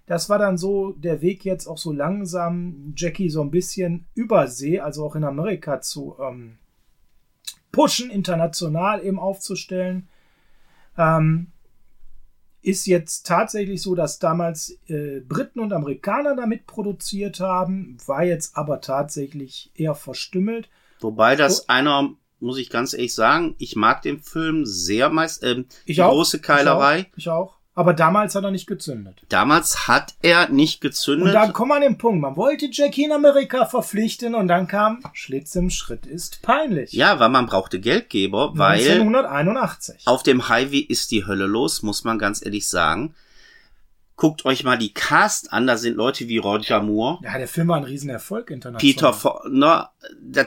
das 0.09 0.27
war 0.27 0.39
dann 0.39 0.57
so 0.57 0.93
der 0.93 1.21
Weg 1.21 1.45
jetzt 1.45 1.67
auch 1.67 1.77
so 1.77 1.93
langsam, 1.93 2.95
Jackie 2.97 3.29
so 3.29 3.41
ein 3.43 3.51
bisschen 3.51 4.07
übersee, 4.15 4.79
also 4.79 5.05
auch 5.05 5.15
in 5.15 5.23
Amerika 5.23 5.81
zu 5.81 6.15
ähm, 6.19 6.57
pushen, 7.71 8.09
international 8.09 9.05
eben 9.05 9.19
aufzustellen. 9.19 10.09
Ähm, 10.97 11.51
ist 12.63 12.87
jetzt 12.87 13.27
tatsächlich 13.27 13.83
so, 13.83 13.93
dass 13.93 14.17
damals 14.17 14.79
äh, 14.87 15.19
Briten 15.19 15.59
und 15.59 15.73
Amerikaner 15.73 16.35
damit 16.35 16.65
produziert 16.65 17.39
haben, 17.39 17.97
war 18.07 18.23
jetzt 18.23 18.57
aber 18.57 18.81
tatsächlich 18.81 19.69
eher 19.75 19.93
verstümmelt. 19.93 20.69
Wobei 21.01 21.35
das 21.35 21.61
oh. 21.61 21.65
einer, 21.67 22.15
muss 22.39 22.57
ich 22.57 22.71
ganz 22.71 22.93
ehrlich 22.93 23.13
sagen, 23.13 23.53
ich 23.59 23.75
mag 23.75 24.01
den 24.01 24.17
Film 24.17 24.65
sehr 24.65 25.11
meist, 25.11 25.43
äh, 25.43 25.65
ich 25.85 25.97
die 25.97 26.01
auch. 26.01 26.13
große 26.13 26.41
Keilerei. 26.41 27.01
Ich 27.01 27.05
auch. 27.05 27.17
Ich 27.17 27.29
auch. 27.29 27.58
Aber 27.79 27.93
damals 27.93 28.35
hat 28.35 28.43
er 28.43 28.51
nicht 28.51 28.67
gezündet. 28.67 29.21
Damals 29.29 29.87
hat 29.87 30.13
er 30.21 30.49
nicht 30.49 30.81
gezündet. 30.81 31.29
Und 31.29 31.33
dann 31.33 31.53
kommt 31.53 31.69
man 31.69 31.77
an 31.77 31.83
den 31.83 31.97
Punkt. 31.97 32.21
Man 32.21 32.35
wollte 32.35 32.67
Jackie 32.69 33.05
in 33.05 33.13
Amerika 33.13 33.65
verpflichten 33.65 34.35
und 34.35 34.49
dann 34.49 34.67
kam 34.67 35.01
Schlitz 35.13 35.55
im 35.55 35.69
Schritt 35.69 36.05
ist 36.05 36.41
peinlich. 36.41 36.91
Ja, 36.91 37.21
weil 37.21 37.29
man 37.29 37.45
brauchte 37.45 37.79
Geldgeber, 37.79 38.51
weil 38.55 38.81
1981. 38.81 40.01
auf 40.07 40.23
dem 40.23 40.49
Highway 40.49 40.79
ist 40.79 41.11
die 41.11 41.25
Hölle 41.25 41.45
los, 41.45 41.81
muss 41.81 42.03
man 42.03 42.19
ganz 42.19 42.45
ehrlich 42.45 42.67
sagen. 42.67 43.15
Guckt 44.17 44.43
euch 44.43 44.65
mal 44.65 44.77
die 44.77 44.93
Cast 44.93 45.53
an, 45.53 45.65
da 45.65 45.77
sind 45.77 45.95
Leute 45.95 46.27
wie 46.27 46.37
Roger 46.37 46.81
Moore. 46.81 47.19
Ja, 47.23 47.37
der 47.37 47.47
Film 47.47 47.69
war 47.69 47.77
ein 47.77 47.85
Riesenerfolg 47.85 48.51
international. 48.51 48.93
Peter, 48.93 49.13
Fo 49.13 49.39
na, 49.49 49.91
da, 50.21 50.43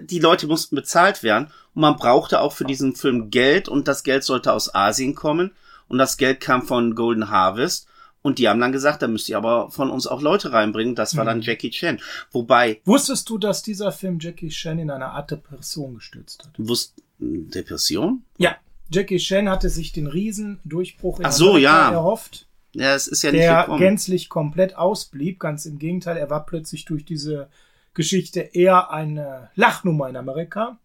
die 0.00 0.20
Leute 0.20 0.46
mussten 0.46 0.74
bezahlt 0.74 1.22
werden 1.22 1.48
und 1.74 1.82
man 1.82 1.96
brauchte 1.96 2.40
auch 2.40 2.54
für 2.54 2.64
diesen 2.64 2.96
Film 2.96 3.28
Geld 3.28 3.68
und 3.68 3.88
das 3.88 4.04
Geld 4.04 4.24
sollte 4.24 4.54
aus 4.54 4.74
Asien 4.74 5.14
kommen 5.14 5.52
und 5.92 5.98
das 5.98 6.16
Geld 6.16 6.40
kam 6.40 6.62
von 6.62 6.94
Golden 6.94 7.28
Harvest. 7.28 7.86
Und 8.22 8.38
die 8.38 8.48
haben 8.48 8.60
dann 8.60 8.72
gesagt, 8.72 9.02
da 9.02 9.08
müsst 9.08 9.28
ihr 9.28 9.36
aber 9.36 9.70
von 9.70 9.90
uns 9.90 10.06
auch 10.06 10.22
Leute 10.22 10.52
reinbringen. 10.52 10.94
Das 10.94 11.16
war 11.16 11.24
mhm. 11.24 11.28
dann 11.28 11.40
Jackie 11.42 11.68
Chan. 11.68 12.00
Wobei. 12.30 12.80
Wusstest 12.86 13.28
du, 13.28 13.36
dass 13.36 13.62
dieser 13.62 13.92
Film 13.92 14.18
Jackie 14.18 14.48
Chan 14.48 14.78
in 14.78 14.90
eine 14.90 15.08
Art 15.08 15.32
Depression 15.32 15.96
gestürzt 15.96 16.44
hat? 16.44 16.52
Wusst, 16.56 16.94
Depression? 17.18 18.24
Ja. 18.38 18.56
Jackie 18.90 19.18
Chan 19.18 19.50
hatte 19.50 19.68
sich 19.68 19.92
den 19.92 20.06
Riesendurchbruch 20.06 21.20
in 21.20 21.26
Ach 21.26 21.32
so, 21.32 21.58
ja. 21.58 21.90
erhofft. 21.90 22.46
Ja, 22.74 22.94
es 22.94 23.06
ist 23.06 23.22
ja 23.22 23.32
nicht 23.32 23.42
der 23.42 23.62
gekommen. 23.62 23.78
gänzlich 23.78 24.30
komplett 24.30 24.76
ausblieb. 24.76 25.40
Ganz 25.40 25.66
im 25.66 25.78
Gegenteil, 25.78 26.16
er 26.16 26.30
war 26.30 26.46
plötzlich 26.46 26.86
durch 26.86 27.04
diese 27.04 27.50
Geschichte 27.92 28.40
eher 28.40 28.90
eine 28.90 29.50
Lachnummer 29.56 30.08
in 30.08 30.16
Amerika. 30.16 30.78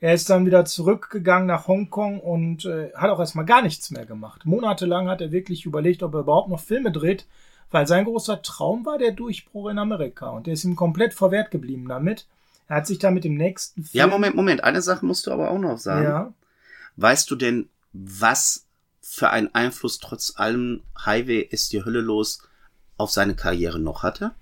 Er 0.00 0.12
ist 0.12 0.28
dann 0.28 0.44
wieder 0.44 0.64
zurückgegangen 0.64 1.46
nach 1.46 1.66
Hongkong 1.66 2.20
und 2.20 2.64
äh, 2.66 2.92
hat 2.94 3.10
auch 3.10 3.20
erstmal 3.20 3.46
gar 3.46 3.62
nichts 3.62 3.90
mehr 3.90 4.04
gemacht. 4.04 4.44
Monatelang 4.44 5.08
hat 5.08 5.20
er 5.20 5.32
wirklich 5.32 5.64
überlegt, 5.64 6.02
ob 6.02 6.14
er 6.14 6.20
überhaupt 6.20 6.50
noch 6.50 6.60
Filme 6.60 6.92
dreht, 6.92 7.26
weil 7.70 7.86
sein 7.86 8.04
großer 8.04 8.42
Traum 8.42 8.84
war 8.84 8.98
der 8.98 9.12
Durchbruch 9.12 9.68
in 9.68 9.78
Amerika 9.78 10.30
und 10.30 10.46
der 10.46 10.54
ist 10.54 10.64
ihm 10.64 10.76
komplett 10.76 11.14
verwehrt 11.14 11.50
geblieben 11.50 11.88
damit. 11.88 12.26
Er 12.68 12.76
hat 12.76 12.86
sich 12.86 12.98
da 12.98 13.10
mit 13.10 13.24
dem 13.24 13.36
nächsten 13.36 13.84
Film. 13.84 13.98
Ja, 13.98 14.06
Moment, 14.06 14.36
Moment. 14.36 14.64
Eine 14.64 14.82
Sache 14.82 15.04
musst 15.04 15.26
du 15.26 15.30
aber 15.30 15.50
auch 15.50 15.58
noch 15.58 15.78
sagen. 15.78 16.04
Ja. 16.04 16.32
Weißt 16.96 17.30
du 17.30 17.36
denn, 17.36 17.68
was 17.92 18.66
für 19.00 19.30
einen 19.30 19.54
Einfluss 19.54 19.98
trotz 19.98 20.34
allem 20.36 20.82
Highway 21.04 21.40
ist 21.40 21.72
die 21.72 21.84
Hölle 21.84 22.00
los 22.00 22.42
auf 22.96 23.10
seine 23.10 23.34
Karriere 23.34 23.78
noch 23.78 24.02
hatte? 24.02 24.32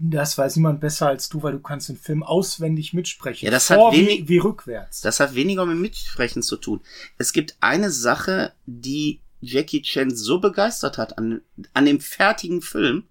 Das 0.00 0.36
weiß 0.36 0.56
niemand 0.56 0.80
besser 0.80 1.08
als 1.08 1.28
du, 1.28 1.42
weil 1.42 1.52
du 1.52 1.60
kannst 1.60 1.88
den 1.88 1.96
Film 1.96 2.22
auswendig 2.22 2.92
mitsprechen. 2.92 3.44
Ja, 3.44 3.50
das 3.50 3.66
Vor 3.66 3.88
hat 3.88 3.98
wenig, 3.98 4.22
wie, 4.22 4.28
wie 4.28 4.38
rückwärts. 4.38 5.00
Das 5.00 5.20
hat 5.20 5.34
weniger 5.34 5.66
mit 5.66 5.78
Mitsprechen 5.78 6.42
zu 6.42 6.56
tun. 6.56 6.80
Es 7.18 7.32
gibt 7.32 7.56
eine 7.60 7.90
Sache, 7.90 8.52
die 8.66 9.20
Jackie 9.40 9.82
Chan 9.82 10.14
so 10.14 10.40
begeistert 10.40 10.98
hat 10.98 11.18
an, 11.18 11.42
an 11.74 11.86
dem 11.86 12.00
fertigen 12.00 12.62
Film, 12.62 13.04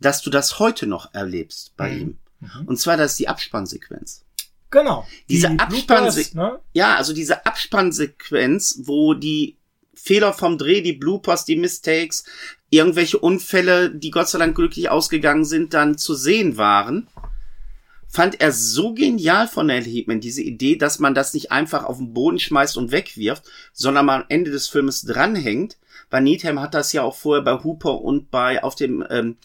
dass 0.00 0.22
du 0.22 0.30
das 0.30 0.58
heute 0.58 0.86
noch 0.86 1.14
erlebst 1.14 1.76
bei 1.76 1.90
mhm. 1.90 2.00
ihm. 2.00 2.18
Mhm. 2.40 2.66
Und 2.66 2.76
zwar, 2.78 2.96
das 2.96 3.12
ist 3.12 3.20
die 3.20 3.28
Abspannsequenz. 3.28 4.24
Genau. 4.70 5.06
Diese 5.28 5.50
die 5.50 5.58
Abspannsequenz, 5.58 6.34
ne? 6.34 6.60
ja, 6.72 6.96
also 6.96 7.12
diese 7.12 7.46
Abspannsequenz, 7.46 8.80
wo 8.84 9.14
die 9.14 9.56
Fehler 9.94 10.32
vom 10.32 10.58
Dreh, 10.58 10.82
die 10.82 10.92
Bloopers, 10.92 11.44
die 11.44 11.56
Mistakes, 11.56 12.24
irgendwelche 12.70 13.18
Unfälle, 13.18 13.90
die 13.90 14.10
Gott 14.10 14.28
sei 14.28 14.38
Dank 14.38 14.54
glücklich 14.54 14.90
ausgegangen 14.90 15.44
sind, 15.44 15.74
dann 15.74 15.96
zu 15.96 16.14
sehen 16.14 16.56
waren, 16.56 17.08
fand 18.08 18.40
er 18.40 18.52
so 18.52 18.94
genial 18.94 19.48
von 19.48 19.66
Neil 19.66 19.84
Heatman, 19.84 20.20
diese 20.20 20.42
Idee, 20.42 20.76
dass 20.76 20.98
man 20.98 21.14
das 21.14 21.34
nicht 21.34 21.52
einfach 21.52 21.84
auf 21.84 21.98
den 21.98 22.14
Boden 22.14 22.38
schmeißt 22.38 22.76
und 22.76 22.90
wegwirft, 22.90 23.44
sondern 23.72 24.06
mal 24.06 24.22
am 24.22 24.26
Ende 24.28 24.50
des 24.50 24.68
Filmes 24.68 25.02
dranhängt. 25.02 25.76
Bei 26.10 26.20
Needham 26.20 26.60
hat 26.60 26.74
das 26.74 26.92
ja 26.92 27.02
auch 27.02 27.16
vorher 27.16 27.44
bei 27.44 27.62
Hooper 27.62 28.00
und 28.00 28.30
bei 28.30 28.62
auf 28.62 28.74
dem 28.74 29.04
ähm, 29.10 29.36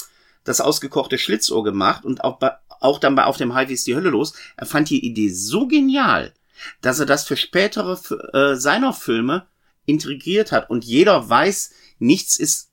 das 0.46 0.62
ausgekochte 0.62 1.18
Schlitzohr 1.18 1.64
gemacht 1.64 2.06
und 2.06 2.24
auch 2.24 2.38
bei, 2.40 2.52
auch 2.80 3.00
dann 3.00 3.16
bei 3.16 3.26
auf 3.26 3.38
dem 3.38 3.54
Highway 3.54 3.74
ist 3.74 3.88
die 3.88 3.96
Hölle 3.96 4.10
los. 4.10 4.34
Er 4.58 4.66
fand 4.66 4.90
die 4.90 5.06
Idee 5.06 5.30
so 5.30 5.68
genial, 5.68 6.34
dass 6.82 7.00
er 7.00 7.06
das 7.06 7.26
für 7.26 7.38
spätere 7.38 8.00
äh, 8.34 8.56
seiner 8.56 8.94
Filme 8.94 9.46
integriert 9.86 10.52
hat 10.52 10.70
und 10.70 10.86
jeder 10.86 11.30
weiß, 11.30 11.72
nichts 12.00 12.38
ist 12.38 12.70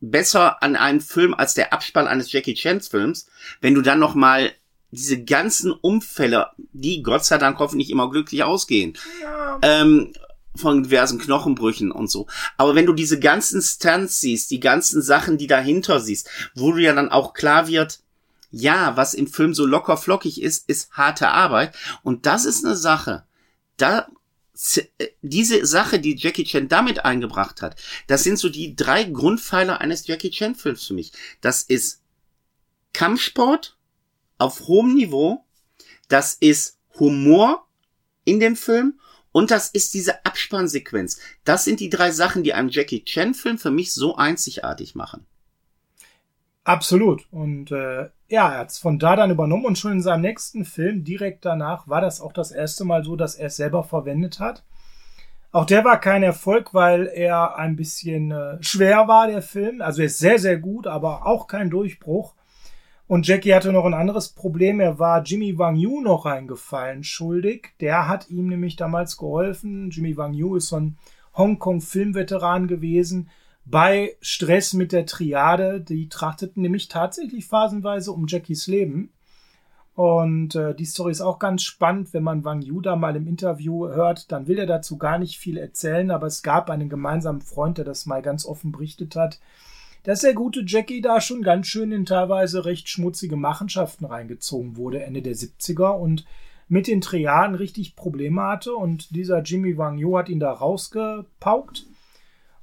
besser 0.00 0.62
an 0.62 0.76
einem 0.76 1.00
Film 1.00 1.34
als 1.34 1.54
der 1.54 1.72
Abspann 1.72 2.06
eines 2.06 2.32
Jackie 2.32 2.54
Chans 2.54 2.88
Films, 2.88 3.26
wenn 3.60 3.74
du 3.74 3.82
dann 3.82 3.98
noch 3.98 4.14
mal 4.14 4.52
diese 4.90 5.22
ganzen 5.22 5.72
Umfälle, 5.72 6.48
die 6.72 7.02
Gott 7.02 7.24
sei 7.24 7.38
Dank 7.38 7.58
hoffentlich 7.58 7.90
immer 7.90 8.10
glücklich 8.10 8.42
ausgehen, 8.42 8.98
ja. 9.22 9.58
ähm, 9.62 10.12
von 10.56 10.82
diversen 10.82 11.18
Knochenbrüchen 11.18 11.92
und 11.92 12.10
so. 12.10 12.26
Aber 12.56 12.74
wenn 12.74 12.86
du 12.86 12.92
diese 12.92 13.20
ganzen 13.20 13.62
Stunts 13.62 14.20
siehst, 14.20 14.50
die 14.50 14.58
ganzen 14.58 15.00
Sachen, 15.00 15.38
die 15.38 15.46
dahinter 15.46 16.00
siehst, 16.00 16.28
wo 16.54 16.72
du 16.72 16.78
ja 16.78 16.92
dann 16.92 17.10
auch 17.10 17.34
klar 17.34 17.68
wird, 17.68 18.00
ja, 18.50 18.96
was 18.96 19.14
im 19.14 19.28
Film 19.28 19.54
so 19.54 19.64
locker 19.64 19.96
flockig 19.96 20.42
ist, 20.42 20.68
ist 20.68 20.90
harte 20.92 21.28
Arbeit. 21.28 21.74
Und 22.02 22.26
das 22.26 22.44
ist 22.44 22.64
eine 22.64 22.74
Sache. 22.74 23.22
Da 23.76 24.08
diese 25.22 25.64
Sache, 25.64 25.98
die 25.98 26.16
Jackie 26.16 26.44
Chan 26.44 26.68
damit 26.68 27.04
eingebracht 27.04 27.62
hat, 27.62 27.80
das 28.06 28.24
sind 28.24 28.38
so 28.38 28.48
die 28.48 28.76
drei 28.76 29.04
Grundpfeiler 29.04 29.80
eines 29.80 30.06
Jackie 30.06 30.30
Chan 30.30 30.54
Films 30.54 30.86
für 30.86 30.94
mich. 30.94 31.12
Das 31.40 31.62
ist 31.62 32.02
Kampfsport 32.92 33.76
auf 34.38 34.60
hohem 34.66 34.94
Niveau, 34.94 35.44
das 36.08 36.34
ist 36.34 36.78
Humor 36.98 37.66
in 38.24 38.40
dem 38.40 38.56
Film 38.56 38.98
und 39.32 39.50
das 39.50 39.70
ist 39.70 39.94
diese 39.94 40.24
Abspannsequenz. 40.24 41.18
Das 41.44 41.64
sind 41.64 41.80
die 41.80 41.90
drei 41.90 42.10
Sachen, 42.10 42.42
die 42.42 42.52
einen 42.52 42.70
Jackie 42.70 43.04
Chan 43.04 43.34
Film 43.34 43.58
für 43.58 43.70
mich 43.70 43.94
so 43.94 44.16
einzigartig 44.16 44.94
machen. 44.94 45.26
Absolut. 46.70 47.26
Und 47.32 47.72
äh, 47.72 48.10
ja, 48.28 48.52
er 48.52 48.58
hat 48.58 48.70
es 48.70 48.78
von 48.78 49.00
da 49.00 49.16
dann 49.16 49.32
übernommen 49.32 49.64
und 49.64 49.76
schon 49.76 49.90
in 49.90 50.02
seinem 50.02 50.20
nächsten 50.20 50.64
Film, 50.64 51.02
direkt 51.02 51.44
danach, 51.44 51.88
war 51.88 52.00
das 52.00 52.20
auch 52.20 52.32
das 52.32 52.52
erste 52.52 52.84
Mal 52.84 53.02
so, 53.02 53.16
dass 53.16 53.34
er 53.34 53.48
es 53.48 53.56
selber 53.56 53.82
verwendet 53.82 54.38
hat. 54.38 54.62
Auch 55.50 55.64
der 55.66 55.84
war 55.84 55.98
kein 55.98 56.22
Erfolg, 56.22 56.72
weil 56.72 57.08
er 57.08 57.56
ein 57.56 57.74
bisschen 57.74 58.30
äh, 58.30 58.62
schwer 58.62 59.08
war, 59.08 59.26
der 59.26 59.42
Film. 59.42 59.82
Also 59.82 60.02
er 60.02 60.06
ist 60.06 60.18
sehr, 60.18 60.38
sehr 60.38 60.58
gut, 60.58 60.86
aber 60.86 61.26
auch 61.26 61.48
kein 61.48 61.70
Durchbruch. 61.70 62.34
Und 63.08 63.26
Jackie 63.26 63.52
hatte 63.52 63.72
noch 63.72 63.84
ein 63.84 63.94
anderes 63.94 64.28
Problem. 64.28 64.78
Er 64.78 65.00
war 65.00 65.24
Jimmy 65.24 65.58
Wang 65.58 65.74
Yu 65.74 66.00
noch 66.00 66.24
eingefallen 66.24 67.02
schuldig. 67.02 67.70
Der 67.80 68.06
hat 68.06 68.30
ihm 68.30 68.46
nämlich 68.46 68.76
damals 68.76 69.16
geholfen. 69.16 69.90
Jimmy 69.90 70.16
Wang 70.16 70.34
Yu 70.34 70.54
ist 70.54 70.68
so 70.68 70.76
ein 70.76 70.98
Hongkong-Filmveteran 71.36 72.68
gewesen. 72.68 73.28
Bei 73.70 74.16
Stress 74.20 74.72
mit 74.72 74.90
der 74.90 75.06
Triade, 75.06 75.80
die 75.80 76.08
trachteten 76.08 76.60
nämlich 76.60 76.88
tatsächlich 76.88 77.46
phasenweise 77.46 78.10
um 78.10 78.26
Jackies 78.26 78.66
Leben. 78.66 79.12
Und 79.94 80.56
äh, 80.56 80.74
die 80.74 80.84
Story 80.84 81.12
ist 81.12 81.20
auch 81.20 81.38
ganz 81.38 81.62
spannend, 81.62 82.12
wenn 82.12 82.24
man 82.24 82.44
Wang 82.44 82.62
Yu 82.62 82.80
da 82.80 82.96
mal 82.96 83.14
im 83.14 83.28
Interview 83.28 83.86
hört, 83.86 84.32
dann 84.32 84.48
will 84.48 84.58
er 84.58 84.66
dazu 84.66 84.98
gar 84.98 85.18
nicht 85.18 85.38
viel 85.38 85.56
erzählen, 85.56 86.10
aber 86.10 86.26
es 86.26 86.42
gab 86.42 86.68
einen 86.68 86.88
gemeinsamen 86.88 87.42
Freund, 87.42 87.78
der 87.78 87.84
das 87.84 88.06
mal 88.06 88.22
ganz 88.22 88.44
offen 88.44 88.72
berichtet 88.72 89.14
hat, 89.14 89.38
dass 90.02 90.22
der 90.22 90.34
gute 90.34 90.64
Jackie 90.66 91.00
da 91.00 91.20
schon 91.20 91.42
ganz 91.42 91.68
schön 91.68 91.92
in 91.92 92.06
teilweise 92.06 92.64
recht 92.64 92.88
schmutzige 92.88 93.36
Machenschaften 93.36 94.04
reingezogen 94.04 94.76
wurde, 94.76 95.04
Ende 95.04 95.22
der 95.22 95.36
70er 95.36 95.90
und 95.90 96.24
mit 96.68 96.88
den 96.88 97.02
Triaden 97.02 97.54
richtig 97.54 97.94
Probleme 97.94 98.42
hatte 98.42 98.74
und 98.74 99.14
dieser 99.14 99.42
Jimmy 99.42 99.76
Wang 99.78 99.98
Yu 99.98 100.16
hat 100.16 100.28
ihn 100.28 100.40
da 100.40 100.50
rausgepaukt. 100.50 101.84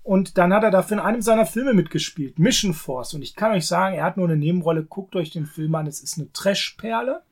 Und 0.08 0.38
dann 0.38 0.54
hat 0.54 0.64
er 0.64 0.72
dafür 0.72 0.96
in 0.96 1.04
einem 1.04 1.22
seiner 1.22 1.46
Filme 1.46 1.74
mitgespielt, 1.74 2.40
Mission 2.40 2.74
Force. 2.74 3.14
Und 3.14 3.24
ich 3.24 3.36
kann 3.36 3.52
euch 3.52 3.68
sagen, 3.68 3.94
er 3.94 4.06
hat 4.06 4.16
nur 4.16 4.26
eine 4.26 4.38
Nebenrolle. 4.38 4.86
Guckt 4.86 5.18
euch 5.18 5.32
den 5.32 5.46
Film 5.46 5.76
an. 5.76 5.86
Es 5.86 6.00
ist 6.00 6.18
eine 6.18 6.32
Trashperle 6.32 7.24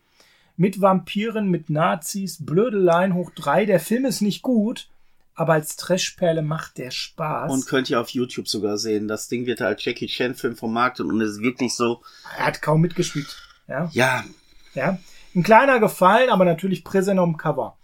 mit 0.58 0.82
Vampiren, 0.82 1.50
mit 1.50 1.70
Nazis, 1.70 2.46
Blödeleien 2.46 3.14
hoch 3.14 3.32
drei. 3.34 3.66
Der 3.66 3.80
Film 3.80 4.04
ist 4.04 4.20
nicht 4.20 4.42
gut, 4.42 4.90
aber 5.36 5.54
als 5.54 5.78
Trashperle 5.78 6.42
macht 6.42 6.78
der 6.78 6.92
Spaß. 6.92 7.50
Und 7.50 7.66
könnt 7.66 7.90
ihr 7.90 8.02
auf 8.02 8.10
YouTube 8.10 8.50
sogar 8.50 8.78
sehen. 8.78 9.08
Das 9.08 9.30
Ding 9.30 9.46
wird 9.46 9.62
als 9.62 9.86
Jackie 9.86 10.08
Chan 10.08 10.36
Film 10.36 10.58
vermarktet 10.58 11.06
und 11.06 11.22
es 11.22 11.38
ist 11.38 11.42
wirklich 11.42 11.74
so. 11.74 12.02
Er 12.38 12.48
hat 12.48 12.62
kaum 12.62 12.82
mitgespielt. 12.82 13.38
Ja. 13.70 13.90
Ja. 13.94 14.26
Ja. 14.74 15.00
Ein 15.34 15.44
kleiner 15.44 15.80
Gefallen, 15.80 16.30
aber 16.30 16.44
natürlich 16.44 16.84
präsent 16.84 17.22
am 17.22 17.38
Cover. 17.38 17.78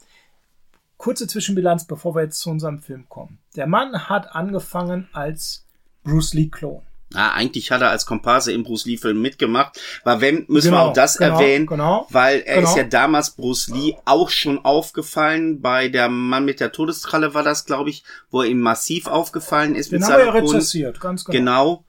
Kurze 1.01 1.25
Zwischenbilanz, 1.25 1.87
bevor 1.87 2.13
wir 2.13 2.21
jetzt 2.21 2.39
zu 2.39 2.51
unserem 2.51 2.79
Film 2.79 3.09
kommen. 3.09 3.39
Der 3.55 3.65
Mann 3.65 4.07
hat 4.07 4.35
angefangen 4.35 5.09
als 5.13 5.65
Bruce 6.03 6.35
Lee 6.35 6.49
Klon. 6.49 6.83
Ja, 7.11 7.31
eigentlich 7.31 7.71
hat 7.71 7.81
er 7.81 7.89
als 7.89 8.05
Komparse 8.05 8.53
im 8.53 8.61
Bruce 8.61 8.85
Lee-Film 8.85 9.19
mitgemacht. 9.19 9.81
Weil 10.03 10.21
wenn, 10.21 10.45
müssen 10.47 10.69
genau, 10.69 10.77
wir 10.77 10.89
auch 10.89 10.93
das 10.93 11.17
genau, 11.17 11.39
erwähnen, 11.39 11.65
genau, 11.65 12.05
weil 12.11 12.41
er 12.41 12.61
ist 12.61 12.75
genau. 12.75 12.77
ja 12.77 12.83
damals 12.83 13.31
Bruce 13.31 13.69
Lee 13.69 13.95
auch 14.05 14.29
schon 14.29 14.63
aufgefallen. 14.63 15.59
Bei 15.59 15.89
der 15.89 16.07
Mann 16.07 16.45
mit 16.45 16.59
der 16.59 16.71
Todeskralle 16.71 17.33
war 17.33 17.41
das, 17.41 17.65
glaube 17.65 17.89
ich, 17.89 18.03
wo 18.29 18.43
er 18.43 18.47
ihm 18.47 18.61
massiv 18.61 19.07
aufgefallen 19.07 19.73
ist. 19.73 19.91
Den 19.91 20.01
mit 20.01 20.07
haben 20.07 20.19
wir 20.19 20.25
ja 20.27 20.31
rezessiert, 20.31 21.01
ganz 21.01 21.25
genau. 21.25 21.37
Genau. 21.37 21.85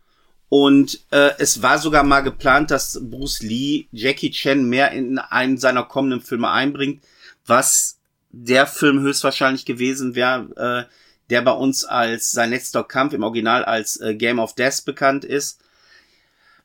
Und 0.49 1.01
äh, 1.11 1.33
es 1.39 1.61
war 1.61 1.77
sogar 1.77 2.03
mal 2.03 2.23
geplant, 2.23 2.71
dass 2.71 2.99
Bruce 3.03 3.43
Lee 3.43 3.89
Jackie 3.93 4.31
Chan 4.31 4.65
mehr 4.65 4.93
in 4.93 5.19
einen 5.19 5.59
seiner 5.59 5.83
kommenden 5.83 6.23
Filme 6.23 6.51
einbringt, 6.51 7.05
was 7.45 7.99
der 8.33 8.67
Film 8.67 9.01
höchstwahrscheinlich 9.01 9.65
gewesen 9.65 10.15
wäre, 10.15 10.89
äh, 10.89 10.93
der 11.31 11.43
bei 11.43 11.53
uns 11.53 11.85
als 11.85 12.33
sein 12.33 12.51
letzter 12.51 12.83
Kampf 12.83 13.13
im 13.13 13.23
Original 13.23 13.65
als 13.65 14.01
äh, 14.01 14.15
Game 14.15 14.39
of 14.39 14.55
Death 14.55 14.85
bekannt 14.85 15.25
ist. 15.25 15.61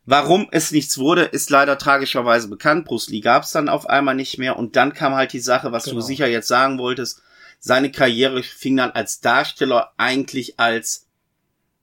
Warum 0.06 0.48
es 0.52 0.72
nichts 0.72 0.98
wurde, 0.98 1.24
ist 1.24 1.50
leider 1.50 1.78
tragischerweise 1.78 2.48
bekannt. 2.48 2.86
Bruce 2.86 3.10
Lee 3.10 3.20
gab 3.20 3.44
es 3.44 3.52
dann 3.52 3.68
auf 3.68 3.90
einmal 3.90 4.16
nicht 4.16 4.38
mehr 4.38 4.58
und 4.58 4.78
dann 4.78 4.94
kam 4.94 5.14
halt 5.14 5.34
die 5.34 5.42
Sache, 5.42 5.74
was 5.74 5.84
genau. 5.84 5.98
du 5.98 6.02
sicher 6.02 6.28
jetzt 6.28 6.48
sagen 6.48 6.80
wolltest. 6.80 7.22
Seine 7.60 7.92
Karriere 7.92 8.42
fing 8.42 8.78
dann 8.78 8.92
als 8.92 9.20
Darsteller 9.20 9.92
eigentlich 9.98 10.60
als 10.60 11.08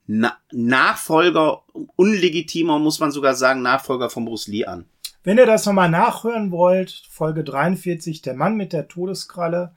Na 0.07 0.37
Nachfolger, 0.51 1.63
unlegitimer 1.95 2.79
muss 2.79 2.99
man 2.99 3.11
sogar 3.11 3.35
sagen, 3.35 3.61
Nachfolger 3.61 4.09
von 4.09 4.25
Bruce 4.25 4.47
Lee 4.47 4.65
an. 4.65 4.85
Wenn 5.25 5.39
ihr 5.39 5.47
das 5.47 5.65
nochmal 5.65 5.89
nachhören 5.89 6.51
wollt, 6.51 7.01
Folge 7.09 7.43
43, 7.43 8.21
der 8.21 8.35
Mann 8.35 8.55
mit 8.57 8.73
der 8.73 8.87
Todeskralle, 8.87 9.71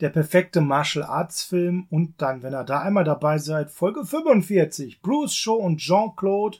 der 0.00 0.08
perfekte 0.08 0.62
Martial 0.62 1.04
Arts 1.04 1.42
Film 1.42 1.86
und 1.90 2.14
dann, 2.16 2.42
wenn 2.42 2.54
ihr 2.54 2.64
da 2.64 2.80
einmal 2.80 3.04
dabei 3.04 3.36
seid, 3.36 3.70
Folge 3.70 4.06
45, 4.06 5.02
Bruce 5.02 5.34
Shaw 5.34 5.58
und 5.58 5.82
Jean-Claude, 5.82 6.56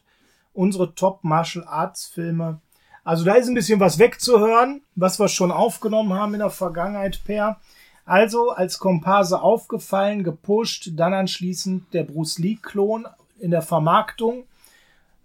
unsere 0.53 0.95
Top 0.95 1.25
Martial 1.25 1.65
Arts 1.67 2.05
Filme. 2.05 2.61
Also 3.05 3.25
da 3.25 3.37
ist 3.37 3.49
ein 3.49 3.55
bisschen 3.55 3.81
was 3.81 3.99
wegzuhören, 3.99 4.83
was 4.95 5.19
wir 5.19 5.29
schon 5.29 5.51
aufgenommen 5.51 6.13
haben 6.13 6.35
in 6.35 6.41
der 6.41 6.51
Vergangenheit, 6.51 7.25
Per. 7.25 7.59
Also 8.05 8.51
als 8.51 8.79
Komparse 8.79 9.41
aufgefallen, 9.41 10.25
gepusht, 10.25 10.91
dann 10.93 11.15
anschließend 11.15 11.95
der 11.95 12.03
Bruce 12.03 12.39
Lee-Klon 12.39 13.09
in 13.39 13.51
der 13.51 13.63
Vermarktung 13.63 14.45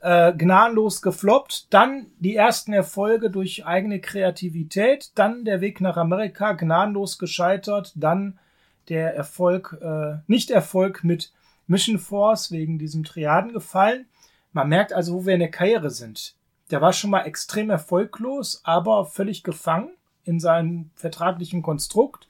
äh, 0.01 0.33
gnadenlos 0.33 1.01
gefloppt, 1.01 1.73
dann 1.73 2.07
die 2.19 2.35
ersten 2.35 2.73
Erfolge 2.73 3.29
durch 3.29 3.65
eigene 3.65 3.99
Kreativität, 3.99 5.11
dann 5.15 5.45
der 5.45 5.61
Weg 5.61 5.81
nach 5.81 5.97
Amerika 5.97 6.53
gnadenlos 6.53 7.19
gescheitert, 7.19 7.93
dann 7.95 8.39
der 8.87 9.15
Erfolg, 9.15 9.77
äh, 9.81 10.17
Nicht-Erfolg 10.27 11.03
mit 11.03 11.31
Mission 11.67 11.99
Force 11.99 12.51
wegen 12.51 12.79
diesem 12.79 13.03
Triaden 13.03 13.53
gefallen. 13.53 14.07
Man 14.53 14.69
merkt 14.69 14.93
also, 14.93 15.13
wo 15.13 15.25
wir 15.25 15.35
in 15.35 15.41
der 15.41 15.51
Karriere 15.51 15.91
sind. 15.91 16.35
Der 16.71 16.81
war 16.81 16.93
schon 16.93 17.11
mal 17.11 17.25
extrem 17.25 17.69
erfolglos, 17.69 18.61
aber 18.63 19.05
völlig 19.05 19.43
gefangen 19.43 19.91
in 20.23 20.39
seinem 20.39 20.91
vertraglichen 20.95 21.61
Konstrukt. 21.61 22.27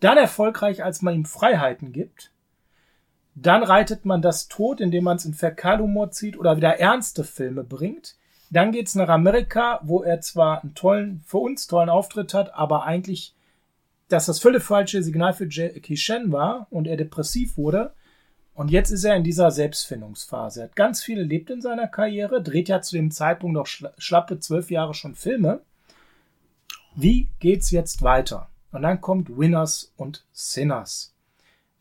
Dann 0.00 0.18
erfolgreich, 0.18 0.82
als 0.82 1.02
man 1.02 1.14
ihm 1.14 1.24
Freiheiten 1.24 1.92
gibt. 1.92 2.31
Dann 3.34 3.62
reitet 3.62 4.04
man 4.04 4.20
das 4.20 4.48
tot, 4.48 4.80
indem 4.80 5.04
man 5.04 5.16
es 5.16 5.24
in 5.24 5.34
Fäkalhumor 5.34 6.10
zieht 6.10 6.38
oder 6.38 6.56
wieder 6.56 6.78
ernste 6.78 7.24
Filme 7.24 7.64
bringt. 7.64 8.16
Dann 8.50 8.72
geht's 8.72 8.94
nach 8.94 9.08
Amerika, 9.08 9.80
wo 9.82 10.02
er 10.02 10.20
zwar 10.20 10.62
einen 10.62 10.74
tollen, 10.74 11.22
für 11.26 11.38
uns 11.38 11.66
tollen 11.66 11.88
Auftritt 11.88 12.34
hat, 12.34 12.54
aber 12.54 12.84
eigentlich, 12.84 13.34
dass 14.08 14.26
das 14.26 14.40
völlig 14.40 14.62
falsche 14.62 15.02
Signal 15.02 15.32
für 15.32 15.48
Jackie 15.48 15.94
Chan 15.94 16.30
war 16.30 16.66
und 16.70 16.86
er 16.86 16.98
depressiv 16.98 17.56
wurde. 17.56 17.94
Und 18.54 18.70
jetzt 18.70 18.90
ist 18.90 19.04
er 19.04 19.16
in 19.16 19.24
dieser 19.24 19.50
Selbstfindungsphase. 19.50 20.60
Er 20.60 20.64
hat 20.64 20.76
ganz 20.76 21.02
viel 21.02 21.16
erlebt 21.16 21.48
in 21.48 21.62
seiner 21.62 21.88
Karriere, 21.88 22.42
dreht 22.42 22.68
ja 22.68 22.82
zu 22.82 22.96
dem 22.96 23.10
Zeitpunkt 23.10 23.54
noch 23.54 23.66
schlappe 23.66 24.40
zwölf 24.40 24.70
Jahre 24.70 24.92
schon 24.92 25.14
Filme. 25.14 25.62
Wie 26.94 27.28
geht's 27.40 27.70
jetzt 27.70 28.02
weiter? 28.02 28.50
Und 28.72 28.82
dann 28.82 29.00
kommt 29.00 29.38
Winners 29.38 29.94
und 29.96 30.26
Sinners 30.32 31.11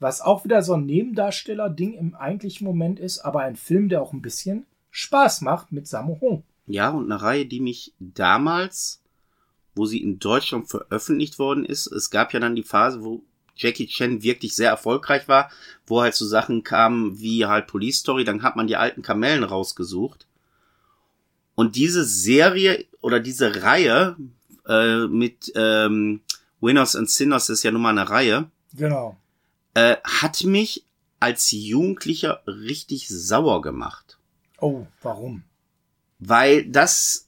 was 0.01 0.19
auch 0.19 0.43
wieder 0.43 0.63
so 0.63 0.73
ein 0.73 0.87
Nebendarsteller-Ding 0.87 1.93
im 1.93 2.15
eigentlichen 2.15 2.65
Moment 2.65 2.99
ist, 2.99 3.19
aber 3.19 3.41
ein 3.41 3.55
Film, 3.55 3.87
der 3.87 4.01
auch 4.01 4.13
ein 4.13 4.21
bisschen 4.21 4.65
Spaß 4.89 5.41
macht 5.41 5.71
mit 5.71 5.87
Sammo 5.87 6.17
Hung. 6.19 6.43
Ja, 6.65 6.89
und 6.89 7.11
eine 7.11 7.21
Reihe, 7.21 7.45
die 7.45 7.59
mich 7.59 7.93
damals, 7.99 9.03
wo 9.75 9.85
sie 9.85 10.01
in 10.01 10.17
Deutschland 10.17 10.67
veröffentlicht 10.67 11.37
worden 11.37 11.65
ist, 11.65 11.85
es 11.85 12.09
gab 12.09 12.33
ja 12.33 12.39
dann 12.39 12.55
die 12.55 12.63
Phase, 12.63 13.03
wo 13.03 13.21
Jackie 13.55 13.85
Chan 13.85 14.23
wirklich 14.23 14.55
sehr 14.55 14.71
erfolgreich 14.71 15.27
war, 15.27 15.51
wo 15.85 16.01
halt 16.01 16.15
so 16.15 16.25
Sachen 16.25 16.63
kamen 16.63 17.19
wie 17.19 17.45
halt 17.45 17.67
Police 17.67 17.99
Story, 17.99 18.23
dann 18.23 18.41
hat 18.41 18.55
man 18.55 18.65
die 18.65 18.77
alten 18.77 19.03
Kamellen 19.03 19.43
rausgesucht. 19.43 20.25
Und 21.53 21.75
diese 21.75 22.05
Serie 22.05 22.85
oder 23.01 23.19
diese 23.19 23.61
Reihe 23.61 24.15
äh, 24.67 25.05
mit 25.05 25.51
ähm, 25.55 26.21
Winners 26.59 26.95
and 26.95 27.09
Sinners 27.09 27.49
ist 27.49 27.61
ja 27.61 27.69
nun 27.69 27.83
mal 27.83 27.89
eine 27.89 28.09
Reihe. 28.09 28.49
Genau 28.73 29.15
äh, 29.73 29.97
hat 30.03 30.43
mich 30.43 30.85
als 31.19 31.51
Jugendlicher 31.51 32.41
richtig 32.47 33.07
sauer 33.07 33.61
gemacht. 33.61 34.17
Oh, 34.59 34.85
warum? 35.01 35.43
Weil 36.19 36.65
das 36.65 37.27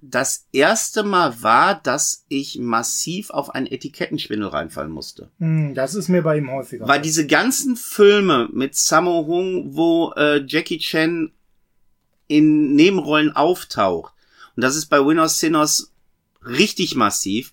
das 0.00 0.46
erste 0.52 1.02
Mal 1.02 1.42
war, 1.42 1.80
dass 1.80 2.24
ich 2.28 2.58
massiv 2.58 3.30
auf 3.30 3.50
einen 3.50 3.66
Etikettenschwindel 3.66 4.48
reinfallen 4.48 4.92
musste. 4.92 5.30
Hm, 5.38 5.74
das 5.74 5.94
ist 5.94 6.08
mir 6.08 6.22
bei 6.22 6.38
ihm 6.38 6.50
häufiger. 6.50 6.86
Weil 6.86 7.00
diese 7.00 7.26
ganzen 7.26 7.76
Filme 7.76 8.48
mit 8.52 8.76
Sammo 8.76 9.26
Hung, 9.26 9.74
wo 9.74 10.12
äh, 10.16 10.44
Jackie 10.46 10.78
Chan 10.78 11.32
in 12.28 12.74
Nebenrollen 12.74 13.34
auftaucht, 13.34 14.14
und 14.54 14.62
das 14.62 14.76
ist 14.76 14.86
bei 14.86 15.04
Winners 15.04 15.38
Sinners 15.38 15.92
richtig 16.42 16.94
massiv, 16.94 17.52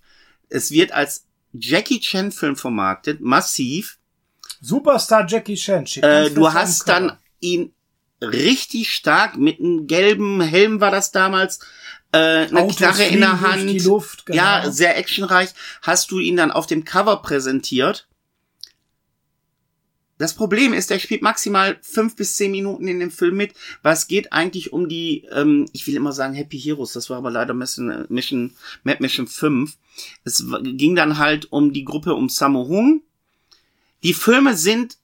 es 0.49 0.71
wird 0.71 0.91
als 0.91 1.25
Jackie 1.53 1.99
Chan 1.99 2.31
Film 2.31 2.55
vermarktet, 2.55 3.21
massiv, 3.21 3.99
Superstar 4.63 5.27
Jackie 5.27 5.55
Chan. 5.55 5.85
Äh, 6.01 6.31
du 6.31 6.53
hast 6.53 6.87
dann 6.87 7.17
ihn 7.41 7.73
richtig 8.21 8.93
stark 8.93 9.37
mit 9.37 9.59
einem 9.59 9.87
gelben 9.87 10.39
Helm 10.39 10.79
war 10.79 10.89
das 10.89 11.11
damals 11.11 11.59
äh, 12.13 12.17
eine 12.17 12.61
Autos 12.61 12.77
Knarre 12.77 13.03
in 13.03 13.19
der 13.19 13.41
Hand. 13.41 13.83
Luft, 13.83 14.25
genau. 14.25 14.37
Ja, 14.37 14.71
sehr 14.71 14.97
actionreich. 14.97 15.49
Hast 15.81 16.11
du 16.11 16.19
ihn 16.19 16.37
dann 16.37 16.51
auf 16.51 16.65
dem 16.65 16.85
Cover 16.85 17.17
präsentiert? 17.17 18.07
Das 20.17 20.33
Problem 20.33 20.73
ist, 20.73 20.91
er 20.91 20.99
spielt 20.99 21.23
maximal 21.23 21.77
fünf 21.81 22.15
bis 22.15 22.35
zehn 22.37 22.51
Minuten 22.51 22.87
in 22.87 23.01
dem 23.01 23.11
Film 23.11 23.35
mit. 23.35 23.55
Was 23.81 24.07
geht 24.07 24.31
eigentlich 24.31 24.71
um 24.71 24.87
die, 24.87 25.27
ähm, 25.33 25.67
ich 25.73 25.85
will 25.87 25.95
immer 25.95 26.13
sagen 26.13 26.35
Happy 26.35 26.57
Heroes, 26.57 26.93
das 26.93 27.09
war 27.09 27.17
aber 27.17 27.31
leider 27.31 27.53
Mission, 27.53 28.05
Mission, 28.07 28.55
Mad 28.83 28.99
Mission 29.01 29.27
5. 29.27 29.75
Es 30.23 30.45
ging 30.61 30.95
dann 30.95 31.17
halt 31.17 31.51
um 31.51 31.73
die 31.73 31.83
Gruppe 31.83 32.13
um 32.13 32.29
Sammo 32.29 32.67
Hung. 32.67 33.01
Die 34.03 34.13
Filme 34.13 34.55
sind 34.55 34.97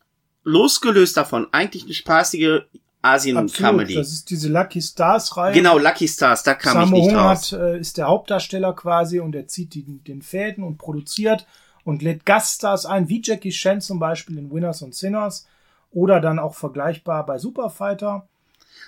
losgelöst 0.43 1.17
davon 1.17 1.47
eigentlich 1.51 1.83
eine 1.83 1.93
spaßige 1.93 2.61
Absolut. 2.61 2.81
Asien-Comedy. 3.01 3.95
Das 3.95 4.11
ist 4.11 4.29
diese 4.29 4.49
Lucky 4.49 4.81
Stars 4.81 5.37
Reihe. 5.37 5.53
Genau, 5.53 5.77
Lucky 5.77 6.07
Stars, 6.07 6.43
da 6.43 6.53
kam 6.53 6.73
Sammo 6.73 6.97
ich 6.97 7.03
nicht 7.05 7.15
raus. 7.15 7.53
hat, 7.53 7.59
äh, 7.59 7.79
ist 7.79 7.97
der 7.97 8.07
Hauptdarsteller 8.07 8.73
quasi 8.73 9.19
und 9.19 9.35
er 9.35 9.47
zieht 9.47 9.73
die, 9.73 9.83
den 9.83 10.21
Fäden 10.21 10.63
und 10.63 10.77
produziert 10.77 11.45
und 11.85 12.01
lädt 12.01 12.25
Gaststars 12.25 12.85
ein, 12.85 13.07
wie 13.07 13.21
Jackie 13.23 13.51
Chan 13.51 13.79
zum 13.79 13.99
Beispiel 13.99 14.37
in 14.37 14.51
Winners 14.51 14.81
und 14.81 14.95
Sinners 14.95 15.47
oder 15.91 16.19
dann 16.19 16.39
auch 16.39 16.55
vergleichbar 16.55 17.25
bei 17.25 17.37
Superfighter. 17.37 18.27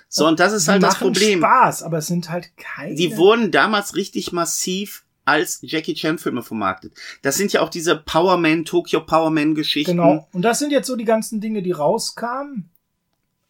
So, 0.08 0.26
und 0.26 0.40
das 0.40 0.52
ist 0.52 0.68
halt 0.68 0.82
das 0.82 0.98
Problem. 0.98 1.38
Spaß, 1.38 1.82
aber 1.82 1.98
es 1.98 2.06
sind 2.06 2.28
halt 2.28 2.50
keine. 2.56 2.94
Die 2.94 3.16
wurden 3.16 3.50
damals 3.50 3.94
richtig 3.94 4.30
massiv 4.32 5.04
als 5.24 5.60
Jackie 5.62 5.94
Chan 5.94 6.18
Filme 6.18 6.42
vermarktet. 6.42 6.94
Das 7.22 7.36
sind 7.36 7.52
ja 7.52 7.60
auch 7.60 7.68
diese 7.68 7.96
Powerman, 7.96 8.64
Tokyo 8.64 9.00
Powerman 9.00 9.54
Geschichten. 9.54 9.96
Genau. 9.96 10.28
Und 10.32 10.42
das 10.42 10.58
sind 10.58 10.72
jetzt 10.72 10.86
so 10.86 10.96
die 10.96 11.04
ganzen 11.04 11.40
Dinge, 11.40 11.62
die 11.62 11.72
rauskamen, 11.72 12.70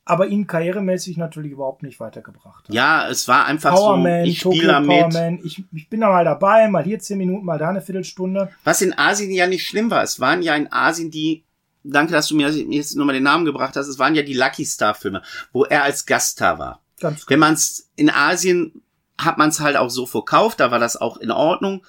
aber 0.04 0.26
ihn 0.26 0.46
karrieremäßig 0.46 1.16
natürlich 1.16 1.52
überhaupt 1.52 1.82
nicht 1.82 2.00
weitergebracht. 2.00 2.68
haben. 2.68 2.74
Ja, 2.74 3.08
es 3.08 3.28
war 3.28 3.46
einfach 3.46 3.74
Powerman, 3.74 4.24
so, 4.24 4.30
ich 4.30 4.40
Tokyo 4.40 4.58
spiele 4.58 4.72
damit. 4.72 5.10
Powerman. 5.10 5.40
Ich, 5.44 5.64
ich 5.72 5.88
bin 5.88 6.00
da 6.00 6.08
mal 6.08 6.24
dabei, 6.24 6.68
mal 6.68 6.84
hier 6.84 6.98
zehn 6.98 7.18
Minuten, 7.18 7.44
mal 7.44 7.58
da 7.58 7.70
eine 7.70 7.80
Viertelstunde. 7.80 8.50
Was 8.64 8.82
in 8.82 8.96
Asien 8.98 9.30
ja 9.30 9.46
nicht 9.46 9.66
schlimm 9.66 9.90
war. 9.90 10.02
Es 10.02 10.20
waren 10.20 10.42
ja 10.42 10.54
in 10.56 10.72
Asien 10.72 11.10
die, 11.10 11.44
danke, 11.84 12.12
dass 12.12 12.26
du 12.26 12.36
mir 12.36 12.50
jetzt 12.50 12.96
nochmal 12.96 13.14
den 13.14 13.22
Namen 13.22 13.44
gebracht 13.44 13.76
hast, 13.76 13.86
es 13.86 13.98
waren 13.98 14.14
ja 14.14 14.22
die 14.22 14.34
Lucky 14.34 14.64
Star 14.64 14.94
Filme, 14.94 15.22
wo 15.52 15.64
er 15.64 15.84
als 15.84 16.04
Gaststar 16.04 16.58
war. 16.58 16.80
Ganz 17.00 17.24
Wenn 17.28 17.38
man 17.38 17.54
es 17.54 17.88
in 17.96 18.10
Asien 18.10 18.82
hat 19.24 19.38
man 19.38 19.50
es 19.50 19.60
halt 19.60 19.76
auch 19.76 19.90
so 19.90 20.06
verkauft, 20.06 20.60
da 20.60 20.70
war 20.70 20.78
das 20.78 20.96
auch 20.96 21.16
in 21.16 21.30
Ordnung. 21.30 21.82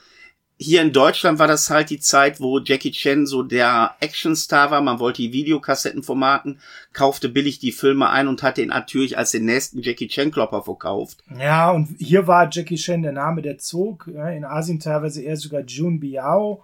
Hier 0.59 0.83
in 0.83 0.93
Deutschland 0.93 1.39
war 1.39 1.47
das 1.47 1.69
halt 1.71 1.89
die 1.89 1.99
Zeit, 1.99 2.39
wo 2.39 2.59
Jackie 2.59 2.91
Chan 2.91 3.25
so 3.25 3.41
der 3.41 3.95
Actionstar 3.99 4.69
war. 4.69 4.81
Man 4.81 4.99
wollte 4.99 5.23
die 5.23 5.33
Videokassetten 5.33 6.03
vermarkten, 6.03 6.59
kaufte 6.93 7.27
billig 7.27 7.57
die 7.59 7.71
Filme 7.71 8.09
ein 8.11 8.27
und 8.27 8.43
hatte 8.43 8.61
ihn 8.61 8.69
natürlich 8.69 9.17
als 9.17 9.31
den 9.31 9.45
nächsten 9.45 9.81
Jackie 9.81 10.07
Chan 10.07 10.31
Klopper 10.31 10.61
verkauft. 10.61 11.23
Ja, 11.37 11.71
und 11.71 11.95
hier 11.97 12.27
war 12.27 12.49
Jackie 12.51 12.75
Chan 12.75 13.01
der 13.01 13.11
Name, 13.11 13.41
der 13.41 13.57
zog. 13.57 14.07
In 14.07 14.45
Asien 14.45 14.79
teilweise 14.79 15.23
eher 15.23 15.37
sogar 15.37 15.61
Jun 15.61 15.99
Biao, 15.99 16.63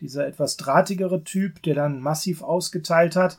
dieser 0.00 0.26
etwas 0.26 0.56
drahtigere 0.56 1.22
Typ, 1.22 1.62
der 1.62 1.74
dann 1.74 2.00
massiv 2.00 2.42
ausgeteilt 2.42 3.16
hat. 3.16 3.38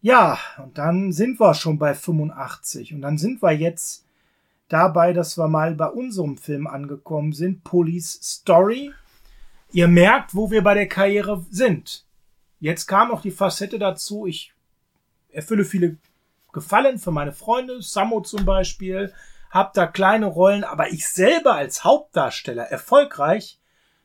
Ja, 0.00 0.36
und 0.62 0.78
dann 0.78 1.12
sind 1.12 1.38
wir 1.38 1.54
schon 1.54 1.78
bei 1.78 1.94
85. 1.94 2.92
Und 2.92 3.02
dann 3.02 3.18
sind 3.18 3.40
wir 3.40 3.52
jetzt 3.52 4.04
dabei, 4.72 5.12
dass 5.12 5.36
wir 5.36 5.48
mal 5.48 5.74
bei 5.74 5.88
unserem 5.88 6.36
Film 6.36 6.66
angekommen 6.66 7.32
sind, 7.32 7.62
Police 7.64 8.18
Story. 8.22 8.92
Ihr 9.72 9.88
merkt, 9.88 10.34
wo 10.34 10.50
wir 10.50 10.62
bei 10.62 10.74
der 10.74 10.88
Karriere 10.88 11.44
sind. 11.50 12.06
Jetzt 12.60 12.86
kam 12.86 13.08
noch 13.08 13.22
die 13.22 13.30
Facette 13.30 13.78
dazu, 13.78 14.26
ich 14.26 14.52
erfülle 15.30 15.64
viele 15.64 15.96
Gefallen 16.52 16.98
für 16.98 17.10
meine 17.10 17.32
Freunde, 17.32 17.80
Sammo 17.82 18.20
zum 18.20 18.44
Beispiel, 18.44 19.12
hab 19.50 19.72
da 19.72 19.86
kleine 19.86 20.26
Rollen, 20.26 20.64
aber 20.64 20.90
ich 20.90 21.08
selber 21.08 21.54
als 21.54 21.84
Hauptdarsteller 21.84 22.64
erfolgreich 22.64 23.58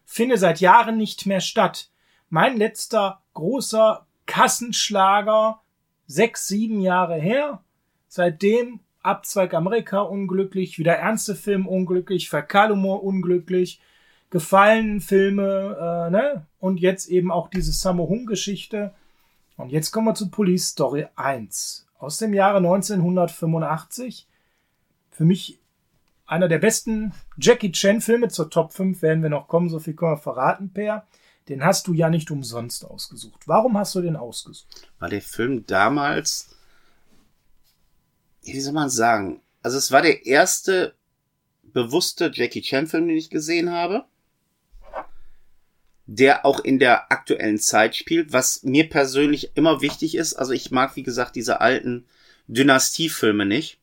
finde 0.05 0.37
seit 0.37 0.61
Jahren 0.61 0.97
nicht 0.97 1.25
mehr 1.25 1.41
statt. 1.41 1.91
Mein 2.29 2.57
letzter 2.57 3.21
großer 3.33 4.07
Kassenschlager, 4.25 5.61
sechs, 6.07 6.47
sieben 6.47 6.81
Jahre 6.81 7.15
her, 7.15 7.61
seitdem 8.07 8.79
Abzweig 9.01 9.53
Amerika 9.53 9.99
unglücklich, 10.01 10.79
wieder 10.79 10.93
ernste 10.93 11.35
Film 11.35 11.67
unglücklich, 11.67 12.29
Fäkalhumor 12.29 13.03
unglücklich, 13.03 13.81
gefallen 14.29 15.01
Filme, 15.01 15.77
äh, 15.79 16.11
ne? 16.11 16.45
Und 16.59 16.79
jetzt 16.79 17.07
eben 17.07 17.31
auch 17.31 17.49
diese 17.49 17.71
Sammo 17.71 18.07
Hung 18.09 18.25
Geschichte. 18.25 18.93
Und 19.55 19.71
jetzt 19.71 19.91
kommen 19.91 20.07
wir 20.07 20.15
zu 20.15 20.29
Police 20.29 20.69
Story 20.69 21.07
1 21.15 21.87
aus 21.99 22.17
dem 22.17 22.33
Jahre 22.33 22.57
1985. 22.57 24.27
Für 25.11 25.25
mich 25.25 25.59
einer 26.25 26.47
der 26.47 26.59
besten 26.59 27.13
Jackie 27.37 27.71
Chan 27.71 28.01
Filme 28.01 28.27
zur 28.27 28.49
Top 28.49 28.73
5 28.73 29.01
werden 29.01 29.23
wir 29.23 29.29
noch 29.29 29.47
kommen, 29.47 29.69
so 29.69 29.79
viel 29.79 29.93
können 29.93 30.11
wir 30.11 30.17
verraten, 30.17 30.71
Per. 30.73 31.07
Den 31.47 31.63
hast 31.63 31.87
du 31.87 31.93
ja 31.93 32.09
nicht 32.09 32.29
umsonst 32.29 32.83
ausgesucht. 32.83 33.47
Warum 33.47 33.77
hast 33.77 33.95
du 33.95 34.01
den 34.01 34.17
ausgesucht? 34.17 34.91
War 34.99 35.07
der 35.07 35.21
Film 35.21 35.65
damals, 35.65 36.56
wie 38.53 38.61
soll 38.61 38.73
man 38.73 38.89
sagen, 38.89 39.41
also 39.61 39.77
es 39.77 39.91
war 39.91 40.01
der 40.01 40.25
erste 40.25 40.95
bewusste 41.63 42.31
Jackie 42.33 42.61
Chan 42.61 42.87
Film, 42.87 43.07
den 43.07 43.17
ich 43.17 43.29
gesehen 43.29 43.71
habe, 43.71 44.05
der 46.05 46.45
auch 46.45 46.61
in 46.61 46.79
der 46.79 47.11
aktuellen 47.11 47.59
Zeit 47.59 47.95
spielt, 47.95 48.31
was 48.31 48.63
mir 48.63 48.89
persönlich 48.89 49.51
immer 49.55 49.81
wichtig 49.81 50.15
ist. 50.15 50.33
Also 50.33 50.53
ich 50.53 50.71
mag, 50.71 50.95
wie 50.95 51.03
gesagt, 51.03 51.35
diese 51.35 51.59
alten 51.59 52.05
Dynastiefilme 52.47 53.45
nicht. 53.45 53.79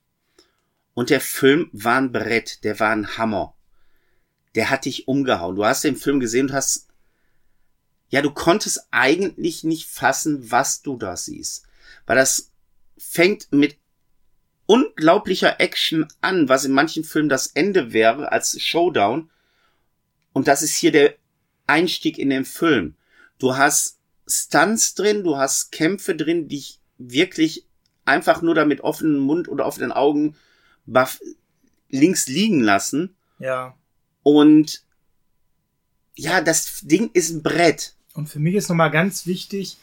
Und 0.94 1.11
der 1.11 1.20
Film 1.20 1.68
war 1.72 1.98
ein 1.98 2.12
Brett, 2.12 2.64
der 2.64 2.81
war 2.81 2.90
ein 2.90 3.18
Hammer. 3.18 3.55
Der 4.55 4.70
hat 4.70 4.87
dich 4.87 5.07
umgehauen. 5.07 5.57
Du 5.57 5.64
hast 5.64 5.85
den 5.85 5.96
Film 5.96 6.20
gesehen 6.20 6.46
und 6.46 6.53
hast, 6.55 6.88
ja, 8.09 8.22
du 8.22 8.31
konntest 8.31 8.87
eigentlich 8.90 9.64
nicht 9.64 9.88
fassen, 9.88 10.50
was 10.50 10.83
du 10.83 10.96
da 10.96 11.16
siehst. 11.16 11.66
Weil 12.07 12.16
das 12.16 12.53
fängt 12.96 13.53
mit 13.53 13.77
unglaublicher 14.66 15.61
Action 15.61 16.07
an, 16.20 16.48
was 16.48 16.64
in 16.64 16.72
manchen 16.72 17.05
Filmen 17.05 17.29
das 17.29 17.48
Ende 17.48 17.92
wäre 17.92 18.33
als 18.33 18.61
Showdown. 18.61 19.31
Und 20.33 20.48
das 20.48 20.62
ist 20.62 20.74
hier 20.74 20.92
der 20.92 21.14
Einstieg 21.66 22.18
in 22.18 22.31
den 22.31 22.44
Film. 22.44 22.94
Du 23.38 23.57
hast 23.57 23.98
Stunts 24.27 24.94
drin, 24.94 25.22
du 25.22 25.37
hast 25.37 25.70
Kämpfe 25.70 26.16
drin, 26.16 26.48
die 26.48 26.59
ich 26.59 26.81
wirklich 26.98 27.66
einfach 28.05 28.42
nur 28.42 28.55
da 28.55 28.64
mit 28.64 28.81
offenem 28.81 29.20
Mund 29.20 29.48
oder 29.48 29.66
offenen 29.66 29.92
Augen 29.92 30.37
links 31.88 32.27
liegen 32.27 32.61
lassen. 32.61 33.14
Ja. 33.38 33.74
Und 34.22 34.83
ja, 36.16 36.40
das 36.40 36.81
Ding 36.83 37.11
ist 37.12 37.31
ein 37.31 37.42
Brett. 37.42 37.94
Und 38.14 38.29
für 38.29 38.38
mich 38.38 38.55
ist 38.55 38.68
nochmal 38.68 38.90
ganz 38.90 39.27
wichtig, 39.27 39.77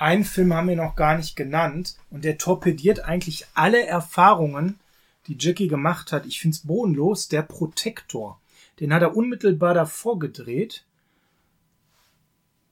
einen 0.00 0.24
Film 0.24 0.54
haben 0.54 0.68
wir 0.68 0.76
noch 0.76 0.96
gar 0.96 1.16
nicht 1.16 1.36
genannt 1.36 1.96
und 2.10 2.24
der 2.24 2.38
torpediert 2.38 3.04
eigentlich 3.04 3.46
alle 3.54 3.86
Erfahrungen, 3.86 4.80
die 5.26 5.36
Jackie 5.38 5.68
gemacht 5.68 6.10
hat. 6.10 6.24
Ich 6.24 6.40
find's 6.40 6.60
bodenlos. 6.60 7.28
Der 7.28 7.42
Protektor. 7.42 8.40
Den 8.80 8.94
hat 8.94 9.02
er 9.02 9.14
unmittelbar 9.14 9.74
davor 9.74 10.18
gedreht. 10.18 10.84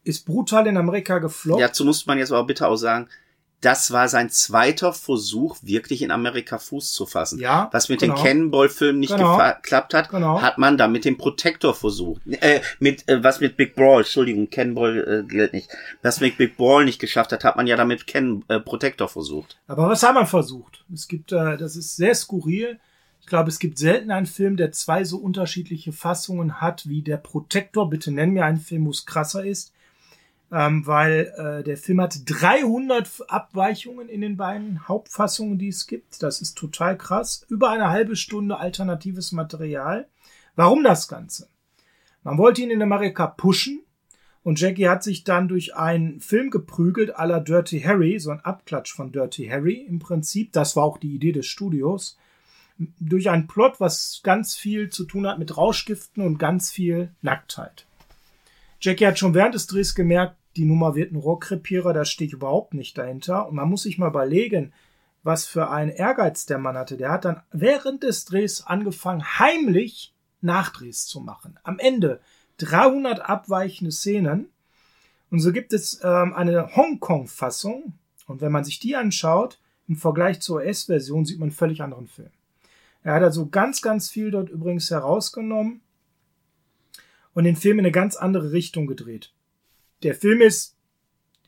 Ist 0.05 0.25
brutal 0.25 0.67
in 0.67 0.79
Amerika 0.79 1.19
gefloppt. 1.19 1.61
Dazu 1.61 1.85
muss 1.85 2.07
man 2.07 2.19
jetzt 2.19 2.33
aber 2.33 2.47
bitte 2.47 2.67
auch 2.67 2.77
sagen, 2.77 3.09
das 3.61 3.90
war 3.90 4.09
sein 4.09 4.31
zweiter 4.31 4.92
Versuch, 4.92 5.57
wirklich 5.62 6.03
in 6.03 6.11
Amerika 6.12 6.59
Fuß 6.59 6.92
zu 6.92 7.07
fassen. 7.07 7.40
Ja, 7.40 7.68
Was 7.73 7.88
mit 7.88 8.01
genau. 8.01 8.14
den 8.14 8.23
Cannonball-Filmen 8.23 9.01
nicht 9.01 9.16
Genau. 9.16 9.37
geklappt 9.38 9.94
hat, 9.94 10.11
Genau. 10.11 10.40
hat 10.40 10.59
man 10.59 10.79
da 10.79 10.87
mit 10.87 11.05
dem 11.05 11.18
Protector 11.18 11.75
versucht. 11.75 12.23
Äh, 12.27 12.61
mit, 12.79 13.09
äh, 13.09 13.23
was 13.25 13.40
mit 13.40 13.57
Big 13.57 13.75
Brawl, 13.75 14.03
Entschuldigung, 14.03 14.49
Cannonball 14.49 15.25
äh, 15.25 15.29
gilt 15.29 15.53
nicht. 15.53 15.68
Was 16.03 16.21
mit 16.21 16.38
Big 16.38 16.57
Brawl 16.57 16.85
nicht 16.85 17.01
geschafft 17.01 17.33
hat, 17.33 17.42
hat 17.42 17.57
man 17.57 17.66
ja 17.66 17.77
damit 17.77 18.07
Can 18.07 18.44
äh, 18.49 18.61
Protector 18.61 19.09
versucht. 19.09 19.59
Aber 19.66 19.88
was 19.88 20.03
hat 20.05 20.14
man 20.14 20.27
versucht? 20.27 20.85
Es 20.94 21.09
gibt, 21.09 21.33
äh, 21.33 21.57
das 21.57 21.75
ist 21.75 21.97
sehr 21.97 22.14
skurril. 22.14 22.79
Ich 23.21 23.27
glaube, 23.27 23.49
es 23.51 23.59
gibt 23.59 23.77
selten 23.79 24.11
einen 24.11 24.27
Film, 24.27 24.57
der 24.57 24.73
zwei 24.73 25.05
so 25.05 25.18
unterschiedliche 25.18 25.92
Fassungen 25.92 26.61
hat 26.61 26.88
wie 26.88 27.03
der 27.03 27.16
Protektor. 27.18 27.90
Bitte 27.90 28.11
nenn 28.12 28.31
mir 28.31 28.44
einen 28.44 28.61
Film, 28.61 28.87
wo 28.87 28.90
es 28.90 29.05
krasser 29.05 29.44
ist. 29.44 29.73
Ähm, 30.51 30.87
weil 30.87 31.33
äh, 31.37 31.63
der 31.63 31.77
Film 31.77 32.01
hat 32.01 32.21
300 32.25 33.29
Abweichungen 33.29 34.09
in 34.09 34.23
den 34.23 34.39
beiden 34.39 34.89
Hauptfassungen, 34.89 35.59
die 35.59 35.69
es 35.69 35.87
gibt. 35.87 36.23
Das 36.23 36.41
ist 36.41 36.57
total 36.57 36.97
krass. 36.97 37.45
Über 37.49 37.69
eine 37.71 37.91
halbe 37.91 38.17
Stunde 38.17 38.59
alternatives 38.59 39.33
Material. 39.33 40.09
Warum 40.57 40.83
das 40.83 41.07
Ganze? 41.07 41.49
Man 42.23 42.39
wollte 42.39 42.63
ihn 42.63 42.71
in 42.71 42.83
Amerika 42.83 43.27
pushen. 43.27 43.83
Und 44.43 44.59
Jackie 44.59 44.89
hat 44.89 45.03
sich 45.03 45.25
dann 45.25 45.49
durch 45.49 45.77
einen 45.77 46.21
Film 46.21 46.49
geprügelt, 46.49 47.19
à 47.19 47.27
la 47.27 47.39
Dirty 47.39 47.83
Harry, 47.83 48.19
so 48.19 48.31
ein 48.31 48.41
Abklatsch 48.41 48.95
von 48.95 49.13
Dirty 49.13 49.47
Harry 49.49 49.85
im 49.87 49.99
Prinzip. 49.99 50.53
Das 50.53 50.75
war 50.75 50.85
auch 50.85 50.97
die 50.97 51.15
Idee 51.15 51.33
des 51.33 51.47
Studios. 51.47 52.17
Durch 52.79 53.29
einen 53.29 53.47
Plot, 53.47 53.81
was 53.81 54.21
ganz 54.23 54.55
viel 54.55 54.89
zu 54.89 55.05
tun 55.05 55.27
hat 55.27 55.39
mit 55.39 55.59
Rauschgiften 55.59 56.25
und 56.25 56.39
ganz 56.39 56.71
viel 56.71 57.13
Nacktheit. 57.21 57.85
Jackie 58.81 59.07
hat 59.07 59.19
schon 59.19 59.35
während 59.35 59.55
des 59.55 59.67
Drehs 59.67 59.95
gemerkt, 59.95 60.38
die 60.59 60.64
Nummer 60.64 60.97
wird 60.97 61.12
ein 61.12 61.16
Rohrkrepierer, 61.16 61.92
da 61.92 62.05
stehe 62.05 62.27
ich 62.27 62.35
überhaupt 62.35 62.75
nicht 62.75 62.99
dahinter. 62.99 63.49
Und 63.49 63.55
man 63.55 63.68
muss 63.68 63.85
sich 63.85 63.97
mal 63.97 64.09
überlegen, 64.09 64.73
was 65.23 65.47
für 65.47 65.71
ein 65.71 65.88
Ehrgeiz 65.88 66.47
der 66.47 66.59
Mann 66.59 66.77
hatte. 66.77 66.97
Der 66.97 67.11
hat 67.11 67.25
dann 67.25 67.42
während 67.53 68.03
des 68.03 68.25
Drehs 68.25 68.66
angefangen, 68.66 69.38
heimlich 69.38 70.14
Nachdrehs 70.40 71.07
zu 71.07 71.21
machen. 71.21 71.59
Am 71.62 71.79
Ende 71.79 72.21
300 72.59 73.21
abweichende 73.21 73.92
Szenen. 73.92 74.49
Und 75.31 75.38
so 75.40 75.53
gibt 75.53 75.73
es 75.73 76.01
ähm, 76.03 76.35
eine 76.35 76.75
Hongkong-Fassung. 76.75 77.92
Und 78.27 78.40
wenn 78.40 78.51
man 78.51 78.64
sich 78.64 78.81
die 78.81 78.97
anschaut, 78.97 79.61
im 79.87 79.94
Vergleich 79.94 80.40
zur 80.40 80.57
US-Version, 80.57 81.25
sieht 81.25 81.38
man 81.38 81.49
einen 81.49 81.57
völlig 81.57 81.83
anderen 81.83 82.09
Film. 82.09 82.31
Er 83.05 83.14
hat 83.14 83.23
also 83.23 83.47
ganz, 83.47 83.81
ganz 83.81 84.11
viel 84.11 84.33
dort 84.33 84.51
übrigens 84.51 84.90
herausgenommen 84.90 85.83
und 87.33 87.44
den 87.44 87.57
Film 87.57 87.79
in 87.79 87.85
eine 87.85 87.92
ganz 87.92 88.16
andere 88.16 88.51
Richtung 88.51 88.88
gedreht. 88.88 89.33
Der 90.03 90.15
Film 90.15 90.41
ist 90.41 90.77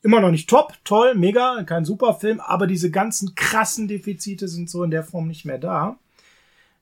immer 0.03 0.21
noch 0.21 0.31
nicht 0.31 0.49
top, 0.49 0.75
toll, 0.85 1.15
mega, 1.15 1.63
kein 1.65 1.85
super 1.85 2.15
Film, 2.15 2.41
aber 2.41 2.67
diese 2.67 2.91
ganzen 2.91 3.35
krassen 3.35 3.87
Defizite 3.87 4.49
sind 4.49 4.71
so 4.71 4.83
in 4.83 4.91
der 4.91 5.05
Form 5.05 5.29
nicht 5.29 5.45
mehr 5.45 5.59
da. 5.59 5.99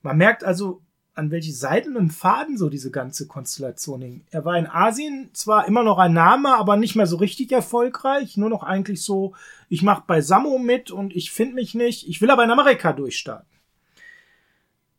Man 0.03 0.17
merkt 0.17 0.45
also, 0.45 0.83
an 1.19 1.33
welche 1.33 1.53
Seiten 1.53 1.97
und 1.97 2.11
Faden 2.11 2.57
so 2.57 2.71
diese 2.71 2.93
ganze 2.93 3.27
Konstellation 3.27 4.01
hing. 4.01 4.25
Er 4.31 4.45
war 4.45 4.57
in 4.57 4.69
Asien 4.69 5.31
zwar 5.33 5.67
immer 5.67 5.83
noch 5.83 5.99
ein 5.99 6.13
Name, 6.13 6.57
aber 6.57 6.77
nicht 6.77 6.95
mehr 6.95 7.09
so 7.09 7.17
richtig 7.17 7.51
erfolgreich, 7.51 8.37
nur 8.37 8.49
noch 8.49 8.63
eigentlich 8.63 9.03
so, 9.03 9.35
ich 9.69 9.83
mache 9.83 10.05
bei 10.07 10.21
Samo 10.21 10.59
mit 10.59 10.93
und 10.93 11.15
ich 11.17 11.33
finde 11.33 11.57
mich 11.57 11.75
nicht, 11.75 12.09
ich 12.09 12.23
will 12.23 12.31
aber 12.31 12.45
in 12.45 12.53
Amerika 12.53 12.93
durchstarten. 12.93 13.49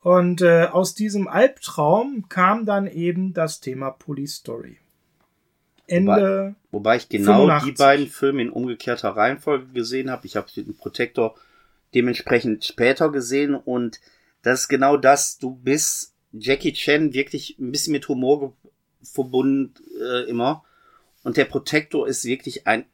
Und 0.01 0.41
äh, 0.41 0.65
aus 0.65 0.93
diesem 0.93 1.29
Albtraum 1.29 2.27
kam 2.27 2.65
dann 2.65 2.87
eben 2.87 3.33
das 3.33 3.61
Thema 3.61 3.89
Police 3.89 4.35
Story. 4.35 4.78
Ende. 5.89 6.11
Wobei, 6.11 6.55
wobei 6.71 6.97
ich 6.97 7.09
genau 7.09 7.47
85. 7.47 7.69
die 7.69 7.77
beiden 7.77 8.07
Filme 8.07 8.41
in 8.41 8.49
umgekehrter 8.49 9.09
Reihenfolge 9.09 9.67
gesehen 9.73 10.09
habe. 10.09 10.25
Ich 10.25 10.35
habe 10.35 10.47
den 10.55 10.75
Protector 10.75 11.35
dementsprechend 11.93 12.65
später 12.65 13.11
gesehen 13.11 13.55
und 13.55 13.99
das 14.43 14.61
ist 14.61 14.67
genau 14.67 14.97
das. 14.97 15.37
Du 15.37 15.55
bist 15.55 16.13
Jackie 16.31 16.73
Chan 16.73 17.13
wirklich 17.13 17.57
ein 17.59 17.71
bisschen 17.71 17.93
mit 17.93 18.07
Humor 18.07 18.53
verbunden 19.01 19.73
äh, 19.99 20.29
immer. 20.29 20.63
Und 21.23 21.37
der 21.37 21.45
Protector 21.45 22.07
ist 22.07 22.25
wirklich 22.25 22.67
ein 22.67 22.85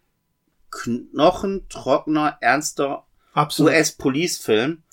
knochentrockener, 0.71 2.38
ernster 2.41 3.05
US-Police-Film. 3.36 4.84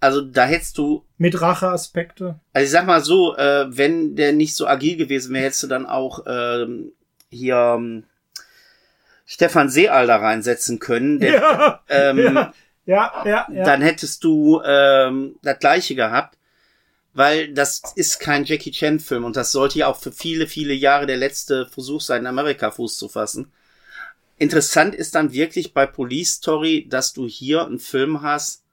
Also 0.00 0.22
da 0.22 0.46
hättest 0.46 0.78
du. 0.78 1.04
Mit 1.18 1.40
Racheaspekte. 1.40 2.40
Also 2.52 2.64
ich 2.64 2.70
sag 2.70 2.86
mal 2.86 3.04
so, 3.04 3.36
äh, 3.36 3.66
wenn 3.68 4.16
der 4.16 4.32
nicht 4.32 4.56
so 4.56 4.66
agil 4.66 4.96
gewesen 4.96 5.34
wäre, 5.34 5.44
hättest 5.44 5.64
du 5.64 5.66
dann 5.66 5.86
auch 5.86 6.24
ähm, 6.26 6.92
hier 7.30 7.76
ähm, 7.78 8.04
Stefan 9.26 9.70
Seeal 9.70 10.06
da 10.06 10.16
reinsetzen 10.16 10.78
können. 10.78 11.20
Der, 11.20 11.32
ja, 11.40 11.80
ähm, 11.88 12.34
ja. 12.34 12.52
Ja, 12.86 13.22
ja, 13.24 13.46
ja. 13.52 13.64
Dann 13.64 13.82
hättest 13.82 14.24
du 14.24 14.60
ähm, 14.64 15.36
das 15.42 15.60
gleiche 15.60 15.94
gehabt, 15.94 16.36
weil 17.12 17.52
das 17.54 17.82
ist 17.94 18.18
kein 18.18 18.44
Jackie 18.44 18.72
Chan 18.72 18.98
Film 18.98 19.24
und 19.24 19.36
das 19.36 19.52
sollte 19.52 19.78
ja 19.78 19.86
auch 19.86 19.96
für 19.96 20.10
viele, 20.10 20.48
viele 20.48 20.74
Jahre 20.74 21.06
der 21.06 21.16
letzte 21.16 21.66
Versuch 21.66 22.00
sein, 22.00 22.22
in 22.22 22.26
Amerika 22.26 22.72
Fuß 22.72 22.98
zu 22.98 23.08
fassen. 23.08 23.52
Interessant 24.38 24.94
ist 24.94 25.14
dann 25.14 25.32
wirklich 25.32 25.72
bei 25.72 25.86
Police 25.86 26.36
Story, 26.36 26.86
dass 26.88 27.12
du 27.12 27.28
hier 27.28 27.64
einen 27.64 27.78
Film 27.78 28.22
hast, 28.22 28.64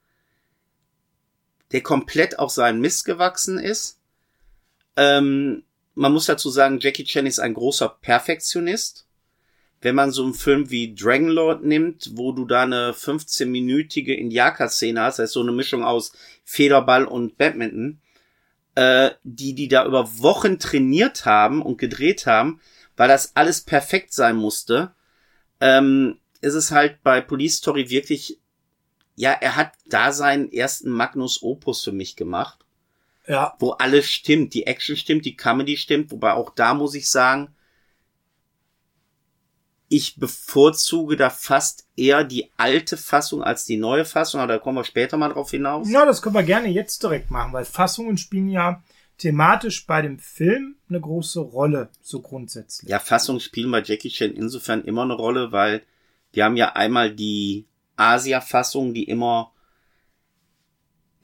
der 1.70 1.82
komplett 1.82 2.38
auf 2.38 2.50
seinen 2.50 2.80
Mist 2.80 3.04
gewachsen 3.04 3.58
ist. 3.58 3.98
Ähm, 4.96 5.62
man 5.98 6.12
muss 6.12 6.26
dazu 6.26 6.50
sagen, 6.50 6.78
Jackie 6.80 7.04
Chan 7.04 7.26
ist 7.26 7.38
ein 7.38 7.54
großer 7.54 7.88
Perfektionist 8.00 9.08
wenn 9.80 9.94
man 9.94 10.10
so 10.10 10.24
einen 10.24 10.34
Film 10.34 10.70
wie 10.70 10.94
Dragonlord 10.94 11.64
nimmt, 11.64 12.10
wo 12.14 12.32
du 12.32 12.44
da 12.44 12.62
eine 12.62 12.92
15-minütige 12.92 14.12
Indiaka-Szene 14.12 15.00
hast, 15.00 15.18
das 15.18 15.30
ist 15.30 15.34
so 15.34 15.42
eine 15.42 15.52
Mischung 15.52 15.84
aus 15.84 16.12
Federball 16.44 17.04
und 17.04 17.38
Badminton, 17.38 18.00
äh, 18.74 19.10
die 19.22 19.54
die 19.54 19.68
da 19.68 19.86
über 19.86 20.18
Wochen 20.18 20.58
trainiert 20.58 21.26
haben 21.26 21.62
und 21.62 21.78
gedreht 21.78 22.26
haben, 22.26 22.60
weil 22.96 23.08
das 23.08 23.36
alles 23.36 23.60
perfekt 23.60 24.12
sein 24.12 24.36
musste, 24.36 24.92
ähm, 25.60 26.18
ist 26.40 26.54
es 26.54 26.72
halt 26.72 27.02
bei 27.02 27.20
Police 27.20 27.56
Story 27.56 27.88
wirklich, 27.90 28.40
ja, 29.14 29.32
er 29.32 29.56
hat 29.56 29.72
da 29.86 30.12
seinen 30.12 30.52
ersten 30.52 30.90
Magnus 30.90 31.42
Opus 31.42 31.84
für 31.84 31.92
mich 31.92 32.16
gemacht. 32.16 32.64
Ja. 33.28 33.54
Wo 33.58 33.70
alles 33.72 34.10
stimmt, 34.10 34.54
die 34.54 34.66
Action 34.66 34.96
stimmt, 34.96 35.26
die 35.26 35.36
Comedy 35.36 35.76
stimmt, 35.76 36.10
wobei 36.10 36.32
auch 36.32 36.50
da 36.50 36.74
muss 36.74 36.94
ich 36.94 37.10
sagen, 37.10 37.54
ich 39.90 40.16
bevorzuge 40.16 41.16
da 41.16 41.30
fast 41.30 41.86
eher 41.96 42.24
die 42.24 42.50
alte 42.56 42.96
Fassung 42.96 43.42
als 43.42 43.64
die 43.64 43.76
neue 43.76 44.04
Fassung, 44.04 44.40
aber 44.40 44.54
da 44.54 44.58
kommen 44.58 44.78
wir 44.78 44.84
später 44.84 45.16
mal 45.16 45.30
drauf 45.30 45.50
hinaus. 45.50 45.90
Ja, 45.90 46.04
das 46.04 46.20
können 46.20 46.34
wir 46.34 46.42
gerne 46.42 46.68
jetzt 46.68 47.02
direkt 47.02 47.30
machen, 47.30 47.52
weil 47.52 47.64
Fassungen 47.64 48.18
spielen 48.18 48.48
ja 48.48 48.82
thematisch 49.18 49.86
bei 49.86 50.02
dem 50.02 50.18
Film 50.18 50.76
eine 50.88 51.00
große 51.00 51.40
Rolle, 51.40 51.90
so 52.00 52.20
grundsätzlich. 52.20 52.88
Ja, 52.88 52.98
Fassungen 52.98 53.40
spielen 53.40 53.70
bei 53.70 53.82
Jackie 53.82 54.10
Chan 54.10 54.32
insofern 54.32 54.84
immer 54.84 55.02
eine 55.02 55.14
Rolle, 55.14 55.52
weil 55.52 55.82
wir 56.32 56.44
haben 56.44 56.56
ja 56.56 56.74
einmal 56.74 57.14
die 57.14 57.66
Asia-Fassung, 57.96 58.94
die 58.94 59.04
immer 59.04 59.52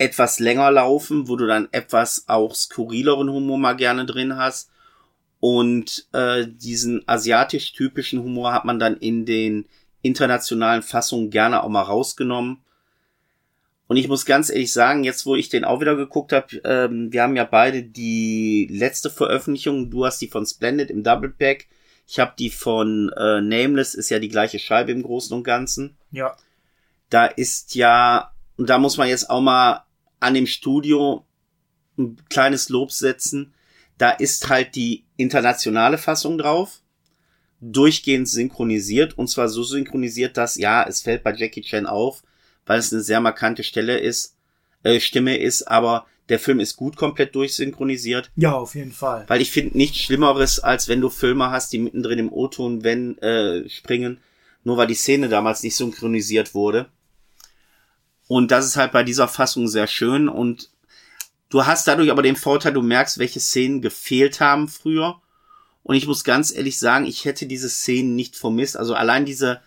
etwas 0.05 0.39
länger 0.39 0.71
laufen, 0.71 1.29
wo 1.29 1.37
du 1.37 1.47
dann 1.47 1.69
etwas 1.73 2.25
auch 2.29 2.55
skurrileren 2.55 3.31
Humor 3.31 3.59
mal 3.59 3.75
gerne 3.75 4.05
drin 4.05 4.37
hast. 4.37 4.71
Und 5.41 6.07
äh, 6.13 6.47
diesen 6.47 7.03
asiatisch-typischen 7.07 8.23
Humor 8.23 8.53
hat 8.53 8.65
man 8.65 8.79
dann 8.79 8.97
in 8.97 9.25
den 9.25 9.67
internationalen 10.03 10.83
Fassungen 10.83 11.31
gerne 11.31 11.63
auch 11.63 11.69
mal 11.69 11.83
rausgenommen. 11.83 12.59
Und 13.87 13.97
ich 13.97 14.09
muss 14.09 14.27
ganz 14.27 14.51
ehrlich 14.51 14.73
sagen, 14.73 15.05
jetzt 15.05 15.27
wo 15.27 15.37
ich 15.37 15.49
den 15.49 15.65
auch 15.65 15.81
wieder 15.81 15.97
geguckt 15.97 16.33
habe, 16.33 16.61
ähm, 16.65 17.13
wir 17.13 17.23
haben 17.23 17.37
ja 17.37 17.45
beide 17.45 17.83
die 17.83 18.69
letzte 18.71 19.11
Veröffentlichung. 19.11 19.91
Du 19.91 20.05
hast 20.05 20.21
die 20.21 20.29
von 20.29 20.47
Splendid 20.47 20.91
im 20.91 21.03
Double 21.03 21.31
Pack. 21.31 21.67
Ich 22.07 22.19
habe 22.19 22.35
die 22.39 22.51
von 22.51 23.11
äh, 23.17 23.41
Nameless, 23.41 23.95
ist 23.95 24.11
ja 24.11 24.19
die 24.19 24.29
gleiche 24.29 24.59
Scheibe 24.59 24.93
im 24.93 25.03
Großen 25.03 25.35
und 25.35 25.45
Ganzen. 25.45 25.97
Ja. 26.11 26.37
Da 27.11 27.27
ist 27.27 27.75
ja, 27.75 28.31
und 28.57 28.69
da 28.69 28.79
muss 28.79 28.97
man 28.97 29.09
jetzt 29.09 29.31
auch 29.31 29.41
mal 29.41 29.84
an 30.25 30.35
dem 30.35 30.47
Studio 30.47 31.25
ein 31.99 32.17
kleines 32.29 32.69
Lob 32.69 32.93
setzen. 32.93 33.55
Da 33.99 34.11
ist 34.11 34.49
halt 34.49 34.75
die 34.75 35.05
internationale 35.17 35.99
Fassung 35.99 36.39
drauf, 36.39 36.81
durchgehend 37.61 38.29
synchronisiert 38.29 39.17
und 39.17 39.29
zwar 39.29 39.49
so 39.49 39.63
synchronisiert, 39.63 40.37
dass 40.37 40.57
ja, 40.57 40.85
es 40.87 41.03
fällt 41.03 41.23
bei 41.23 41.35
Jackie 41.35 41.63
Chan 41.63 41.87
auf, 41.87 42.23
weil 42.67 42.79
es 42.79 42.93
eine 42.93 43.03
sehr 43.03 43.21
markante 43.21 43.63
Stelle 43.63 43.99
ist, 43.99 44.37
äh, 44.83 44.99
Stimme 44.99 45.37
ist, 45.37 45.63
aber 45.63 46.07
der 46.29 46.39
Film 46.39 46.59
ist 46.59 46.77
gut 46.77 46.97
komplett 46.97 47.35
durchsynchronisiert. 47.35 48.31
Ja, 48.35 48.53
auf 48.53 48.75
jeden 48.75 48.93
Fall. 48.93 49.25
Weil 49.29 49.43
ich 49.43 49.51
finde 49.51 49.77
nichts 49.77 49.99
Schlimmeres, 49.99 50.59
als 50.59 50.89
wenn 50.89 51.01
du 51.01 51.11
Filme 51.11 51.51
hast, 51.51 51.73
die 51.73 51.79
mittendrin 51.79 52.19
im 52.19 52.33
O-Ton 52.33 52.83
wenn 52.83 53.19
äh, 53.19 53.69
springen, 53.69 54.19
nur 54.65 54.77
weil 54.79 54.87
die 54.87 54.95
Szene 54.95 55.29
damals 55.29 55.63
nicht 55.63 55.77
synchronisiert 55.77 56.55
wurde. 56.55 56.87
Und 58.27 58.51
das 58.51 58.65
ist 58.65 58.77
halt 58.77 58.93
bei 58.93 59.03
dieser 59.03 59.29
Fassung 59.29 59.69
sehr 59.69 59.87
schön 59.87 60.29
und 60.29 60.71
Du 61.55 61.65
hast 61.67 61.87
dadurch 61.87 62.11
aber 62.11 62.23
den 62.23 62.35
Vorteil, 62.35 62.73
du 62.73 62.83
merkst, 62.83 63.19
welche 63.19 63.39
Szenen 63.39 63.81
gefehlt 63.81 64.41
haben 64.41 64.67
früher. 64.67 65.21
Und 65.85 65.95
ich 65.95 66.09
muss 66.09 66.25
ganz 66.25 66.53
ehrlich 66.53 66.81
sagen, 66.81 67.05
ich 67.05 67.25
hätte 67.27 67.47
diese 67.47 67.69
Szenen 67.69 68.17
nicht 68.17 68.35
vermisst. 68.35 68.77
Also 68.77 68.95
allein 68.95 69.25
diese, 69.25 69.61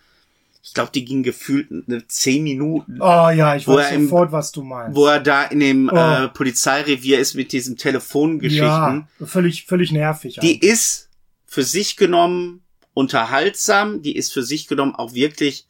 ich 0.62 0.74
glaube, 0.74 0.90
die 0.92 1.06
ging 1.06 1.22
gefühlt 1.22 1.70
eine 1.70 2.06
zehn 2.06 2.42
Minuten. 2.42 3.00
Oh 3.00 3.30
ja, 3.30 3.56
ich 3.56 3.66
weiß 3.66 3.94
sofort, 3.94 4.28
im, 4.28 4.32
was 4.32 4.52
du 4.52 4.64
meinst. 4.64 4.96
Wo 4.96 5.06
er 5.06 5.20
da 5.20 5.44
in 5.44 5.60
dem 5.60 5.88
oh. 5.90 5.96
äh, 5.96 6.28
Polizeirevier 6.28 7.18
ist 7.18 7.32
mit 7.32 7.52
diesen 7.52 7.78
Telefongeschichten. 7.78 9.08
Ja, 9.18 9.26
völlig, 9.26 9.64
völlig 9.64 9.90
nervig. 9.90 10.40
Die 10.42 10.56
eigentlich. 10.56 10.70
ist 10.70 11.08
für 11.46 11.62
sich 11.62 11.96
genommen 11.96 12.60
unterhaltsam. 12.92 14.02
Die 14.02 14.14
ist 14.14 14.30
für 14.30 14.42
sich 14.42 14.68
genommen 14.68 14.94
auch 14.94 15.14
wirklich 15.14 15.64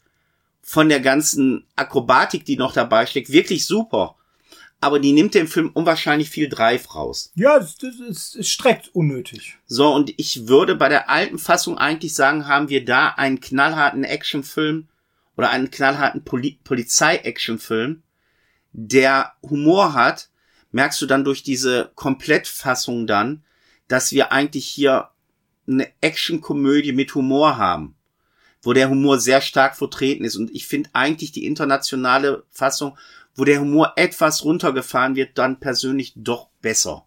von 0.68 0.88
der 0.88 1.00
ganzen 1.00 1.66
Akrobatik, 1.76 2.44
die 2.44 2.56
noch 2.56 2.72
dabei 2.72 3.06
steckt, 3.06 3.32
wirklich 3.32 3.66
super 3.66 4.18
aber 4.80 5.00
die 5.00 5.12
nimmt 5.12 5.34
dem 5.34 5.48
Film 5.48 5.70
unwahrscheinlich 5.74 6.30
viel 6.30 6.48
Drive 6.48 6.94
raus. 6.94 7.32
Ja, 7.34 7.58
das, 7.58 7.76
das, 7.76 7.94
das, 7.98 8.32
das 8.32 8.48
streckt 8.48 8.94
unnötig. 8.94 9.58
So, 9.66 9.92
und 9.92 10.12
ich 10.16 10.46
würde 10.46 10.76
bei 10.76 10.88
der 10.88 11.10
alten 11.10 11.38
Fassung 11.38 11.78
eigentlich 11.78 12.14
sagen, 12.14 12.46
haben 12.46 12.68
wir 12.68 12.84
da 12.84 13.08
einen 13.08 13.40
knallharten 13.40 14.04
Actionfilm 14.04 14.88
oder 15.36 15.50
einen 15.50 15.70
knallharten 15.70 16.24
Poli 16.24 16.58
Polizei-Actionfilm, 16.62 18.02
der 18.72 19.32
Humor 19.42 19.94
hat, 19.94 20.30
merkst 20.70 21.00
du 21.00 21.06
dann 21.06 21.24
durch 21.24 21.42
diese 21.42 21.90
Komplettfassung 21.94 23.06
dann, 23.06 23.42
dass 23.88 24.12
wir 24.12 24.30
eigentlich 24.30 24.66
hier 24.66 25.08
eine 25.66 25.88
Actionkomödie 26.00 26.92
mit 26.92 27.14
Humor 27.14 27.56
haben, 27.56 27.96
wo 28.62 28.72
der 28.72 28.90
Humor 28.90 29.20
sehr 29.20 29.40
stark 29.40 29.76
vertreten 29.76 30.24
ist. 30.24 30.36
Und 30.36 30.50
ich 30.54 30.66
finde 30.66 30.90
eigentlich 30.92 31.32
die 31.32 31.46
internationale 31.46 32.44
Fassung 32.50 32.96
wo 33.38 33.44
der 33.44 33.60
Humor 33.60 33.92
etwas 33.94 34.44
runtergefahren 34.44 35.14
wird, 35.14 35.38
dann 35.38 35.60
persönlich 35.60 36.12
doch 36.16 36.48
besser. 36.60 37.04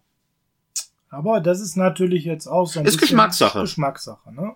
Aber 1.10 1.40
das 1.40 1.60
ist 1.60 1.76
natürlich 1.76 2.24
jetzt 2.24 2.46
auch 2.46 2.66
so 2.66 2.80
ein 2.80 2.86
ist 2.86 2.94
bisschen 2.94 3.08
Geschmackssache. 3.08 3.60
Geschmackssache, 3.60 4.32
ne? 4.32 4.54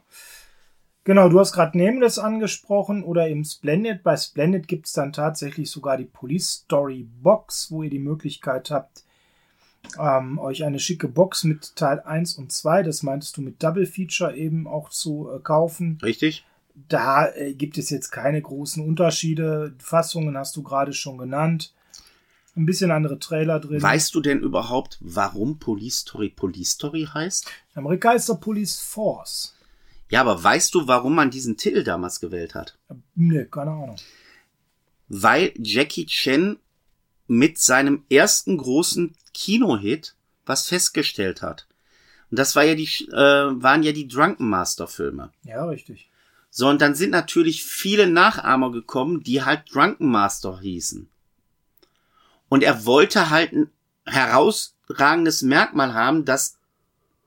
Genau, 1.05 1.29
du 1.29 1.39
hast 1.39 1.53
gerade 1.53 1.79
Nameless 1.79 2.19
angesprochen 2.19 3.05
oder 3.05 3.29
eben 3.29 3.45
Splendid. 3.45 4.03
Bei 4.03 4.17
Splendid 4.17 4.67
gibt's 4.67 4.95
dann 4.95 5.13
tatsächlich 5.13 5.71
sogar 5.71 5.99
die 5.99 6.07
Police 6.07 6.65
Story 6.65 7.07
Box, 7.23 7.71
wo 7.71 7.83
ihr 7.83 7.91
die 7.91 8.01
Möglichkeit 8.01 8.71
habt, 8.71 9.05
ähm, 10.01 10.39
euch 10.39 10.65
eine 10.65 10.81
schicke 10.81 11.09
Box 11.09 11.45
mit 11.45 11.77
Teil 11.77 12.01
1 12.01 12.39
und 12.39 12.51
2, 12.51 12.83
das 12.83 13.03
meintest 13.03 13.37
du 13.37 13.43
mit 13.43 13.63
Double 13.63 13.87
Feature 13.87 14.35
eben 14.35 14.67
auch 14.67 14.89
zu 14.89 15.31
äh, 15.31 15.39
kaufen. 15.41 15.99
Richtig? 16.03 16.45
Da 16.89 17.33
äh, 17.35 17.55
gibt 17.55 17.79
es 17.79 17.91
jetzt 17.91 18.11
keine 18.11 18.41
großen 18.41 18.87
Unterschiede. 18.87 19.75
Fassungen 19.79 20.37
hast 20.37 20.57
du 20.57 20.63
gerade 20.63 20.93
schon 20.93 21.19
genannt. 21.19 21.73
Ein 22.55 22.67
bisschen 22.67 22.91
andere 22.91 23.19
Trailer 23.19 23.61
drin. 23.61 23.83
Weißt 23.83 24.15
du 24.15 24.21
denn 24.21 24.41
überhaupt, 24.41 24.99
warum 25.01 25.59
Police 25.59 26.01
Story 26.01 26.31
Police 26.31 26.71
Story 26.71 27.07
heißt? 27.13 27.47
In 27.75 27.79
Amerika 27.79 28.13
ist 28.13 28.29
der 28.29 28.35
Police 28.35 28.79
Force. 28.79 29.55
Ja, 30.11 30.21
aber 30.21 30.43
weißt 30.43 30.75
du, 30.75 30.87
warum 30.87 31.15
man 31.15 31.31
diesen 31.31 31.57
Titel 31.57 31.83
damals 31.83 32.21
gewählt 32.21 32.55
hat? 32.55 32.79
Ne, 33.15 33.47
keine 33.47 33.73
Ahnung. 33.73 33.97
Weil 35.09 35.53
Jackie 35.59 36.07
Chan 36.07 36.59
mit 37.27 37.59
seinem 37.59 38.05
ersten 38.09 38.57
großen 38.57 39.15
Kinohit 39.35 40.15
was 40.47 40.69
festgestellt 40.69 41.43
hat. 41.43 41.67
Und 42.31 42.39
das 42.39 42.57
war 42.57 42.65
ja 42.65 42.75
die, 42.75 42.89
äh, 43.13 43.63
waren 43.63 43.83
ja 43.83 43.93
die 43.93 44.09
Drunken 44.09 44.49
Master 44.49 44.87
Filme. 44.87 45.33
Ja, 45.43 45.65
richtig. 45.67 46.09
So, 46.59 46.69
und 46.69 46.81
dann 46.81 46.95
sind 46.95 47.11
natürlich 47.11 47.65
viele 47.65 48.07
Nachahmer 48.07 48.73
gekommen, 48.73 49.23
die 49.23 49.43
halt 49.43 49.65
Drunken 49.75 50.11
Master 50.11 50.59
hießen. 50.59 51.07
Und 52.49 52.63
er 52.63 52.87
wollte 52.87 53.29
halt 53.29 53.53
ein 53.53 53.71
herausragendes 54.07 55.43
Merkmal 55.43 55.93
haben, 55.93 56.25
dass 56.25 56.57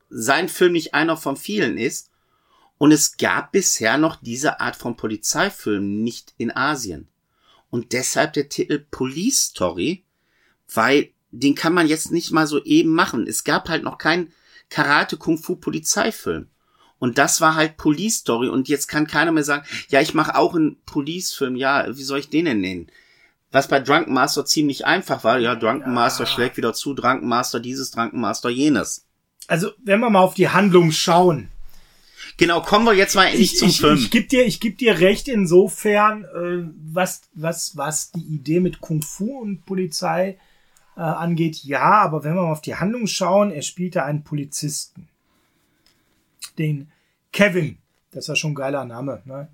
sein 0.10 0.50
Film 0.50 0.72
nicht 0.72 0.96
einer 0.96 1.16
von 1.16 1.38
vielen 1.38 1.78
ist. 1.78 2.10
Und 2.80 2.92
es 2.92 3.18
gab 3.18 3.52
bisher 3.52 4.00
noch 4.00 4.16
diese 4.16 4.62
Art 4.62 4.76
von 4.76 4.98
Polizeifilm 4.98 6.02
nicht 6.02 6.34
in 6.38 6.50
Asien. 6.50 7.08
Und 7.70 7.94
deshalb 7.94 8.34
der 8.34 8.50
Titel 8.50 8.84
Police 8.90 9.50
Story, 9.50 10.06
weil 10.74 11.12
den 11.30 11.54
kann 11.54 11.76
man 11.76 11.86
jetzt 11.86 12.12
nicht 12.12 12.32
mal 12.32 12.48
so 12.48 12.64
eben 12.64 12.96
machen. 12.96 13.28
Es 13.28 13.44
gab 13.44 13.70
halt 13.70 13.84
noch 13.84 14.00
keinen 14.00 14.34
Karate 14.72 15.18
Kung 15.18 15.38
Fu 15.38 15.56
Polizeifilm. 15.56 16.50
Und 17.00 17.18
das 17.18 17.42
war 17.42 17.56
halt 17.56 17.78
Police 17.78 18.18
Story. 18.18 18.50
Und 18.50 18.68
jetzt 18.68 18.88
kann 18.88 19.08
keiner 19.08 19.32
mehr 19.32 19.44
sagen, 19.44 19.66
ja, 19.88 20.02
ich 20.02 20.14
mache 20.14 20.36
auch 20.36 20.54
einen 20.54 20.78
Police-Film. 20.86 21.56
Ja, 21.56 21.86
wie 21.98 22.04
soll 22.04 22.20
ich 22.20 22.30
den 22.30 22.46
denn 22.46 22.62
nennen? 22.62 22.92
Was 23.52 23.68
bei 23.68 23.80
Drunken 23.80 24.14
Master 24.14 24.46
ziemlich 24.46 24.86
einfach 24.86 25.24
war. 25.24 25.40
Ja, 25.40 25.56
Drunken 25.56 25.94
Master 25.94 26.26
schlägt 26.26 26.58
wieder 26.58 26.74
zu, 26.74 26.94
Drunken 26.94 27.28
Master 27.28 27.60
dieses, 27.60 27.92
Drunken 27.92 28.20
Master 28.20 28.50
jenes. 28.50 29.06
Also, 29.48 29.72
wenn 29.84 30.02
wir 30.02 30.10
mal 30.10 30.20
auf 30.20 30.36
die 30.36 30.50
Handlung 30.50 30.92
schauen. 30.92 31.48
Genau, 32.38 32.62
kommen 32.62 32.86
wir 32.86 32.94
jetzt 32.94 33.16
mal 33.16 33.26
endlich 33.26 33.54
Ich, 33.54 33.58
zum 33.58 33.70
ich, 33.70 33.82
Film. 33.82 33.98
ich 33.98 34.12
gebe 34.12 34.28
dir, 34.28 34.46
ich 34.46 34.60
geb 34.60 34.78
dir 34.78 35.00
recht 35.00 35.28
insofern, 35.28 36.26
äh, 36.26 36.70
was, 36.92 37.24
was, 37.34 37.76
was 37.76 38.12
die 38.12 38.22
Idee 38.22 38.60
mit 38.60 38.82
Kung 38.82 39.02
Fu 39.02 39.40
und 39.40 39.66
Polizei 39.66 40.38
äh, 40.96 41.02
angeht. 41.02 41.64
Ja, 41.64 42.02
aber 42.02 42.24
wenn 42.24 42.36
wir 42.36 42.44
mal 42.44 42.52
auf 42.52 42.62
die 42.62 42.76
Handlung 42.76 43.08
schauen, 43.08 43.52
er 43.52 43.62
spielt 43.62 43.96
da 43.96 44.06
einen 44.06 44.24
Polizisten. 44.24 45.10
Den 46.60 46.92
Kevin. 47.32 47.80
Das 48.12 48.26
ist 48.26 48.28
ja 48.28 48.36
schon 48.36 48.52
ein 48.52 48.56
geiler 48.56 48.86
Name. 48.86 49.22
Ne? 49.26 49.50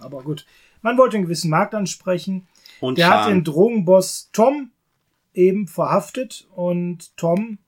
Aber 0.00 0.22
gut. 0.22 0.46
Man 0.82 0.98
wollte 0.98 1.16
einen 1.16 1.26
gewissen 1.26 1.50
Markt 1.50 1.74
ansprechen. 1.74 2.48
Und 2.80 2.98
Der 2.98 3.08
hat 3.08 3.24
Chan. 3.24 3.34
den 3.34 3.44
Drogenboss 3.44 4.30
Tom 4.32 4.70
eben 5.34 5.68
verhaftet 5.68 6.48
und 6.54 7.16
Tom 7.16 7.58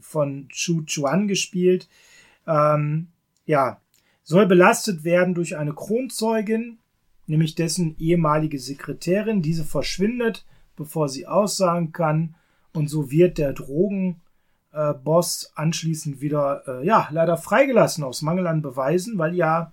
von 0.00 0.48
Chu 0.50 0.82
Chuan 0.84 1.28
gespielt, 1.28 1.88
ähm, 2.46 3.08
ja, 3.46 3.80
soll 4.22 4.46
belastet 4.46 5.04
werden 5.04 5.34
durch 5.34 5.56
eine 5.56 5.72
Kronzeugin, 5.72 6.78
nämlich 7.26 7.54
dessen 7.54 7.96
ehemalige 7.98 8.58
Sekretärin. 8.58 9.42
Diese 9.42 9.64
verschwindet, 9.64 10.44
bevor 10.76 11.08
sie 11.08 11.26
aussagen 11.26 11.92
kann 11.92 12.34
und 12.72 12.88
so 12.88 13.10
wird 13.10 13.38
der 13.38 13.52
Drogenboss 13.52 14.21
äh, 14.72 14.94
Boss 14.94 15.52
anschließend 15.54 16.20
wieder, 16.20 16.62
äh, 16.66 16.86
ja, 16.86 17.08
leider 17.10 17.36
freigelassen 17.36 18.04
aus 18.04 18.22
Mangel 18.22 18.46
an 18.46 18.62
Beweisen, 18.62 19.18
weil 19.18 19.34
ja 19.34 19.72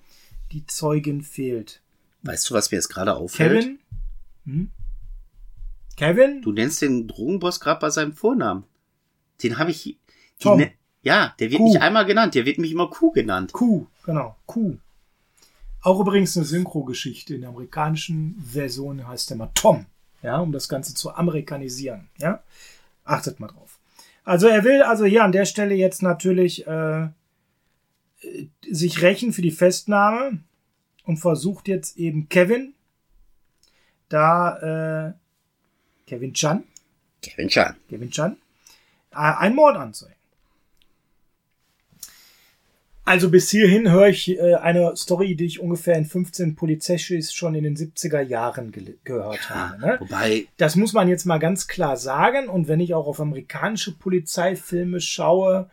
die 0.52 0.66
Zeugin 0.66 1.22
fehlt. 1.22 1.82
Weißt 2.24 2.50
du, 2.50 2.54
was 2.54 2.72
mir 2.72 2.78
jetzt 2.78 2.89
gerade 2.89 3.16
auffällt? 3.16 3.62
Kevin? 3.62 3.80
Hm? 4.45 4.72
Kevin? 5.95 6.41
Du 6.41 6.52
nennst 6.52 6.82
den 6.82 7.08
Drogenboss 7.08 7.60
gerade 7.60 7.80
bei 7.80 7.89
seinem 7.89 8.14
Vornamen. 8.14 8.64
Den 9.43 9.58
habe 9.58 9.72
ich. 9.72 9.97
Tom. 10.39 10.58
ne- 10.60 10.72
ja, 11.02 11.34
der 11.39 11.50
wird 11.50 11.60
Kuh. 11.60 11.68
nicht 11.68 11.82
einmal 11.82 12.06
genannt. 12.06 12.36
Der 12.36 12.45
wird 12.45 12.58
mich 12.58 12.72
immer 12.72 12.89
Kuh 12.89 13.12
genannt. 13.12 13.54
Q, 13.54 13.88
genau, 14.04 14.36
Q. 14.45 14.78
Auch 15.82 16.00
übrigens 16.02 16.36
eine 16.36 16.45
Synchro-Geschichte. 16.45 17.36
In 17.36 17.41
der 17.41 17.52
amerikanischen 17.52 18.36
Version 18.45 19.08
heißt 19.08 19.30
der 19.30 19.38
mal 19.38 19.50
Tom, 19.54 19.86
ja, 20.22 20.39
um 20.39 20.52
das 20.52 20.68
Ganze 20.68 20.93
zu 20.93 21.14
amerikanisieren, 21.14 22.10
ja. 22.18 22.43
Achtet 23.06 23.39
mal 23.39 23.47
drauf. 23.47 23.68
Also 24.24 24.47
er 24.47 24.63
will 24.63 24.82
also 24.82 25.05
hier 25.05 25.24
an 25.24 25.32
der 25.32 25.45
Stelle 25.45 25.76
jetzt 25.76 26.01
natürlich 26.01 26.67
äh, 26.67 27.07
sich 28.70 29.01
rächen 29.01 29.34
für 29.34 29.41
die 29.41 29.51
Festnahme 29.51 30.39
und 31.03 31.17
versucht 31.17 31.67
jetzt 31.67 31.97
eben 31.97 32.30
Kevin, 32.30 32.74
da 34.09 35.09
äh, 35.09 35.13
Kevin 36.07 36.34
Chan, 36.34 36.63
Kevin 37.22 37.47
Chan. 37.47 37.76
Kevin 37.89 38.11
Chan, 38.11 38.38
äh, 39.11 39.15
einen 39.15 39.55
Mord 39.55 39.78
anzuhängen. 39.78 40.18
Also 43.10 43.32
bis 43.32 43.49
hierhin 43.49 43.89
höre 43.89 44.10
ich 44.10 44.30
äh, 44.30 44.53
eine 44.53 44.95
Story, 44.95 45.36
die 45.36 45.47
ich 45.47 45.60
ungefähr 45.60 45.95
in 45.95 46.05
15 46.05 46.55
Polizeischis 46.55 47.34
schon 47.34 47.55
in 47.55 47.64
den 47.64 47.76
70er 47.76 48.22
Jahren 48.22 48.72
gehört 49.03 49.49
habe. 49.49 49.82
Ne? 49.82 49.97
Wobei, 49.99 50.45
Das 50.57 50.76
muss 50.76 50.93
man 50.93 51.07
jetzt 51.07 51.26
mal 51.26 51.39
ganz 51.39 51.68
klar 51.68 51.97
sagen. 51.97 52.49
Und 52.49 52.68
wenn 52.68 52.80
ich 52.80 52.93
auch 52.93 53.07
auf 53.07 53.20
amerikanische 53.20 53.97
Polizeifilme 53.97 55.01
schaue 55.01 55.72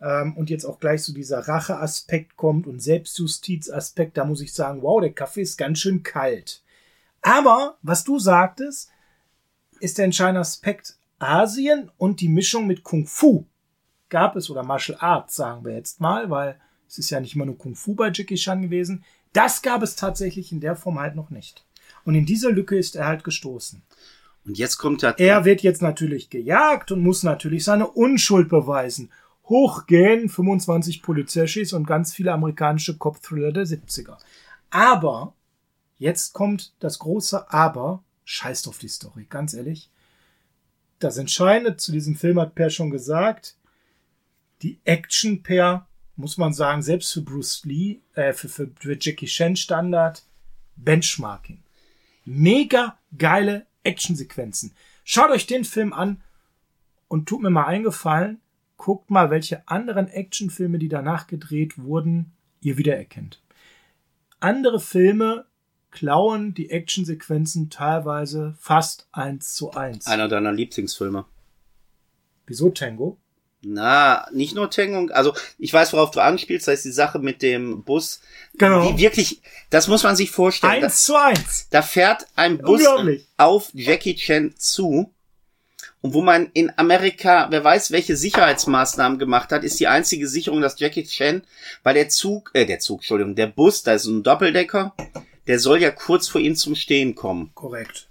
ähm, 0.00 0.34
und 0.38 0.48
jetzt 0.48 0.64
auch 0.64 0.80
gleich 0.80 1.02
so 1.02 1.12
dieser 1.12 1.40
Racheaspekt 1.40 2.38
kommt 2.38 2.66
und 2.66 2.80
Selbstjustizaspekt, 2.80 4.16
da 4.16 4.24
muss 4.24 4.40
ich 4.40 4.54
sagen, 4.54 4.80
wow, 4.80 5.02
der 5.02 5.12
Kaffee 5.12 5.42
ist 5.42 5.58
ganz 5.58 5.80
schön 5.80 6.02
kalt. 6.02 6.62
Aber 7.20 7.76
was 7.82 8.04
du 8.04 8.18
sagtest, 8.18 8.88
ist 9.80 9.98
der 9.98 10.06
entscheidende 10.06 10.40
Aspekt 10.40 10.96
Asien 11.18 11.90
und 11.98 12.22
die 12.22 12.30
Mischung 12.30 12.66
mit 12.66 12.84
Kung 12.84 13.06
Fu 13.06 13.44
gab 14.08 14.34
es 14.34 14.48
oder 14.48 14.62
Martial 14.62 14.96
Arts, 14.98 15.36
sagen 15.36 15.62
wir 15.66 15.74
jetzt 15.74 16.00
mal, 16.00 16.30
weil 16.30 16.58
es 16.90 16.98
ist 16.98 17.10
ja 17.10 17.20
nicht 17.20 17.36
immer 17.36 17.46
nur 17.46 17.56
Kung 17.56 17.76
Fu 17.76 17.94
bei 17.94 18.10
Jackie 18.12 18.34
Chan 18.34 18.62
gewesen. 18.62 19.04
Das 19.32 19.62
gab 19.62 19.82
es 19.82 19.94
tatsächlich 19.94 20.50
in 20.50 20.60
der 20.60 20.74
Form 20.74 20.98
halt 20.98 21.14
noch 21.14 21.30
nicht. 21.30 21.64
Und 22.04 22.16
in 22.16 22.26
diese 22.26 22.50
Lücke 22.50 22.76
ist 22.76 22.96
er 22.96 23.06
halt 23.06 23.22
gestoßen. 23.22 23.82
und 24.44 24.58
jetzt 24.58 24.78
kommt 24.78 25.04
da. 25.04 25.12
Er 25.12 25.44
wird 25.44 25.62
jetzt 25.62 25.82
natürlich 25.82 26.30
gejagt 26.30 26.90
und 26.90 27.00
muss 27.00 27.22
natürlich 27.22 27.62
seine 27.62 27.86
Unschuld 27.86 28.48
beweisen. 28.48 29.10
Hochgehen 29.44 30.28
25 30.28 31.02
Polizeischis 31.02 31.72
und 31.72 31.86
ganz 31.86 32.12
viele 32.12 32.32
amerikanische 32.32 32.98
Cop-Thriller 32.98 33.52
der 33.52 33.66
70er. 33.66 34.16
Aber, 34.70 35.34
jetzt 35.98 36.32
kommt 36.32 36.74
das 36.80 36.98
große 36.98 37.52
Aber, 37.52 38.02
scheißt 38.24 38.66
auf 38.66 38.78
die 38.78 38.88
Story, 38.88 39.26
ganz 39.28 39.54
ehrlich. 39.54 39.90
Das 40.98 41.18
Entscheidende 41.18 41.76
zu 41.76 41.92
diesem 41.92 42.16
Film 42.16 42.40
hat 42.40 42.56
Per 42.56 42.70
schon 42.70 42.90
gesagt. 42.90 43.56
Die 44.62 44.80
Action 44.84 45.42
per, 45.42 45.86
muss 46.16 46.38
man 46.38 46.52
sagen, 46.52 46.82
selbst 46.82 47.12
für 47.12 47.22
Bruce 47.22 47.64
Lee, 47.64 48.00
äh, 48.14 48.32
für, 48.32 48.48
für, 48.48 48.70
für 48.78 48.96
Jackie 49.00 49.26
Chan 49.26 49.56
Standard, 49.56 50.24
Benchmarking 50.76 51.62
mega 52.24 52.98
geile 53.16 53.66
Actionsequenzen. 53.82 54.74
Schaut 55.04 55.30
euch 55.30 55.46
den 55.46 55.64
Film 55.64 55.92
an 55.92 56.22
und 57.08 57.28
tut 57.28 57.42
mir 57.42 57.50
mal 57.50 57.66
eingefallen, 57.66 58.40
guckt 58.76 59.10
mal, 59.10 59.30
welche 59.30 59.66
anderen 59.68 60.08
Actionfilme, 60.08 60.78
die 60.78 60.88
danach 60.88 61.26
gedreht 61.26 61.78
wurden, 61.78 62.32
ihr 62.60 62.78
wiedererkennt. 62.78 63.42
Andere 64.38 64.80
Filme 64.80 65.46
klauen 65.90 66.54
die 66.54 66.70
Actionsequenzen 66.70 67.68
teilweise 67.68 68.54
fast 68.58 69.08
eins 69.12 69.54
zu 69.54 69.72
eins. 69.72 70.06
Einer 70.06 70.28
deiner 70.28 70.52
Lieblingsfilme. 70.52 71.24
Wieso 72.46 72.70
Tango? 72.70 73.18
Na, 73.62 74.26
nicht 74.32 74.54
nur 74.54 74.70
Tango. 74.70 75.12
Also, 75.12 75.34
ich 75.58 75.72
weiß, 75.72 75.92
worauf 75.92 76.10
du 76.10 76.20
anspielst. 76.20 76.66
Das 76.66 76.76
ist 76.76 76.84
die 76.86 76.92
Sache 76.92 77.18
mit 77.18 77.42
dem 77.42 77.82
Bus. 77.84 78.20
Genau. 78.54 78.90
Die 78.90 78.98
wirklich, 78.98 79.42
das 79.68 79.86
muss 79.86 80.02
man 80.02 80.16
sich 80.16 80.30
vorstellen. 80.30 80.84
Eins 80.84 81.02
zu 81.02 81.14
eins. 81.16 81.66
Da 81.70 81.82
fährt 81.82 82.26
ein 82.36 82.58
Bus 82.58 82.82
auf 83.36 83.70
Jackie 83.74 84.16
Chan 84.16 84.54
zu. 84.56 85.12
Und 86.02 86.14
wo 86.14 86.22
man 86.22 86.48
in 86.54 86.72
Amerika, 86.76 87.48
wer 87.50 87.62
weiß, 87.62 87.90
welche 87.90 88.16
Sicherheitsmaßnahmen 88.16 89.18
gemacht 89.18 89.52
hat, 89.52 89.64
ist 89.64 89.78
die 89.80 89.88
einzige 89.88 90.26
Sicherung, 90.26 90.62
dass 90.62 90.80
Jackie 90.80 91.04
Chan, 91.04 91.42
weil 91.82 91.94
der 91.94 92.08
Zug, 92.08 92.50
äh, 92.54 92.64
der 92.64 92.78
Zug, 92.78 93.00
Entschuldigung, 93.00 93.34
der 93.34 93.48
Bus, 93.48 93.82
da 93.82 93.92
ist 93.92 94.06
ein 94.06 94.22
Doppeldecker, 94.22 94.94
der 95.46 95.58
soll 95.58 95.82
ja 95.82 95.90
kurz 95.90 96.28
vor 96.28 96.40
ihm 96.40 96.56
zum 96.56 96.74
Stehen 96.74 97.14
kommen. 97.14 97.50
Korrekt. 97.54 98.08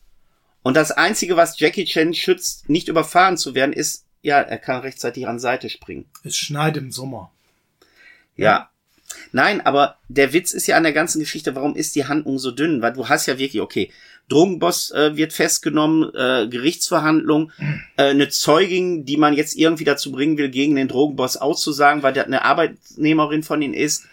Und 0.62 0.76
das 0.76 0.92
einzige, 0.92 1.36
was 1.36 1.60
Jackie 1.60 1.86
Chan 1.86 2.14
schützt, 2.14 2.70
nicht 2.70 2.90
überfahren 2.90 3.38
zu 3.38 3.56
werden, 3.56 3.74
ist, 3.74 4.06
ja, 4.22 4.40
er 4.40 4.58
kann 4.58 4.82
rechtzeitig 4.82 5.28
an 5.28 5.40
Seite 5.40 5.70
springen. 5.70 6.06
Es 6.24 6.38
schneit 6.38 6.78
im 6.78 6.92
Sommer. 6.92 7.32
Ja. 8.36 8.70
Nein, 9.32 9.62
aber 9.66 9.98
der 10.08 10.34
Witz 10.34 10.54
ist 10.54 10.68
ja 10.68 10.78
an 10.78 10.84
der 10.84 10.94
ganzen 10.94 11.20
Geschichte, 11.20 11.56
warum 11.56 11.76
ist 11.76 11.96
die 11.96 12.06
Handlung 12.06 12.38
so 12.38 12.52
dünn? 12.52 12.82
Weil 12.82 12.94
du 12.94 13.10
hast 13.10 13.26
ja 13.26 13.40
wirklich, 13.40 13.62
okay, 13.62 13.92
Drogenboss 14.28 14.92
äh, 14.92 15.16
wird 15.16 15.34
festgenommen, 15.34 16.14
äh, 16.14 16.48
Gerichtsverhandlung, 16.48 17.52
äh, 17.98 18.10
eine 18.10 18.30
Zeugin, 18.30 19.06
die 19.06 19.18
man 19.18 19.34
jetzt 19.34 19.56
irgendwie 19.56 19.84
dazu 19.84 20.12
bringen 20.12 20.38
will, 20.38 20.50
gegen 20.50 20.76
den 20.76 20.88
Drogenboss 20.88 21.38
auszusagen, 21.38 22.04
weil 22.04 22.14
der 22.14 22.26
eine 22.26 22.46
Arbeitnehmerin 22.46 23.42
von 23.42 23.62
ihm 23.62 23.74
ist. 23.74 24.06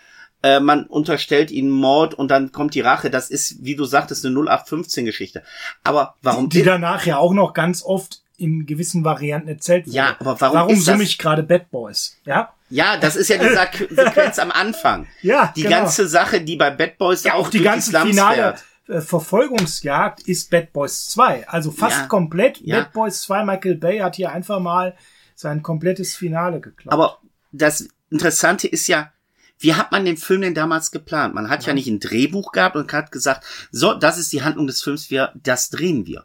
Äh, 0.42 0.61
man 0.61 0.86
unterstellt 0.86 1.50
ihnen 1.50 1.70
Mord 1.70 2.14
und 2.14 2.30
dann 2.30 2.50
kommt 2.52 2.74
die 2.74 2.80
Rache. 2.80 3.11
Das 3.11 3.30
ist, 3.30 3.64
wie 3.64 3.76
du 3.76 3.84
sagtest, 3.84 4.24
eine 4.24 4.34
0815-Geschichte. 4.34 5.42
Aber 5.84 6.14
warum... 6.22 6.48
Die 6.48 6.62
danach 6.62 7.04
ja 7.04 7.18
auch 7.18 7.34
noch 7.34 7.52
ganz 7.52 7.82
oft 7.82 8.22
in 8.39 8.66
gewissen 8.66 9.05
Varianten 9.05 9.49
erzählt 9.49 9.87
wurde. 9.87 9.97
Ja, 9.97 10.16
aber 10.18 10.41
warum 10.41 10.57
Warum 10.57 10.76
summe 10.76 11.03
ich 11.03 11.18
gerade 11.18 11.43
Bad 11.43 11.70
Boys? 11.70 12.16
Ja? 12.24 12.53
Ja, 12.68 12.97
das 12.97 13.16
ist 13.16 13.28
ja 13.28 13.39
die 13.39 13.47
Sequ- 13.47 13.89
Sequenz 13.95 14.39
am 14.39 14.51
Anfang. 14.51 15.07
Ja, 15.22 15.53
Die 15.57 15.62
genau. 15.62 15.76
ganze 15.78 16.09
Sache, 16.09 16.41
die 16.41 16.57
bei 16.57 16.70
Bad 16.70 16.99
Boys 16.99 17.24
Ja, 17.24 17.34
auch 17.34 17.49
die 17.49 17.59
durch 17.59 17.70
ganze 17.70 17.91
Slums 17.91 18.11
finale 18.11 18.34
fährt. 18.37 18.64
äh, 18.89 19.01
Verfolgungsjagd 19.01 20.22
ist 20.22 20.51
Bad 20.51 20.72
Boys 20.72 21.07
2. 21.09 21.49
Also 21.49 21.70
fast 21.70 21.97
Ja, 22.01 22.07
komplett. 22.07 22.61
ja. 22.62 22.80
Bad 22.80 22.93
Boys 22.93 23.22
2, 23.22 23.45
Michael 23.45 23.76
Bay 23.76 23.99
hat 23.99 24.16
hier 24.16 24.32
einfach 24.32 24.61
mal 24.61 24.95
sein 25.34 25.62
komplettes 25.62 26.16
Finale 26.16 26.61
geklaut. 26.61 26.93
Aber 26.93 27.18
das 27.53 27.89
Interessante 28.11 28.66
ist 28.68 28.87
ja, 28.89 29.12
wie 29.59 29.74
hat 29.74 29.93
man 29.93 30.05
den 30.05 30.16
Film 30.16 30.43
denn 30.43 30.55
damals 30.55 30.91
geplant? 30.91 31.34
Man 31.34 31.49
hat 31.49 31.64
ja, 31.66 31.72
nicht 31.74 31.87
ein 31.89 32.01
Drehbuch 32.01 32.53
gehabt 32.53 32.76
und 32.76 32.93
hat 32.93 33.12
gesagt, 33.12 33.45
so, 33.70 33.95
das 33.95 34.18
ist 34.18 34.32
die 34.32 34.43
Handlung 34.43 34.66
des 34.66 34.82
Films, 34.82 35.11
wir, 35.11 35.32
das 35.34 35.70
drehen 35.70 36.07
wir. 36.07 36.24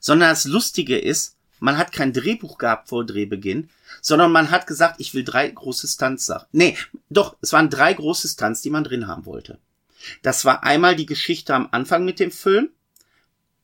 Sondern 0.00 0.28
das 0.28 0.44
Lustige 0.44 0.98
ist, 0.98 1.35
man 1.58 1.78
hat 1.78 1.92
kein 1.92 2.12
Drehbuch 2.12 2.58
gehabt 2.58 2.88
vor 2.88 3.04
Drehbeginn, 3.04 3.70
sondern 4.00 4.32
man 4.32 4.50
hat 4.50 4.66
gesagt, 4.66 5.00
ich 5.00 5.14
will 5.14 5.24
drei 5.24 5.48
große 5.48 5.88
Stunts. 5.88 6.32
Nee, 6.52 6.76
doch, 7.10 7.36
es 7.40 7.52
waren 7.52 7.70
drei 7.70 7.92
große 7.94 8.28
Stunts, 8.28 8.62
die 8.62 8.70
man 8.70 8.84
drin 8.84 9.06
haben 9.06 9.26
wollte. 9.26 9.58
Das 10.22 10.44
war 10.44 10.64
einmal 10.64 10.96
die 10.96 11.06
Geschichte 11.06 11.54
am 11.54 11.68
Anfang 11.70 12.04
mit 12.04 12.20
dem 12.20 12.30
Film, 12.30 12.70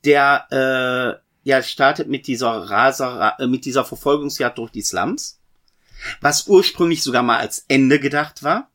der 0.04 0.46
äh, 0.50 1.48
ja 1.48 1.62
startet 1.62 2.08
mit 2.08 2.26
dieser 2.26 2.50
Raser, 2.50 3.36
äh, 3.38 3.46
mit 3.46 3.64
dieser 3.64 3.84
Verfolgungsjagd 3.84 4.58
durch 4.58 4.70
die 4.70 4.82
Slums, 4.82 5.38
was 6.20 6.48
ursprünglich 6.48 7.02
sogar 7.02 7.22
mal 7.22 7.38
als 7.38 7.64
Ende 7.68 8.00
gedacht 8.00 8.42
war. 8.42 8.70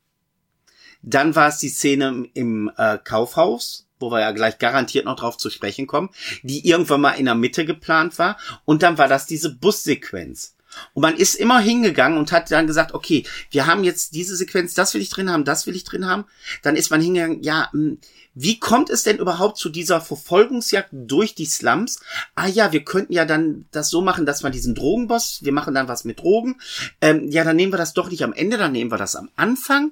Dann 1.01 1.35
war 1.35 1.49
es 1.49 1.57
die 1.57 1.69
Szene 1.69 2.27
im 2.33 2.71
äh, 2.77 2.97
Kaufhaus, 3.03 3.86
wo 3.99 4.11
wir 4.11 4.21
ja 4.21 4.31
gleich 4.31 4.57
garantiert 4.57 5.05
noch 5.05 5.15
drauf 5.15 5.37
zu 5.37 5.49
sprechen 5.49 5.87
kommen, 5.87 6.09
die 6.43 6.67
irgendwann 6.67 7.01
mal 7.01 7.11
in 7.11 7.25
der 7.25 7.35
Mitte 7.35 7.65
geplant 7.65 8.19
war. 8.19 8.37
Und 8.65 8.83
dann 8.83 8.97
war 8.97 9.07
das 9.07 9.25
diese 9.25 9.53
Bussequenz. 9.53 10.55
Und 10.93 11.01
man 11.01 11.15
ist 11.15 11.35
immer 11.35 11.59
hingegangen 11.59 12.17
und 12.17 12.31
hat 12.31 12.51
dann 12.51 12.67
gesagt, 12.67 12.93
okay, 12.93 13.25
wir 13.51 13.65
haben 13.67 13.83
jetzt 13.83 14.13
diese 14.13 14.35
Sequenz, 14.35 14.73
das 14.73 14.93
will 14.93 15.01
ich 15.01 15.09
drin 15.09 15.31
haben, 15.31 15.43
das 15.43 15.65
will 15.65 15.75
ich 15.75 15.83
drin 15.83 16.05
haben. 16.05 16.25
Dann 16.61 16.75
ist 16.75 16.91
man 16.91 17.01
hingegangen, 17.01 17.41
ja, 17.41 17.69
mh, 17.73 17.97
wie 18.39 18.59
kommt 18.59 18.91
es 18.91 19.01
denn 19.01 19.17
überhaupt 19.17 19.57
zu 19.57 19.69
dieser 19.69 19.99
Verfolgungsjagd 19.99 20.89
durch 20.91 21.33
die 21.33 21.47
Slums? 21.47 21.99
Ah 22.35 22.47
ja, 22.47 22.71
wir 22.71 22.83
könnten 22.83 23.13
ja 23.13 23.25
dann 23.25 23.65
das 23.71 23.89
so 23.89 24.01
machen, 24.01 24.27
dass 24.27 24.43
man 24.43 24.51
diesen 24.51 24.75
Drogenboss, 24.75 25.39
wir 25.41 25.51
machen 25.51 25.73
dann 25.73 25.87
was 25.87 26.03
mit 26.03 26.19
Drogen. 26.19 26.61
Ähm, 27.01 27.31
ja, 27.31 27.43
dann 27.43 27.55
nehmen 27.55 27.73
wir 27.73 27.77
das 27.77 27.93
doch 27.93 28.11
nicht 28.11 28.23
am 28.23 28.33
Ende, 28.33 28.57
dann 28.57 28.73
nehmen 28.73 28.91
wir 28.91 28.99
das 28.99 29.15
am 29.15 29.29
Anfang. 29.35 29.91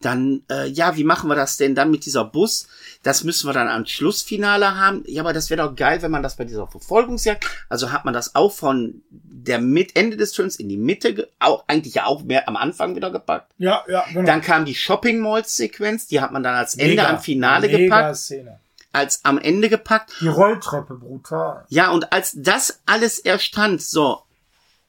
Dann, 0.00 0.42
äh, 0.50 0.68
ja, 0.68 0.96
wie 0.96 1.04
machen 1.04 1.28
wir 1.30 1.34
das 1.34 1.56
denn 1.56 1.74
dann 1.74 1.90
mit 1.90 2.04
dieser 2.04 2.24
Bus? 2.24 2.68
Das 3.02 3.24
müssen 3.24 3.48
wir 3.48 3.54
dann 3.54 3.68
am 3.68 3.86
Schlussfinale 3.86 4.76
haben. 4.76 5.02
Ja, 5.06 5.22
aber 5.22 5.32
das 5.32 5.48
wäre 5.48 5.66
doch 5.66 5.74
geil, 5.74 6.02
wenn 6.02 6.10
man 6.10 6.22
das 6.22 6.36
bei 6.36 6.44
dieser 6.44 6.66
Verfolgungsjagd, 6.66 7.46
also 7.70 7.90
hat 7.90 8.04
man 8.04 8.12
das 8.12 8.34
auch 8.34 8.52
von 8.52 9.02
der 9.10 9.58
mit 9.60 9.96
Ende 9.96 10.16
des 10.16 10.34
Films 10.34 10.56
in 10.56 10.68
die 10.68 10.76
Mitte, 10.76 11.28
auch 11.38 11.64
eigentlich 11.68 11.94
ja 11.94 12.06
auch 12.06 12.22
mehr 12.22 12.48
am 12.48 12.56
Anfang 12.56 12.96
wieder 12.96 13.10
gepackt. 13.10 13.52
ja, 13.58 13.82
ja, 13.88 14.04
genau. 14.12 14.26
Dann 14.26 14.40
kam 14.40 14.64
die 14.64 14.74
Shopping 14.74 15.20
Malls 15.20 15.56
Sequenz, 15.56 16.06
die 16.06 16.20
hat 16.20 16.32
man 16.32 16.42
dann 16.42 16.54
als 16.54 16.74
Ende 16.74 16.96
Mega, 16.96 17.08
am 17.08 17.20
Finale 17.20 17.66
mega 17.68 17.78
gepackt, 17.78 18.16
Szene. 18.16 18.60
als 18.92 19.20
am 19.24 19.38
Ende 19.38 19.68
gepackt. 19.68 20.12
Die 20.20 20.28
Rolltreppe, 20.28 20.94
brutal. 20.94 21.64
Ja, 21.68 21.90
und 21.90 22.12
als 22.12 22.32
das 22.36 22.80
alles 22.86 23.18
erstand, 23.18 23.82
so, 23.82 24.22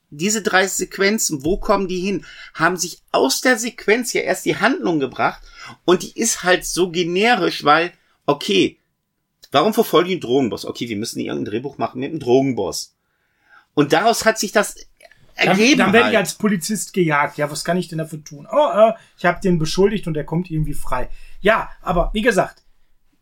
diese 0.09 0.41
drei 0.41 0.67
Sequenzen, 0.67 1.43
wo 1.43 1.57
kommen 1.57 1.87
die 1.87 1.99
hin? 1.99 2.25
Haben 2.53 2.77
sich 2.77 3.01
aus 3.11 3.41
der 3.41 3.57
Sequenz 3.57 4.13
ja 4.13 4.21
erst 4.21 4.45
die 4.45 4.57
Handlung 4.57 4.99
gebracht 4.99 5.41
und 5.85 6.03
die 6.03 6.19
ist 6.19 6.43
halt 6.43 6.65
so 6.65 6.91
generisch, 6.91 7.63
weil, 7.63 7.91
okay, 8.25 8.77
warum 9.51 9.73
verfolgen 9.73 10.07
die 10.09 10.13
einen 10.15 10.21
Drogenboss? 10.21 10.65
Okay, 10.65 10.89
wir 10.89 10.97
müssen 10.97 11.19
irgendein 11.19 11.45
Drehbuch 11.51 11.77
machen 11.77 11.99
mit 11.99 12.11
einem 12.11 12.19
Drogenboss. 12.19 12.95
Und 13.73 13.93
daraus 13.93 14.25
hat 14.25 14.39
sich 14.39 14.51
das 14.51 14.75
Dann, 15.37 15.47
ergeben. 15.49 15.79
dann 15.79 15.93
werde 15.93 16.09
ich 16.09 16.15
halt. 16.15 16.27
als 16.27 16.35
Polizist 16.35 16.93
gejagt. 16.93 17.37
Ja, 17.37 17.51
was 17.51 17.65
kann 17.65 17.77
ich 17.77 17.87
denn 17.87 17.97
dafür 17.97 18.23
tun? 18.23 18.47
Oh, 18.51 18.69
äh, 18.73 18.93
ich 19.17 19.25
habe 19.25 19.41
den 19.41 19.59
beschuldigt 19.59 20.07
und 20.07 20.13
der 20.13 20.23
kommt 20.23 20.49
irgendwie 20.49 20.73
frei. 20.73 21.09
Ja, 21.41 21.69
aber 21.81 22.09
wie 22.13 22.21
gesagt, 22.21 22.63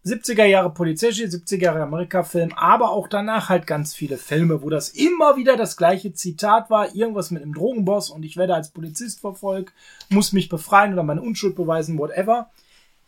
70er 0.06 0.44
Jahre 0.46 0.74
Polizeigeschichte, 0.74 1.38
70er 1.38 1.62
Jahre 1.62 1.84
Amerika-Film, 1.84 2.52
aber 2.54 2.92
auch 2.92 3.08
danach 3.08 3.48
halt 3.48 3.66
ganz 3.66 3.94
viele 3.94 4.18
Filme, 4.18 4.62
wo 4.62 4.70
das 4.70 4.90
immer 4.90 5.38
wieder 5.38 5.56
das 5.56 5.78
gleiche 5.78 6.14
Zitat 6.14 6.70
war, 6.70 6.94
irgendwas 6.94 7.32
mit 7.32 7.42
einem 7.42 7.54
Drogenboss 7.54 8.10
und 8.10 8.24
ich 8.24 8.36
werde 8.36 8.54
als 8.54 8.72
Polizist 8.72 9.22
verfolgt, 9.22 9.74
muss 10.10 10.34
mich 10.34 10.50
befreien 10.50 10.94
oder 10.94 11.04
meine 11.04 11.22
Unschuld 11.22 11.56
beweisen, 11.56 11.98
whatever. 11.98 12.50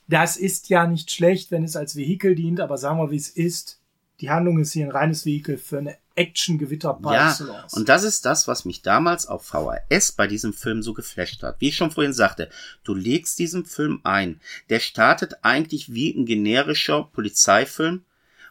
Das 0.08 0.38
ist 0.38 0.70
ja 0.70 0.88
nicht 0.88 1.12
schlecht, 1.12 1.52
wenn 1.52 1.64
es 1.64 1.76
als 1.76 1.96
Vehikel 1.98 2.36
dient, 2.36 2.62
aber 2.62 2.78
sagen 2.78 3.00
wir, 3.00 3.12
wie 3.12 3.18
es 3.18 3.30
ist. 3.30 3.82
Die 4.22 4.30
Handlung 4.30 4.60
ist 4.60 4.72
hier 4.72 4.86
ein 4.86 4.92
reines 4.92 5.26
Vehikel 5.26 5.58
für 5.58 5.80
eine 5.80 5.98
Action-Gewitter 6.16 6.94
par 6.94 7.14
Ja, 7.14 7.30
excellence. 7.32 7.74
und 7.74 7.90
das 7.90 8.04
ist 8.04 8.26
das, 8.26 8.48
was 8.48 8.66
mich 8.66 8.82
damals 8.82 9.28
auf 9.28 9.46
VHS 9.46 10.14
bei 10.14 10.28
diesem 10.28 10.54
Film 10.54 10.82
so 10.82 10.94
geflasht 10.94 11.44
hat. 11.44 11.60
Wie 11.60 11.70
ich 11.70 11.76
schon 11.76 11.92
vorhin 11.92 12.14
sagte, 12.14 12.50
du 12.84 12.94
legst 12.94 13.38
diesen 13.40 13.66
Film 13.66 14.00
ein. 14.04 14.40
Der 14.70 14.80
startet 14.80 15.44
eigentlich 15.44 15.94
wie 15.94 16.12
ein 16.12 16.26
generischer 16.26 17.04
Polizeifilm, 17.04 18.06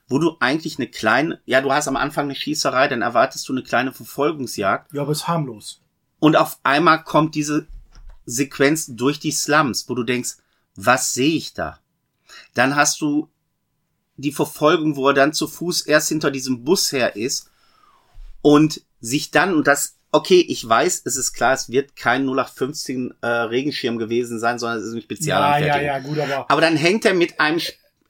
wo 0.08 0.18
du 0.18 0.36
eigentlich 0.40 0.78
eine 0.78 0.88
kleine, 0.88 1.40
ja, 1.46 1.62
du 1.62 1.72
hast 1.72 1.88
am 1.88 1.96
Anfang 1.96 2.26
eine 2.26 2.34
Schießerei, 2.34 2.88
dann 2.88 3.00
erwartest 3.02 3.48
du 3.48 3.54
eine 3.54 3.62
kleine 3.62 3.92
Verfolgungsjagd 3.92 4.92
ja, 4.92 5.02
aber 5.02 5.12
ist 5.12 5.26
harmlos. 5.28 5.80
und 6.18 6.36
auf 6.36 6.58
einmal 6.62 7.02
kommt 7.04 7.34
diese 7.34 7.66
Sequenz 8.26 8.86
durch 8.88 9.18
die 9.18 9.32
Slums, 9.32 9.88
wo 9.88 9.94
du 9.94 10.02
denkst, 10.02 10.36
was 10.76 11.14
sehe 11.14 11.34
ich 11.36 11.54
da? 11.54 11.78
Dann 12.54 12.76
hast 12.76 13.00
du 13.00 13.30
die 14.16 14.32
Verfolgung, 14.32 14.96
wo 14.96 15.08
er 15.08 15.14
dann 15.14 15.32
zu 15.32 15.46
Fuß 15.48 15.82
erst 15.82 16.08
hinter 16.08 16.30
diesem 16.30 16.64
Bus 16.64 16.92
her 16.92 17.16
ist 17.16 17.50
und 18.44 18.82
sich 19.00 19.30
dann, 19.30 19.54
und 19.54 19.66
das, 19.66 19.96
okay, 20.12 20.44
ich 20.46 20.68
weiß, 20.68 21.02
es 21.06 21.16
ist 21.16 21.32
klar, 21.32 21.54
es 21.54 21.70
wird 21.70 21.96
kein 21.96 22.26
0815 22.28 23.14
äh, 23.22 23.26
Regenschirm 23.26 23.96
gewesen 23.96 24.38
sein, 24.38 24.58
sondern 24.58 24.80
es 24.80 24.84
ist 24.84 24.92
ein 24.92 24.96
Ja, 24.96 25.00
ja, 25.00 25.04
Spezialanfertigung. 25.04 25.86
ja, 25.86 25.98
gut, 26.00 26.18
aber 26.18 26.50
Aber 26.50 26.60
dann 26.60 26.76
hängt 26.76 27.06
er 27.06 27.14
mit 27.14 27.40
einem 27.40 27.58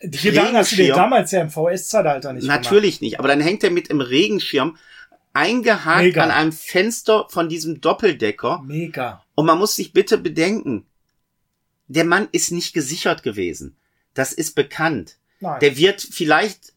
die 0.02 0.18
Gedanken 0.18 0.56
hast 0.56 0.72
du 0.72 0.76
dir 0.76 0.92
damals 0.94 1.30
ja 1.30 1.40
im 1.40 1.50
VS-Zeitalter 1.50 2.32
nicht 2.32 2.46
Natürlich 2.46 3.00
nicht, 3.00 3.20
aber 3.20 3.28
dann 3.28 3.40
hängt 3.40 3.62
er 3.62 3.70
mit 3.70 3.88
dem 3.90 4.00
Regenschirm 4.00 4.76
eingehakt 5.32 6.02
Mega. 6.02 6.22
an 6.24 6.30
einem 6.32 6.52
Fenster 6.52 7.26
von 7.30 7.48
diesem 7.48 7.80
Doppeldecker. 7.80 8.56
gemacht. 8.56 8.68
Mega. 8.68 9.24
Und 9.36 9.46
man 9.46 9.58
muss 9.58 9.76
sich 9.76 9.92
bitte 9.92 10.18
bedenken, 10.18 10.84
der 11.86 12.04
Mann 12.04 12.28
ist 12.32 12.50
nicht 12.50 12.74
gesichert 12.74 13.22
gewesen. 13.22 13.76
Das 14.14 14.32
ist 14.32 14.54
bekannt. 14.54 15.16
Nein. 15.40 15.60
Der 15.60 15.76
wird 15.76 16.02
vielleicht 16.02 16.72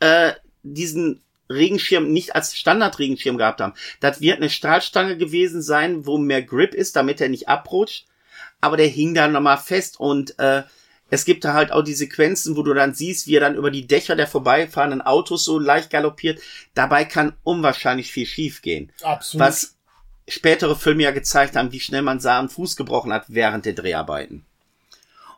äh, 0.00 0.32
diesen 0.62 1.22
Regenschirm 1.50 2.12
nicht 2.12 2.34
als 2.34 2.56
Standardregenschirm 2.56 3.38
gehabt 3.38 3.60
haben. 3.60 3.74
Das 4.00 4.20
wird 4.20 4.38
eine 4.38 4.50
Stahlstange 4.50 5.16
gewesen 5.16 5.62
sein, 5.62 6.06
wo 6.06 6.18
mehr 6.18 6.42
Grip 6.42 6.74
ist, 6.74 6.96
damit 6.96 7.20
er 7.20 7.28
nicht 7.28 7.48
abrutscht. 7.48 8.06
Aber 8.60 8.76
der 8.76 8.88
hing 8.88 9.14
da 9.14 9.28
nochmal 9.28 9.58
fest 9.58 10.00
und 10.00 10.38
äh, 10.38 10.62
es 11.08 11.24
gibt 11.24 11.44
da 11.44 11.54
halt 11.54 11.70
auch 11.70 11.82
die 11.82 11.94
Sequenzen, 11.94 12.56
wo 12.56 12.62
du 12.62 12.74
dann 12.74 12.94
siehst, 12.94 13.26
wie 13.26 13.36
er 13.36 13.40
dann 13.40 13.54
über 13.54 13.70
die 13.70 13.86
Dächer 13.86 14.16
der 14.16 14.26
vorbeifahrenden 14.26 15.02
Autos 15.02 15.44
so 15.44 15.58
leicht 15.58 15.90
galoppiert. 15.90 16.40
Dabei 16.74 17.04
kann 17.04 17.36
unwahrscheinlich 17.44 18.10
viel 18.10 18.26
schiefgehen. 18.26 18.90
Absolut. 19.02 19.46
Was 19.46 19.76
spätere 20.26 20.74
Filme 20.74 21.04
ja 21.04 21.12
gezeigt 21.12 21.54
haben, 21.54 21.70
wie 21.70 21.80
schnell 21.80 22.02
man 22.02 22.18
sah 22.18 22.40
und 22.40 22.52
Fuß 22.52 22.74
gebrochen 22.76 23.12
hat 23.12 23.26
während 23.28 23.64
der 23.64 23.74
Dreharbeiten. 23.74 24.44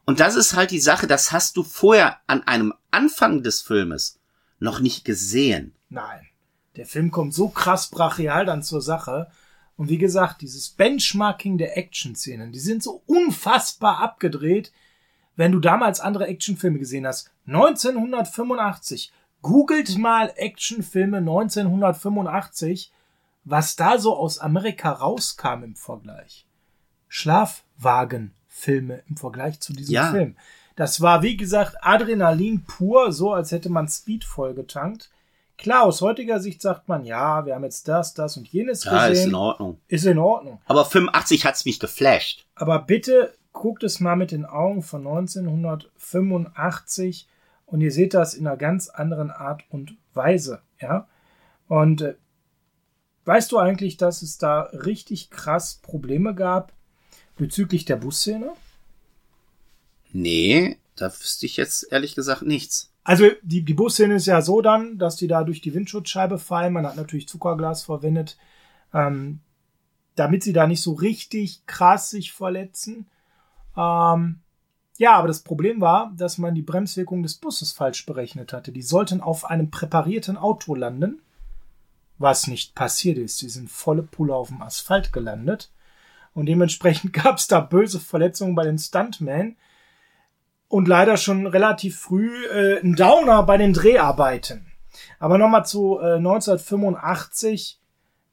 Und 0.07 0.21
das 0.21 0.37
ist 0.37 0.55
halt 0.55 0.71
die 0.71 0.81
Sache, 0.81 1.07
das 1.07 1.33
hast 1.33 1.59
du 1.59 1.63
vorher 1.63 2.19
an 2.27 2.43
einem 2.45 2.73
Anfang 2.91 3.43
des 3.43 3.61
Filmes 3.61 4.19
noch 4.59 4.81
nicht 4.81 5.05
gesehen. 5.05 5.75
Nein. 5.89 6.27
Der 6.77 6.87
Film 6.87 7.11
kommt 7.11 7.35
so 7.35 7.49
krass 7.49 7.89
brachial 7.89 8.47
dann 8.47 8.63
zur 8.63 8.81
Sache. 8.81 9.31
Und 9.77 9.89
wie 9.89 9.99
gesagt, 9.99 10.43
dieses 10.43 10.71
Benchmarking 10.71 11.57
der 11.59 11.77
Action-Szenen, 11.79 12.53
die 12.53 12.59
sind 12.59 12.83
so 12.83 13.03
unfassbar 13.07 13.99
abgedreht. 14.01 14.73
Wenn 15.37 15.53
du 15.53 15.61
damals 15.61 16.01
andere 16.01 16.27
Actionfilme 16.27 16.79
gesehen 16.81 17.07
hast, 17.07 17.31
1985, 17.47 19.13
googelt 19.41 19.97
mal 19.97 20.33
Actionfilme 20.35 21.19
1985, 21.19 22.93
was 23.45 23.77
da 23.77 23.99
so 23.99 24.17
aus 24.17 24.39
Amerika 24.41 24.91
rauskam 24.91 25.63
im 25.63 25.77
Vergleich. 25.77 26.45
Schlafwagenfilme 27.07 29.03
im 29.09 29.17
Vergleich 29.17 29.61
zu 29.61 29.73
diesem 29.73 29.95
Ja. 29.95 30.11
Film. 30.11 30.37
Das 30.77 31.01
war, 31.01 31.23
wie 31.23 31.37
gesagt, 31.37 31.77
Adrenalin 31.81 32.65
pur, 32.65 33.13
so 33.13 33.33
als 33.33 33.53
hätte 33.53 33.69
man 33.71 33.89
Speed 33.89 34.25
vollgetankt. 34.25 35.11
Klar, 35.59 35.83
aus 35.83 36.01
heutiger 36.01 36.39
Sicht 36.41 36.63
sagt 36.63 36.89
man, 36.89 37.05
ja, 37.05 37.45
wir 37.45 37.55
haben 37.57 37.65
jetzt 37.65 37.89
das, 37.89 38.15
das 38.15 38.37
und 38.37 38.47
jenes 38.49 38.85
Ja, 38.85 39.07
ist 39.07 39.11
gesehen. 39.11 39.31
in 39.31 39.35
Ordnung. 39.35 39.81
Ist 39.89 40.07
in 40.07 40.19
Ordnung. 40.19 40.61
Aber 40.67 40.85
85 40.85 41.45
hat's 41.45 41.65
mich 41.65 41.81
geflasht. 41.81 42.47
Aber 42.55 42.79
bitte 42.79 43.35
guckt 43.53 43.83
es 43.83 43.99
mal 43.99 44.15
mit 44.15 44.31
den 44.31 44.45
Augen 44.47 44.83
von 44.83 45.05
1985 45.07 47.27
und 47.67 47.81
ihr 47.81 47.91
seht 47.91 48.15
das 48.15 48.35
in 48.35 48.47
einer 48.47 48.57
ganz 48.57 48.89
anderen 48.89 49.33
Art 49.33 49.65
und 49.71 49.97
Weise, 50.15 50.63
ja. 50.81 51.09
Und 51.67 52.03
äh, 52.03 52.15
weißt 53.25 53.51
du 53.53 53.59
eigentlich, 53.59 53.97
dass 53.97 54.23
es 54.23 54.39
da 54.39 54.63
richtig 54.73 55.29
krass 55.31 55.81
Probleme 55.83 56.35
gab 56.37 56.73
bezüglich 57.37 57.85
der 57.85 57.97
Busszene? 57.97 58.53
Nee, 60.13 60.79
da 60.97 61.07
wüsste 61.07 61.47
ich 61.47 61.57
jetzt 61.57 61.91
ehrlich 61.93 62.15
gesagt 62.15 62.43
nichts. 62.43 62.91
Also 63.09 63.25
die, 63.41 63.63
die 63.63 63.73
Busszene 63.73 64.17
ist 64.17 64.27
ja 64.27 64.43
so 64.43 64.61
dann, 64.61 64.99
dass 64.99 65.17
die 65.17 65.29
da 65.29 65.43
durch 65.43 65.63
die 65.63 65.73
Windschutzscheibe 65.73 66.39
fallen. 66.39 66.75
Man 66.75 66.87
hat 66.87 66.97
natürlich 66.97 67.27
Zuckerglas 67.27 67.83
verwendet, 67.85 68.37
ähm, 68.93 69.41
damit 70.15 70.43
sie 70.43 70.53
da 70.53 70.67
nicht 70.67 70.83
so 70.83 70.93
richtig 70.93 71.65
krass 71.65 72.11
sich 72.11 72.33
verletzen. 72.33 73.07
Ähm, 73.79 74.41
ja, 74.99 75.15
aber 75.15 75.27
das 75.27 75.41
Problem 75.41 75.81
war, 75.81 76.13
dass 76.19 76.37
man 76.37 76.55
die 76.55 76.61
Bremswirkung 76.61 77.23
des 77.23 77.37
Busses 77.37 77.73
falsch 77.73 78.05
berechnet 78.05 78.53
hatte. 78.53 78.73
Die 78.73 78.83
sollten 78.83 79.23
auf 79.23 79.47
einem 79.47 79.71
präparierten 79.71 80.37
Auto 80.37 80.75
landen, 80.75 81.23
was 82.19 82.47
nicht 82.47 82.75
passiert 82.75 83.17
ist. 83.17 83.41
Die 83.41 83.49
sind 83.49 83.71
volle 83.71 84.03
Pulle 84.03 84.35
auf 84.35 84.49
dem 84.49 84.61
Asphalt 84.61 85.15
gelandet. 85.15 85.71
Und 86.35 86.45
dementsprechend 86.45 87.13
gab 87.15 87.39
es 87.39 87.47
da 87.47 87.61
böse 87.61 88.01
Verletzungen 88.01 88.55
bei 88.55 88.65
den 88.65 88.77
Stuntmen 88.77 89.57
und 90.69 90.87
leider 90.87 91.17
schon 91.17 91.47
relativ 91.47 91.99
früh 91.99 92.31
äh, 92.47 92.81
ein 92.81 92.95
Downer 92.95 93.43
bei 93.43 93.57
den 93.57 93.73
Dreharbeiten. 93.73 94.67
Aber 95.19 95.39
nochmal 95.39 95.67
zu 95.67 95.99
äh, 95.99 96.17
1985 96.17 97.79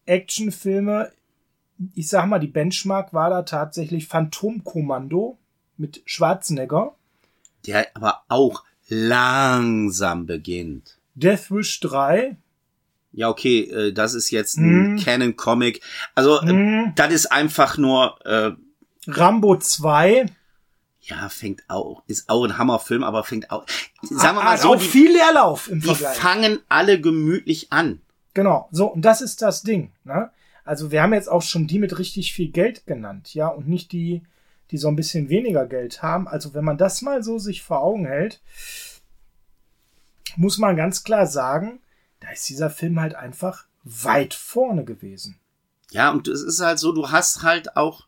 Actionfilme. 0.05 1.11
Ich 1.93 2.07
sag 2.07 2.27
mal, 2.27 2.39
die 2.39 2.47
Benchmark 2.47 3.13
war 3.13 3.29
da 3.29 3.41
tatsächlich 3.43 4.07
Phantomkommando 4.07 5.37
mit 5.77 6.01
Schwarzenegger. 6.05 6.95
Der 7.65 7.87
aber 7.95 8.23
auch 8.27 8.63
langsam 8.87 10.25
beginnt. 10.25 10.97
Death 11.15 11.49
Wish 11.51 11.79
3. 11.79 12.37
Ja, 13.13 13.29
okay, 13.29 13.61
äh, 13.61 13.93
das 13.93 14.13
ist 14.13 14.29
jetzt 14.29 14.57
ein 14.57 14.95
mm. 14.95 14.99
Canon-Comic. 14.99 15.81
Also, 16.15 16.41
mm. 16.41 16.93
das 16.95 17.13
ist 17.13 17.31
einfach 17.31 17.77
nur... 17.77 18.19
Äh, 18.25 18.51
Rambo 19.07 19.57
2 19.57 20.25
ja, 21.07 21.29
fängt 21.29 21.63
auch, 21.67 22.03
ist 22.07 22.29
auch 22.29 22.43
ein 22.43 22.57
Hammerfilm, 22.57 23.03
aber 23.03 23.23
fängt 23.23 23.51
auch, 23.51 23.65
sagen 24.01 24.37
wir 24.37 24.43
mal 24.43 24.57
so, 24.57 24.73
auch 24.73 24.75
die, 24.75 24.85
viel 24.85 25.11
Leerlauf 25.11 25.69
im 25.69 25.79
die 25.79 25.87
Vergleich. 25.87 26.17
fangen 26.17 26.59
alle 26.67 26.99
gemütlich 26.99 27.71
an. 27.71 28.01
Genau, 28.33 28.67
so, 28.71 28.87
und 28.87 29.03
das 29.03 29.21
ist 29.21 29.41
das 29.41 29.61
Ding, 29.61 29.91
ne? 30.03 30.31
Also 30.63 30.89
wir 30.89 31.03
haben 31.03 31.13
jetzt 31.13 31.29
auch 31.29 31.43
schon 31.43 31.67
die 31.67 31.77
mit 31.77 31.99
richtig 31.99 32.33
viel 32.33 32.49
Geld 32.49 32.87
genannt, 32.87 33.35
ja, 33.35 33.47
und 33.47 33.67
nicht 33.67 33.91
die, 33.91 34.23
die 34.71 34.77
so 34.79 34.87
ein 34.87 34.95
bisschen 34.95 35.29
weniger 35.29 35.67
Geld 35.67 36.01
haben. 36.01 36.27
Also 36.27 36.55
wenn 36.55 36.65
man 36.65 36.79
das 36.79 37.03
mal 37.03 37.21
so 37.23 37.37
sich 37.37 37.61
vor 37.61 37.81
Augen 37.81 38.07
hält, 38.07 38.41
muss 40.35 40.57
man 40.57 40.75
ganz 40.75 41.03
klar 41.03 41.27
sagen, 41.27 41.79
da 42.19 42.31
ist 42.31 42.49
dieser 42.49 42.71
Film 42.71 42.99
halt 42.99 43.13
einfach 43.13 43.65
weit 43.83 44.33
vorne 44.33 44.83
gewesen. 44.83 45.39
Ja, 45.91 46.09
und 46.09 46.27
es 46.27 46.41
ist 46.41 46.61
halt 46.61 46.79
so, 46.79 46.91
du 46.91 47.11
hast 47.11 47.43
halt 47.43 47.77
auch 47.77 48.07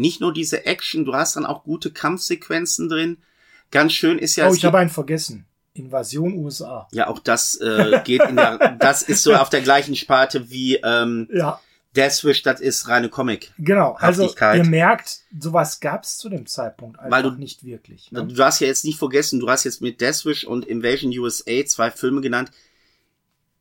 nicht 0.00 0.20
nur 0.20 0.32
diese 0.32 0.66
Action, 0.66 1.04
du 1.04 1.14
hast 1.14 1.36
dann 1.36 1.46
auch 1.46 1.62
gute 1.62 1.90
Kampfsequenzen 1.90 2.88
drin. 2.88 3.18
Ganz 3.70 3.92
schön 3.92 4.18
ist 4.18 4.36
ja. 4.36 4.48
Oh, 4.48 4.54
ich 4.54 4.64
habe 4.64 4.78
einen 4.78 4.90
vergessen. 4.90 5.46
Invasion 5.74 6.34
USA. 6.34 6.88
Ja, 6.90 7.06
auch 7.06 7.20
das 7.20 7.54
äh, 7.56 8.00
geht 8.04 8.22
in 8.22 8.36
der, 8.36 8.76
das 8.80 9.02
ist 9.02 9.22
so 9.22 9.34
auf 9.34 9.50
der 9.50 9.60
gleichen 9.60 9.94
Sparte 9.94 10.50
wie 10.50 10.76
ähm, 10.76 11.28
ja. 11.32 11.60
Deathwish, 11.94 12.42
das 12.42 12.60
ist 12.60 12.88
reine 12.88 13.08
Comic. 13.08 13.52
Genau, 13.58 13.92
also 13.92 14.32
ihr 14.40 14.64
merkt, 14.64 15.20
sowas 15.38 15.80
gab's 15.80 16.18
zu 16.18 16.28
dem 16.28 16.46
Zeitpunkt 16.46 16.98
einfach 16.98 17.10
Weil 17.10 17.22
du, 17.22 17.30
nicht 17.32 17.64
wirklich. 17.64 18.10
Ne? 18.10 18.26
Du 18.26 18.42
hast 18.42 18.60
ja 18.60 18.66
jetzt 18.66 18.84
nicht 18.84 18.98
vergessen, 18.98 19.38
du 19.38 19.48
hast 19.48 19.64
jetzt 19.64 19.80
mit 19.80 20.00
Deathwish 20.00 20.44
und 20.44 20.64
Invasion 20.64 21.16
USA 21.16 21.64
zwei 21.66 21.90
Filme 21.90 22.20
genannt, 22.20 22.50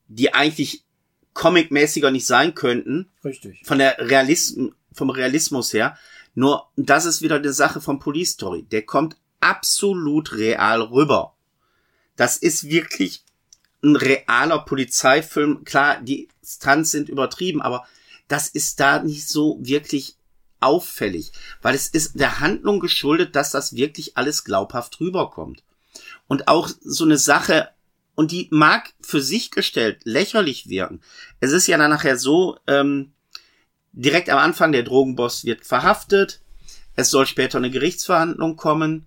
die 0.07 0.33
eigentlich 0.33 0.83
comicmäßiger 1.33 2.11
nicht 2.11 2.25
sein 2.25 2.55
könnten. 2.55 3.11
Richtig. 3.23 3.61
Von 3.65 3.77
der 3.77 3.97
Realism, 3.99 4.67
vom 4.93 5.09
Realismus 5.09 5.73
her. 5.73 5.97
Nur, 6.36 6.69
das 6.75 7.05
ist 7.05 7.21
wieder 7.21 7.36
eine 7.36 7.53
Sache 7.53 7.82
vom 7.82 7.99
Police 7.99 8.32
Story. 8.32 8.63
Der 8.63 8.86
kommt 8.86 9.17
absolut 9.39 10.34
real 10.34 10.82
rüber. 10.82 11.36
Das 12.15 12.38
ist 12.38 12.69
wirklich 12.69 13.23
ein 13.84 13.95
realer 13.95 14.59
Polizeifilm. 14.59 15.63
Klar, 15.63 16.01
die 16.01 16.27
Stunts 16.43 16.91
sind 16.91 17.09
übertrieben, 17.09 17.61
aber 17.61 17.86
das 18.27 18.47
ist 18.47 18.80
da 18.80 19.01
nicht 19.01 19.27
so 19.27 19.57
wirklich 19.61 20.15
auffällig, 20.59 21.32
weil 21.61 21.75
es 21.75 21.88
ist 21.88 22.19
der 22.19 22.39
Handlung 22.41 22.80
geschuldet, 22.80 23.36
dass 23.36 23.51
das 23.51 23.75
wirklich 23.75 24.17
alles 24.17 24.43
glaubhaft 24.43 24.99
rüberkommt. 24.99 25.63
Und 26.27 26.47
auch 26.47 26.69
so 26.82 27.05
eine 27.05 27.17
Sache, 27.17 27.69
und 28.15 28.32
die 28.32 28.49
mag 28.51 28.93
für 28.99 29.21
sich 29.21 29.51
gestellt 29.51 30.01
lächerlich 30.03 30.67
wirken. 30.67 31.01
Es 31.39 31.53
ist 31.53 31.67
ja 31.67 31.77
dann 31.77 31.89
nachher 31.89 32.17
so, 32.17 32.57
ähm, 32.67 33.13
direkt 34.01 34.29
am 34.29 34.37
Anfang, 34.39 34.71
der 34.71 34.83
Drogenboss 34.83 35.45
wird 35.45 35.65
verhaftet. 35.65 36.41
Es 36.95 37.09
soll 37.09 37.25
später 37.25 37.57
eine 37.57 37.69
Gerichtsverhandlung 37.69 38.55
kommen. 38.55 39.05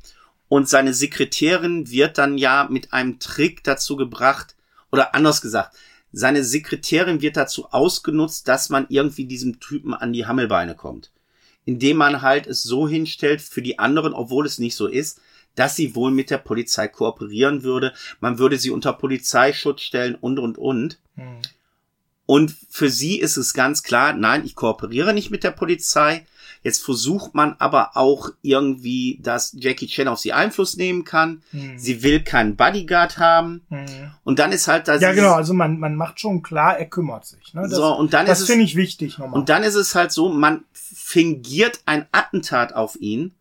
Und 0.48 0.68
seine 0.68 0.92
Sekretärin 0.92 1.90
wird 1.90 2.18
dann 2.18 2.36
ja 2.36 2.68
mit 2.70 2.92
einem 2.92 3.18
Trick 3.18 3.64
dazu 3.64 3.96
gebracht, 3.96 4.54
oder 4.90 5.14
anders 5.14 5.40
gesagt, 5.40 5.74
seine 6.12 6.44
Sekretärin 6.44 7.22
wird 7.22 7.38
dazu 7.38 7.68
ausgenutzt, 7.70 8.46
dass 8.48 8.68
man 8.68 8.84
irgendwie 8.90 9.24
diesem 9.24 9.60
Typen 9.60 9.94
an 9.94 10.12
die 10.12 10.26
Hammelbeine 10.26 10.74
kommt. 10.74 11.10
Indem 11.64 11.96
man 11.96 12.20
halt 12.20 12.46
es 12.46 12.62
so 12.62 12.86
hinstellt 12.86 13.40
für 13.40 13.62
die 13.62 13.78
anderen, 13.78 14.12
obwohl 14.12 14.44
es 14.44 14.58
nicht 14.58 14.76
so 14.76 14.88
ist, 14.88 15.22
dass 15.54 15.74
sie 15.74 15.94
wohl 15.94 16.10
mit 16.10 16.28
der 16.28 16.38
Polizei 16.38 16.88
kooperieren 16.88 17.62
würde. 17.62 17.94
Man 18.20 18.38
würde 18.38 18.58
sie 18.58 18.70
unter 18.70 18.92
Polizeischutz 18.92 19.80
stellen 19.80 20.16
und, 20.16 20.38
und, 20.38 20.58
und. 20.58 20.98
Mhm. 21.16 21.40
Und 22.26 22.54
für 22.70 22.88
sie 22.88 23.18
ist 23.18 23.36
es 23.36 23.52
ganz 23.52 23.82
klar, 23.82 24.12
nein, 24.12 24.44
ich 24.44 24.54
kooperiere 24.54 25.12
nicht 25.12 25.30
mit 25.30 25.44
der 25.44 25.50
Polizei. 25.50 26.24
Jetzt 26.62 26.84
versucht 26.84 27.34
man 27.34 27.56
aber 27.58 27.96
auch 27.96 28.30
irgendwie, 28.40 29.18
dass 29.20 29.52
Jackie 29.58 29.88
Chan 29.88 30.06
auf 30.06 30.20
sie 30.20 30.32
Einfluss 30.32 30.76
nehmen 30.76 31.02
kann. 31.02 31.42
Mhm. 31.50 31.76
Sie 31.76 32.04
will 32.04 32.22
keinen 32.22 32.54
Bodyguard 32.54 33.18
haben. 33.18 33.62
Mhm. 33.68 34.12
Und 34.22 34.38
dann 34.38 34.52
ist 34.52 34.68
halt 34.68 34.86
das. 34.86 35.02
Ja, 35.02 35.12
genau. 35.12 35.32
Also 35.32 35.54
man, 35.54 35.80
man 35.80 35.96
macht 35.96 36.20
schon 36.20 36.42
klar, 36.42 36.78
er 36.78 36.86
kümmert 36.86 37.26
sich. 37.26 37.52
Ne? 37.52 37.62
Das, 37.62 37.72
so, 37.72 37.96
und 37.96 38.14
dann 38.14 38.26
das 38.26 38.44
finde 38.44 38.64
ich 38.64 38.76
wichtig 38.76 39.18
nochmal. 39.18 39.40
Und 39.40 39.48
dann 39.48 39.64
ist 39.64 39.74
es 39.74 39.96
halt 39.96 40.12
so, 40.12 40.28
man 40.28 40.64
fingiert 40.72 41.80
ein 41.84 42.06
Attentat 42.12 42.74
auf 42.74 42.94
ihn, 43.00 43.34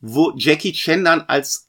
wo 0.00 0.32
Jackie 0.36 0.72
Chan 0.72 1.04
dann 1.04 1.20
als 1.20 1.68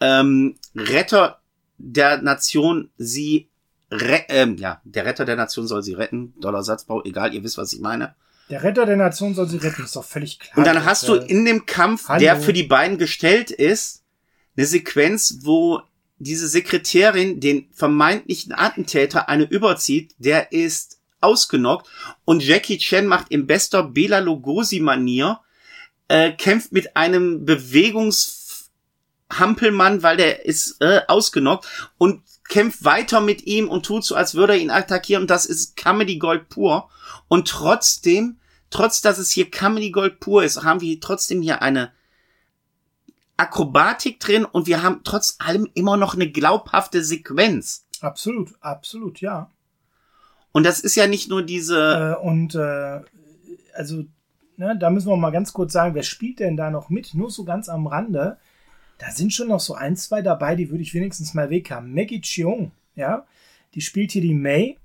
ähm, 0.00 0.56
Retter 0.76 1.40
der 1.78 2.20
Nation 2.20 2.90
sie 2.98 3.48
Re 3.94 4.24
ähm, 4.28 4.56
ja, 4.56 4.80
der 4.84 5.04
Retter 5.04 5.24
der 5.24 5.36
Nation 5.36 5.66
soll 5.66 5.82
sie 5.82 5.94
retten. 5.94 6.34
Dollar 6.40 6.64
Satzbau, 6.64 7.02
egal, 7.04 7.34
ihr 7.34 7.44
wisst, 7.44 7.58
was 7.58 7.72
ich 7.72 7.80
meine. 7.80 8.14
Der 8.50 8.62
Retter 8.62 8.84
der 8.84 8.96
Nation 8.96 9.34
soll 9.34 9.48
sie 9.48 9.56
retten, 9.56 9.84
ist 9.84 9.96
doch 9.96 10.04
völlig 10.04 10.38
klar. 10.38 10.58
Und 10.58 10.66
dann 10.66 10.84
hast 10.84 11.08
du 11.08 11.14
in 11.14 11.44
dem 11.44 11.64
Kampf, 11.64 12.08
Hallo. 12.08 12.20
der 12.20 12.36
für 12.36 12.52
die 12.52 12.64
beiden 12.64 12.98
gestellt 12.98 13.50
ist, 13.50 14.02
eine 14.56 14.66
Sequenz, 14.66 15.38
wo 15.42 15.80
diese 16.18 16.48
Sekretärin 16.48 17.40
den 17.40 17.68
vermeintlichen 17.72 18.52
Attentäter 18.52 19.28
eine 19.28 19.44
überzieht, 19.44 20.14
der 20.18 20.52
ist 20.52 20.98
ausgenockt 21.20 21.88
und 22.24 22.44
Jackie 22.44 22.78
Chan 22.78 23.06
macht 23.06 23.30
im 23.30 23.46
bester 23.46 23.82
Bela 23.82 24.18
Lugosi-Manier, 24.18 25.40
äh, 26.08 26.32
kämpft 26.32 26.72
mit 26.72 26.96
einem 26.96 27.46
Bewegungshampelmann, 27.46 30.02
weil 30.02 30.18
der 30.18 30.44
ist 30.44 30.76
äh, 30.80 31.00
ausgenockt 31.08 31.66
und 31.98 32.22
kämpft 32.48 32.84
weiter 32.84 33.20
mit 33.20 33.46
ihm 33.46 33.68
und 33.68 33.86
tut 33.86 34.04
so, 34.04 34.14
als 34.14 34.34
würde 34.34 34.54
er 34.54 34.58
ihn 34.58 34.70
attackieren. 34.70 35.22
Und 35.22 35.30
das 35.30 35.46
ist 35.46 35.76
Comedy 35.76 36.18
Gold 36.18 36.48
pur. 36.48 36.88
Und 37.28 37.48
trotzdem, 37.48 38.38
trotz 38.70 39.00
dass 39.00 39.18
es 39.18 39.30
hier 39.30 39.50
Comedy 39.50 39.90
Gold 39.90 40.20
pur 40.20 40.44
ist, 40.44 40.62
haben 40.62 40.80
wir 40.80 41.00
trotzdem 41.00 41.42
hier 41.42 41.62
eine 41.62 41.92
Akrobatik 43.36 44.20
drin 44.20 44.44
und 44.44 44.66
wir 44.66 44.82
haben 44.82 45.00
trotz 45.02 45.36
allem 45.38 45.68
immer 45.74 45.96
noch 45.96 46.14
eine 46.14 46.30
glaubhafte 46.30 47.02
Sequenz. 47.02 47.86
Absolut, 48.00 48.54
absolut, 48.60 49.20
ja. 49.20 49.50
Und 50.52 50.64
das 50.64 50.80
ist 50.80 50.94
ja 50.94 51.08
nicht 51.08 51.28
nur 51.28 51.42
diese. 51.42 52.16
Äh, 52.20 52.24
und 52.24 52.54
äh, 52.54 53.00
also, 53.74 54.04
ne, 54.56 54.76
da 54.78 54.90
müssen 54.90 55.08
wir 55.08 55.16
mal 55.16 55.32
ganz 55.32 55.52
kurz 55.52 55.72
sagen, 55.72 55.94
wer 55.94 56.04
spielt 56.04 56.38
denn 56.38 56.56
da 56.56 56.70
noch 56.70 56.90
mit? 56.90 57.14
Nur 57.14 57.30
so 57.30 57.44
ganz 57.44 57.68
am 57.68 57.88
Rande 57.88 58.38
da 58.98 59.10
sind 59.10 59.32
schon 59.32 59.48
noch 59.48 59.60
so 59.60 59.74
ein, 59.74 59.96
zwei 59.96 60.22
dabei, 60.22 60.56
die 60.56 60.70
würde 60.70 60.82
ich 60.82 60.94
wenigstens 60.94 61.34
mal 61.34 61.50
weg 61.50 61.70
haben. 61.70 61.94
Maggie 61.94 62.20
Cheung, 62.20 62.72
ja, 62.94 63.26
die 63.74 63.80
spielt 63.80 64.12
hier 64.12 64.22
die 64.22 64.34
May. 64.34 64.78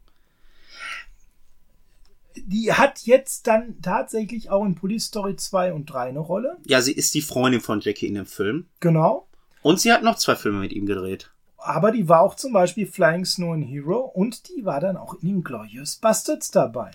Die 2.36 2.74
hat 2.74 3.02
jetzt 3.02 3.48
dann 3.48 3.82
tatsächlich 3.82 4.50
auch 4.50 4.66
in 4.66 4.76
Police 4.76 5.06
Story 5.06 5.36
2 5.36 5.74
und 5.74 5.86
3 5.88 6.10
eine 6.10 6.20
Rolle. 6.20 6.58
Ja, 6.66 6.82
sie 6.82 6.94
ist 6.94 7.14
die 7.14 7.22
Freundin 7.22 7.62
von 7.62 7.82
Jackie 7.82 8.08
in 8.08 8.16
dem 8.16 8.26
Film. 8.26 8.68
Genau. 8.80 9.28
Und 9.62 9.80
sie 9.80 9.92
hat 9.92 10.04
noch 10.04 10.16
zwei 10.16 10.36
Filme 10.36 10.60
mit 10.60 10.72
ihm 10.72 10.86
gedreht. 10.86 11.32
Aber 11.58 11.92
die 11.92 12.08
war 12.08 12.22
auch 12.22 12.36
zum 12.36 12.54
Beispiel 12.54 12.88
Flying 12.88 13.26
Snow 13.26 13.54
and 13.54 13.68
Hero 13.68 14.00
und 14.00 14.48
die 14.48 14.64
war 14.64 14.80
dann 14.80 14.96
auch 14.96 15.16
in 15.16 15.28
den 15.28 15.44
Glorious 15.44 15.98
Bastards 15.98 16.52
dabei. 16.52 16.92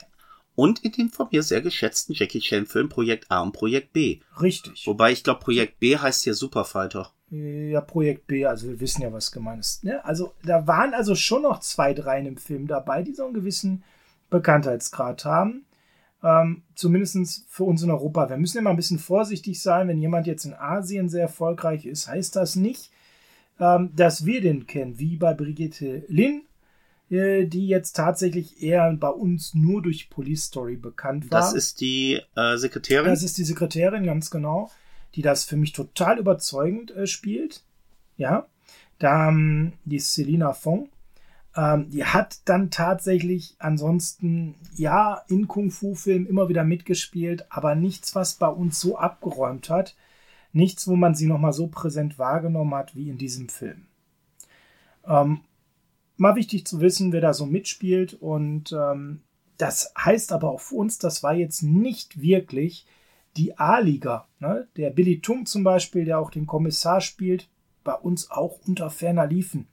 Und 0.57 0.85
in 0.85 0.93
dem 0.93 1.11
von 1.11 1.29
mir 1.31 1.43
sehr 1.43 1.61
geschätzten 1.61 2.15
Jackie 2.15 2.41
Chan 2.41 2.67
Film 2.67 2.89
Projekt 2.89 3.31
A 3.31 3.41
und 3.41 3.53
Projekt 3.53 3.93
B. 3.93 4.21
Richtig. 4.41 4.87
Wobei 4.87 5.13
ich 5.13 5.25
glaube, 5.25 5.41
Projekt 5.41 5.81
B 5.81 5.97
heißt 5.97 6.25
hier 6.25 6.35
Superfighter. 6.35 7.11
Ja, 7.31 7.81
Projekt 7.81 8.27
B, 8.27 8.47
also 8.47 8.69
wir 8.69 8.79
wissen 8.81 9.03
ja, 9.03 9.13
was 9.13 9.33
gemeint 9.33 9.61
ist. 9.61 9.83
Ne? 9.83 10.05
Also 10.05 10.35
da 10.45 10.67
waren 10.67 10.95
also 10.95 11.15
schon 11.15 11.43
noch 11.43 11.61
zwei, 11.61 11.93
drei 11.93 12.19
in 12.19 12.27
dem 12.27 12.37
Film 12.37 12.67
dabei, 12.67 13.03
die 13.03 13.15
so 13.15 13.25
einen 13.25 13.35
gewissen 13.35 13.83
Bekanntheitsgrad 14.31 15.25
haben. 15.25 15.67
Ähm, 16.23 16.63
Zumindest 16.75 17.45
für 17.49 17.65
uns 17.65 17.83
in 17.83 17.91
Europa. 17.91 18.29
Wir 18.29 18.37
müssen 18.37 18.59
immer 18.59 18.71
ein 18.71 18.77
bisschen 18.77 18.99
vorsichtig 18.99 19.61
sein, 19.61 19.89
wenn 19.89 20.01
jemand 20.01 20.27
jetzt 20.27 20.45
in 20.45 20.55
Asien 20.55 21.09
sehr 21.09 21.23
erfolgreich 21.23 21.87
ist, 21.87 22.09
heißt 22.09 22.37
das 22.37 22.57
nicht, 22.57 22.93
ähm, 23.59 23.91
dass 23.97 24.25
wir 24.25 24.41
den 24.41 24.67
kennen, 24.67 24.99
wie 24.99 25.17
bei 25.17 25.35
Brigitte 25.35 26.05
Lin, 26.09 26.43
die 27.47 27.67
jetzt 27.67 27.93
tatsächlich 27.93 28.63
eher 28.63 28.93
bei 28.95 29.09
uns 29.09 29.55
nur 29.55 29.83
durch 29.83 30.11
Police 30.11 30.45
Story 30.45 30.77
bekannt 30.77 31.31
war. 31.31 31.41
Das 31.41 31.53
ist 31.53 31.81
die 31.81 32.21
äh, 32.37 32.57
Sekretärin. 32.57 33.11
Das 33.11 33.23
ist 33.23 33.39
die 33.39 33.45
Sekretärin, 33.45 34.05
ganz 34.05 34.31
genau, 34.31 34.71
die 35.15 35.23
das 35.23 35.45
für 35.45 35.57
mich 35.57 35.73
total 35.73 36.19
überzeugend 36.19 36.91
äh, 36.91 37.07
spielt. 37.07 37.63
Ja, 38.17 38.47
da 38.99 39.29
ähm, 39.29 39.73
die 39.85 39.99
Selina 39.99 40.53
Fong. 40.53 40.89
Ähm, 41.57 41.91
die 41.91 42.05
hat 42.05 42.39
dann 42.47 42.71
tatsächlich 42.71 43.57
ansonsten, 43.59 44.57
ja, 44.75 45.23
in 45.29 45.47
Kung-Fu-Filmen 45.47 46.27
immer 46.27 46.49
wieder 46.49 46.65
mitgespielt, 46.65 47.47
aber 47.51 47.75
nichts, 47.75 48.15
was 48.15 48.35
bei 48.35 48.49
uns 48.49 48.81
so 48.81 48.99
abgeräumt 48.99 49.71
hat. 49.71 49.95
Nichts, 50.53 50.87
wo 50.89 50.97
man 50.97 51.15
sie 51.15 51.27
nochmal 51.27 51.53
so 51.53 51.67
präsent 51.67 52.19
wahrgenommen 52.19 52.75
hat 52.75 52.95
wie 52.95 53.09
in 53.09 53.19
diesem 53.19 53.49
Film. 53.49 53.87
Ähm, 55.07 55.41
mal 56.17 56.37
wichtig 56.37 56.67
zu 56.67 56.81
wissen, 56.81 57.13
wer 57.13 57.21
da 57.21 57.35
so 57.35 57.47
mitspielt. 57.47 58.15
Und 58.15 58.73
ähm, 58.73 59.21
das 59.59 59.93
heißt 59.99 60.33
aber 60.33 60.51
auch 60.51 60.61
für 60.61 60.77
uns, 60.77 60.99
das 60.99 61.23
war 61.23 61.35
jetzt 61.35 61.63
nicht 61.63 62.21
wirklich 62.21 62.87
die 63.37 63.59
A-Liga. 63.59 64.27
Ne? 64.39 64.69
Der 64.77 64.91
Billy 64.91 65.21
Tung 65.21 65.47
zum 65.47 65.65
Beispiel, 65.65 66.05
der 66.05 66.19
auch 66.19 66.31
den 66.31 66.47
Kommissar 66.47 67.01
spielt, 67.01 67.49
bei 67.83 67.95
uns 67.95 68.31
auch 68.31 68.59
unter 68.67 68.91
ferner 68.91 69.27
liefen. 69.27 69.67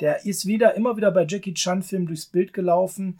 Der 0.00 0.26
ist 0.26 0.46
wieder 0.46 0.74
immer 0.74 0.96
wieder 0.96 1.10
bei 1.10 1.26
Jackie 1.28 1.54
Chan 1.54 1.82
Filmen 1.82 2.06
durchs 2.06 2.26
Bild 2.26 2.52
gelaufen. 2.52 3.16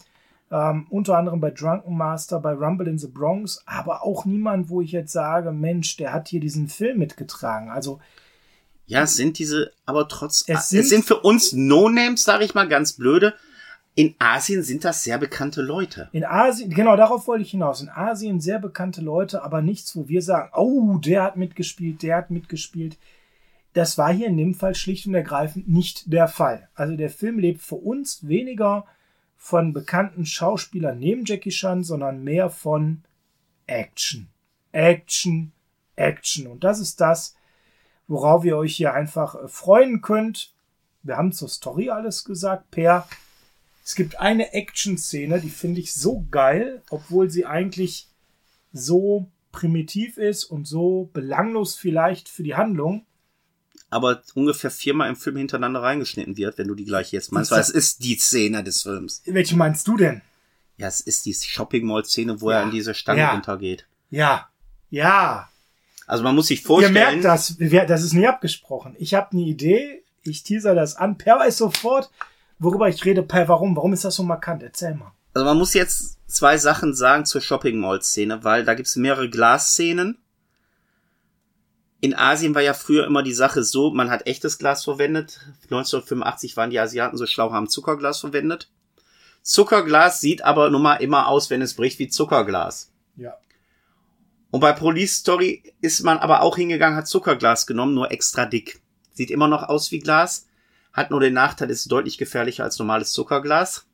Ähm, 0.50 0.86
unter 0.90 1.16
anderem 1.16 1.40
bei 1.40 1.50
Drunken 1.50 1.96
Master, 1.96 2.40
bei 2.40 2.52
Rumble 2.52 2.88
in 2.88 2.98
the 2.98 3.06
Bronx, 3.06 3.62
aber 3.64 4.02
auch 4.02 4.26
niemand, 4.26 4.68
wo 4.68 4.82
ich 4.82 4.92
jetzt 4.92 5.12
sage, 5.12 5.50
Mensch, 5.52 5.96
der 5.96 6.12
hat 6.12 6.28
hier 6.28 6.40
diesen 6.40 6.68
Film 6.68 6.98
mitgetragen. 6.98 7.70
Also 7.70 8.00
ja, 8.92 9.02
es 9.02 9.16
sind 9.16 9.38
diese, 9.38 9.72
aber 9.86 10.08
trotz, 10.08 10.44
Es 10.46 10.60
es 10.60 10.68
sind- 10.70 10.86
sind, 10.86 11.04
für 11.04 11.20
uns 11.20 11.52
No-Names, 11.52 12.24
sage 12.24 12.44
ich 12.44 12.54
mal 12.54 12.68
ganz 12.68 12.92
blöde. 12.94 13.34
In 13.94 14.14
Asien 14.18 14.62
sind 14.62 14.84
das 14.84 15.02
sehr 15.04 15.18
bekannte 15.18 15.60
Leute. 15.60 16.08
In 16.12 16.24
Asien, 16.24 16.70
genau 16.70 16.96
darauf 16.96 17.26
wollte 17.26 17.42
ich 17.44 17.50
hinaus. 17.50 17.82
In 17.82 17.90
Asien 17.90 18.40
sehr 18.40 18.58
bekannte 18.58 19.02
Leute, 19.02 19.42
aber 19.42 19.60
nichts, 19.60 19.94
wo 19.94 20.08
wir 20.08 20.22
sagen, 20.22 20.50
oh, 20.54 20.96
der 20.98 21.22
hat 21.24 21.36
mitgespielt, 21.36 22.02
der 22.02 22.16
hat 22.16 22.30
mitgespielt. 22.30 22.96
Das 23.74 23.98
war 23.98 24.12
hier 24.12 24.28
in 24.28 24.36
dem 24.38 24.54
Fall 24.54 24.74
schlicht 24.74 25.06
und 25.06 25.14
ergreifend 25.14 25.68
nicht 25.68 26.10
der 26.12 26.28
Fall. 26.28 26.68
Also 26.74 26.96
der 26.96 27.10
Film 27.10 27.38
lebt 27.38 27.60
für 27.60 27.74
uns 27.76 28.26
weniger 28.26 28.86
von 29.36 29.72
bekannten 29.74 30.24
Schauspielern 30.24 30.98
neben 30.98 31.24
Jackie 31.26 31.50
Chan, 31.50 31.82
sondern 31.84 32.22
mehr 32.24 32.48
von 32.48 33.02
Action. 33.66 34.28
Action, 34.72 35.52
Action. 35.96 36.46
Und 36.46 36.64
das 36.64 36.80
ist 36.80 37.00
das, 37.00 37.34
worauf 38.08 38.44
ihr 38.44 38.56
euch 38.56 38.76
hier 38.76 38.94
einfach 38.94 39.34
äh, 39.34 39.48
freuen 39.48 40.00
könnt. 40.02 40.52
Wir 41.02 41.16
haben 41.16 41.32
zur 41.32 41.48
Story 41.48 41.90
alles 41.90 42.24
gesagt. 42.24 42.70
Per, 42.70 43.08
es 43.84 43.94
gibt 43.94 44.20
eine 44.20 44.52
Action-Szene, 44.52 45.40
die 45.40 45.50
finde 45.50 45.80
ich 45.80 45.92
so 45.94 46.24
geil, 46.30 46.82
obwohl 46.90 47.30
sie 47.30 47.46
eigentlich 47.46 48.06
so 48.72 49.26
primitiv 49.50 50.16
ist 50.16 50.44
und 50.44 50.66
so 50.66 51.10
belanglos 51.12 51.74
vielleicht 51.74 52.28
für 52.28 52.42
die 52.42 52.54
Handlung. 52.54 53.04
Aber 53.90 54.22
ungefähr 54.34 54.70
viermal 54.70 55.10
im 55.10 55.16
Film 55.16 55.36
hintereinander 55.36 55.82
reingeschnitten 55.82 56.36
wird, 56.38 56.56
wenn 56.56 56.68
du 56.68 56.74
die 56.74 56.86
gleiche 56.86 57.16
jetzt 57.16 57.32
meinst. 57.32 57.50
Weil 57.50 57.58
das- 57.58 57.68
es 57.68 57.74
ist 57.74 58.04
die 58.04 58.16
Szene 58.16 58.64
des 58.64 58.82
Films. 58.82 59.20
Welche 59.26 59.56
meinst 59.56 59.86
du 59.88 59.96
denn? 59.98 60.22
Ja, 60.78 60.88
es 60.88 61.00
ist 61.00 61.26
die 61.26 61.34
Shopping 61.34 61.86
Mall 61.86 62.04
Szene, 62.04 62.40
wo 62.40 62.50
Ja. 62.50 62.58
er 62.60 62.62
in 62.64 62.70
diese 62.70 62.94
Stange 62.94 63.20
Ja. 63.20 63.32
runtergeht. 63.32 63.86
Ja, 64.10 64.48
ja. 64.88 65.50
Also 66.06 66.24
man 66.24 66.34
muss 66.34 66.48
sich 66.48 66.60
Ihr 66.60 66.66
vorstellen. 66.66 66.94
merkt 66.94 67.24
das, 67.24 67.56
das 67.58 68.02
ist 68.02 68.12
nie 68.12 68.26
abgesprochen. 68.26 68.94
Ich 68.98 69.14
habe 69.14 69.32
eine 69.32 69.42
Idee, 69.42 70.02
ich 70.22 70.42
teaser 70.42 70.74
das 70.74 70.96
an. 70.96 71.18
Per 71.18 71.38
weiß 71.38 71.58
sofort, 71.58 72.10
worüber 72.58 72.88
ich 72.88 73.04
rede. 73.04 73.22
Per, 73.22 73.48
warum? 73.48 73.76
Warum 73.76 73.92
ist 73.92 74.04
das 74.04 74.16
so 74.16 74.22
markant? 74.22 74.62
Erzähl 74.62 74.94
mal. 74.94 75.12
Also 75.34 75.44
man 75.44 75.58
muss 75.58 75.74
jetzt 75.74 76.18
zwei 76.26 76.58
Sachen 76.58 76.94
sagen 76.94 77.24
zur 77.24 77.40
Shopping 77.40 77.78
Mall 77.78 78.02
Szene, 78.02 78.44
weil 78.44 78.64
da 78.64 78.74
gibt's 78.74 78.96
mehrere 78.96 79.30
Glasszenen. 79.30 80.18
In 82.00 82.14
Asien 82.14 82.54
war 82.54 82.62
ja 82.62 82.74
früher 82.74 83.06
immer 83.06 83.22
die 83.22 83.32
Sache 83.32 83.62
so, 83.62 83.92
man 83.92 84.10
hat 84.10 84.26
echtes 84.26 84.58
Glas 84.58 84.82
verwendet. 84.82 85.38
1985 85.64 86.56
waren 86.56 86.70
die 86.70 86.80
Asiaten 86.80 87.16
so 87.16 87.26
schlau, 87.26 87.52
haben 87.52 87.68
Zuckerglas 87.68 88.18
verwendet. 88.18 88.68
Zuckerglas 89.42 90.20
sieht 90.20 90.44
aber 90.44 90.68
nun 90.70 90.82
mal 90.82 90.96
immer 90.96 91.28
aus, 91.28 91.48
wenn 91.48 91.62
es 91.62 91.74
bricht, 91.74 91.98
wie 92.00 92.08
Zuckerglas. 92.08 92.90
Ja. 93.16 93.34
Und 94.52 94.60
bei 94.60 94.72
Police 94.72 95.16
Story 95.16 95.62
ist 95.80 96.04
man 96.04 96.18
aber 96.18 96.42
auch 96.42 96.56
hingegangen, 96.56 96.96
hat 96.96 97.08
Zuckerglas 97.08 97.66
genommen, 97.66 97.94
nur 97.94 98.12
extra 98.12 98.44
dick. 98.44 98.80
Sieht 99.14 99.30
immer 99.30 99.48
noch 99.48 99.62
aus 99.62 99.90
wie 99.92 99.98
Glas, 99.98 100.46
hat 100.92 101.10
nur 101.10 101.20
den 101.20 101.32
Nachteil, 101.32 101.70
ist 101.70 101.90
deutlich 101.90 102.18
gefährlicher 102.18 102.62
als 102.62 102.78
normales 102.78 103.12
Zuckerglas. 103.12 103.86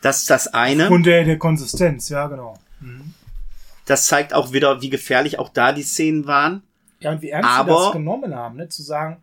Das 0.00 0.22
ist 0.22 0.30
das 0.30 0.48
eine. 0.48 0.88
Und 0.88 1.04
der, 1.04 1.24
der 1.24 1.38
Konsistenz, 1.38 2.08
ja, 2.08 2.26
genau. 2.28 2.58
Das 3.84 4.06
zeigt 4.06 4.32
auch 4.32 4.52
wieder, 4.54 4.80
wie 4.80 4.88
gefährlich 4.88 5.38
auch 5.38 5.50
da 5.50 5.72
die 5.72 5.82
Szenen 5.82 6.26
waren. 6.26 6.62
Ja, 7.00 7.10
und 7.10 7.20
wie 7.20 7.28
ernst 7.28 7.48
sie 7.50 7.54
Aber- 7.56 7.84
das 7.84 7.92
genommen 7.92 8.34
haben, 8.34 8.56
ne? 8.56 8.70
zu 8.70 8.82
sagen, 8.82 9.22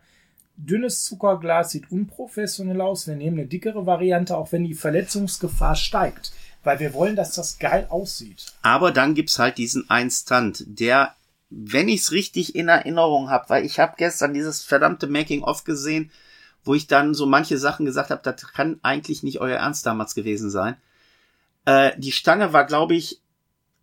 dünnes 0.56 1.02
Zuckerglas 1.02 1.70
sieht 1.72 1.90
unprofessionell 1.90 2.80
aus, 2.80 3.08
wir 3.08 3.16
nehmen 3.16 3.38
eine 3.38 3.48
dickere 3.48 3.84
Variante, 3.84 4.36
auch 4.36 4.52
wenn 4.52 4.62
die 4.64 4.74
Verletzungsgefahr 4.74 5.74
steigt. 5.74 6.32
Weil 6.68 6.80
wir 6.80 6.92
wollen, 6.92 7.16
dass 7.16 7.32
das 7.32 7.58
geil 7.58 7.86
aussieht. 7.88 8.44
Aber 8.60 8.92
dann 8.92 9.14
gibt's 9.14 9.38
halt 9.38 9.56
diesen 9.56 9.88
einen 9.88 10.10
Stunt, 10.10 10.64
der, 10.66 11.14
wenn 11.48 11.88
ich's 11.88 12.12
richtig 12.12 12.54
in 12.54 12.68
Erinnerung 12.68 13.30
habe, 13.30 13.48
weil 13.48 13.64
ich 13.64 13.78
habe 13.78 13.94
gestern 13.96 14.34
dieses 14.34 14.62
verdammte 14.64 15.06
Making-of 15.06 15.64
gesehen, 15.64 16.10
wo 16.64 16.74
ich 16.74 16.86
dann 16.86 17.14
so 17.14 17.24
manche 17.24 17.56
Sachen 17.56 17.86
gesagt 17.86 18.10
habe, 18.10 18.20
das 18.22 18.52
kann 18.52 18.80
eigentlich 18.82 19.22
nicht 19.22 19.40
euer 19.40 19.56
Ernst 19.56 19.86
damals 19.86 20.14
gewesen 20.14 20.50
sein. 20.50 20.76
Äh, 21.64 21.92
die 21.96 22.12
Stange 22.12 22.52
war, 22.52 22.66
glaube 22.66 22.96
ich, 22.96 23.22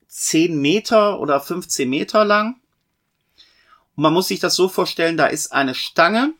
10 0.09 0.61
Meter 0.61 1.19
oder 1.19 1.41
15 1.41 1.89
Meter 1.89 2.23
lang. 2.23 2.57
Und 3.95 4.03
man 4.03 4.13
muss 4.13 4.27
sich 4.27 4.39
das 4.39 4.53
so 4.53 4.69
vorstellen, 4.69 5.17
da 5.17 5.25
ist 5.25 5.51
eine 5.51 5.73
Stange, 5.73 6.35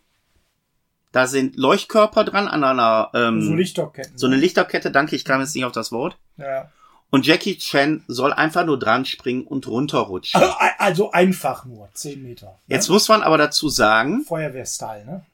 da 1.16 1.28
sind 1.28 1.56
Leuchtkörper 1.56 2.26
dran 2.26 2.50
an 2.50 2.66
einer 2.66 3.10
ähm, 3.14 3.42
so 3.42 3.54
Lichterketten. 3.54 4.18
so 4.18 4.28
eine 4.28 4.36
Lichterkette, 4.36 4.92
danke, 4.92 5.16
ich 5.16 5.24
kam 5.24 5.40
jetzt 5.40 5.56
nicht 5.56 5.64
auf 5.64 5.72
das 5.72 5.94
Wort. 5.94 6.18
ja. 6.38 6.70
Und 7.12 7.26
Jackie 7.26 7.58
Chan 7.58 8.04
soll 8.08 8.34
einfach 8.34 8.66
nur 8.66 8.78
dran 8.78 9.06
springen 9.06 9.48
und 9.48 9.68
runterrutschen. 9.68 10.42
also, 10.42 10.56
also 10.78 11.12
einfach 11.12 11.64
nur, 11.64 11.88
10 11.94 12.22
Meter. 12.22 12.60
Jetzt 12.68 12.90
muss 12.90 13.08
man 13.08 13.22
aber 13.22 13.38
dazu 13.38 13.70
sagen, 13.70 14.24
Feuerwehrstyle, 14.24 15.06
ne? 15.06 15.26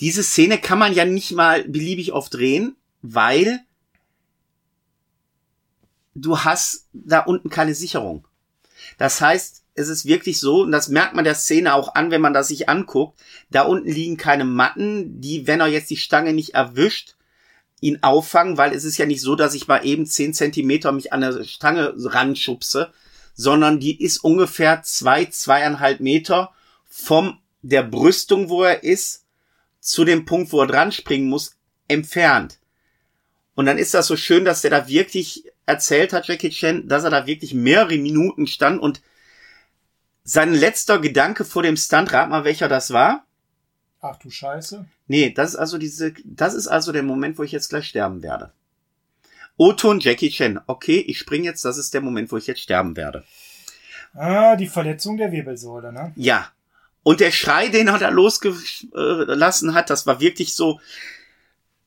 diese 0.00 0.24
Szene 0.24 0.58
kann 0.58 0.80
man 0.80 0.92
ja 0.92 1.04
nicht 1.04 1.30
mal 1.30 1.62
beliebig 1.62 2.12
oft 2.12 2.34
drehen, 2.34 2.74
weil 3.02 3.60
du 6.14 6.40
hast 6.40 6.88
da 6.92 7.20
unten 7.20 7.50
keine 7.50 7.74
Sicherung. 7.74 8.26
Das 8.96 9.20
heißt, 9.20 9.57
es 9.78 9.88
ist 9.88 10.06
wirklich 10.06 10.38
so, 10.40 10.62
und 10.62 10.72
das 10.72 10.88
merkt 10.88 11.14
man 11.14 11.24
der 11.24 11.34
Szene 11.34 11.74
auch 11.74 11.94
an, 11.94 12.10
wenn 12.10 12.20
man 12.20 12.34
das 12.34 12.48
sich 12.48 12.68
anguckt, 12.68 13.18
da 13.50 13.62
unten 13.62 13.88
liegen 13.88 14.16
keine 14.16 14.44
Matten, 14.44 15.20
die, 15.20 15.46
wenn 15.46 15.60
er 15.60 15.68
jetzt 15.68 15.90
die 15.90 15.96
Stange 15.96 16.32
nicht 16.32 16.54
erwischt, 16.54 17.14
ihn 17.80 18.02
auffangen, 18.02 18.56
weil 18.58 18.72
es 18.72 18.84
ist 18.84 18.98
ja 18.98 19.06
nicht 19.06 19.20
so, 19.20 19.36
dass 19.36 19.54
ich 19.54 19.68
mal 19.68 19.86
eben 19.86 20.04
10 20.04 20.34
Zentimeter 20.34 20.92
mich 20.92 21.12
an 21.12 21.20
der 21.20 21.44
Stange 21.44 21.94
ranschubse, 21.96 22.92
sondern 23.34 23.78
die 23.78 24.02
ist 24.02 24.18
ungefähr 24.18 24.82
zwei, 24.82 25.26
zweieinhalb 25.26 26.00
Meter 26.00 26.52
vom 26.88 27.38
der 27.62 27.84
Brüstung, 27.84 28.48
wo 28.48 28.64
er 28.64 28.82
ist, 28.82 29.24
zu 29.80 30.04
dem 30.04 30.24
Punkt, 30.24 30.52
wo 30.52 30.60
er 30.60 30.66
dran 30.66 30.90
springen 30.90 31.28
muss, 31.28 31.56
entfernt. 31.86 32.58
Und 33.54 33.66
dann 33.66 33.78
ist 33.78 33.94
das 33.94 34.06
so 34.06 34.16
schön, 34.16 34.44
dass 34.44 34.62
der 34.62 34.70
da 34.70 34.88
wirklich 34.88 35.44
erzählt 35.66 36.12
hat, 36.12 36.26
Jackie 36.26 36.50
Chan, 36.50 36.88
dass 36.88 37.04
er 37.04 37.10
da 37.10 37.26
wirklich 37.26 37.54
mehrere 37.54 37.98
Minuten 37.98 38.46
stand 38.46 38.80
und 38.80 39.00
sein 40.28 40.52
letzter 40.52 40.98
Gedanke 40.98 41.46
vor 41.46 41.62
dem 41.62 41.78
Stunt, 41.78 42.12
rat 42.12 42.28
mal, 42.28 42.44
welcher 42.44 42.68
das 42.68 42.92
war? 42.92 43.24
Ach 44.02 44.16
du 44.18 44.30
Scheiße. 44.30 44.84
Nee, 45.06 45.30
das 45.30 45.50
ist 45.50 45.56
also 45.56 45.78
diese, 45.78 46.12
das 46.24 46.52
ist 46.52 46.68
also 46.68 46.92
der 46.92 47.02
Moment, 47.02 47.38
wo 47.38 47.44
ich 47.44 47.52
jetzt 47.52 47.70
gleich 47.70 47.88
sterben 47.88 48.22
werde. 48.22 48.52
O-Ton 49.56 50.00
Jackie 50.00 50.28
Chan. 50.28 50.60
Okay, 50.66 50.98
ich 50.98 51.18
spring 51.18 51.44
jetzt, 51.44 51.64
das 51.64 51.78
ist 51.78 51.94
der 51.94 52.02
Moment, 52.02 52.30
wo 52.30 52.36
ich 52.36 52.46
jetzt 52.46 52.60
sterben 52.60 52.94
werde. 52.94 53.24
Ah, 54.12 54.54
die 54.56 54.66
Verletzung 54.66 55.16
der 55.16 55.32
Wirbelsäule, 55.32 55.92
ne? 55.92 56.12
Ja. 56.14 56.52
Und 57.02 57.20
der 57.20 57.30
Schrei, 57.30 57.68
den 57.68 57.88
er 57.88 57.98
da 57.98 58.10
losgelassen 58.10 59.72
hat, 59.72 59.88
das 59.88 60.06
war 60.06 60.20
wirklich 60.20 60.54
so, 60.54 60.78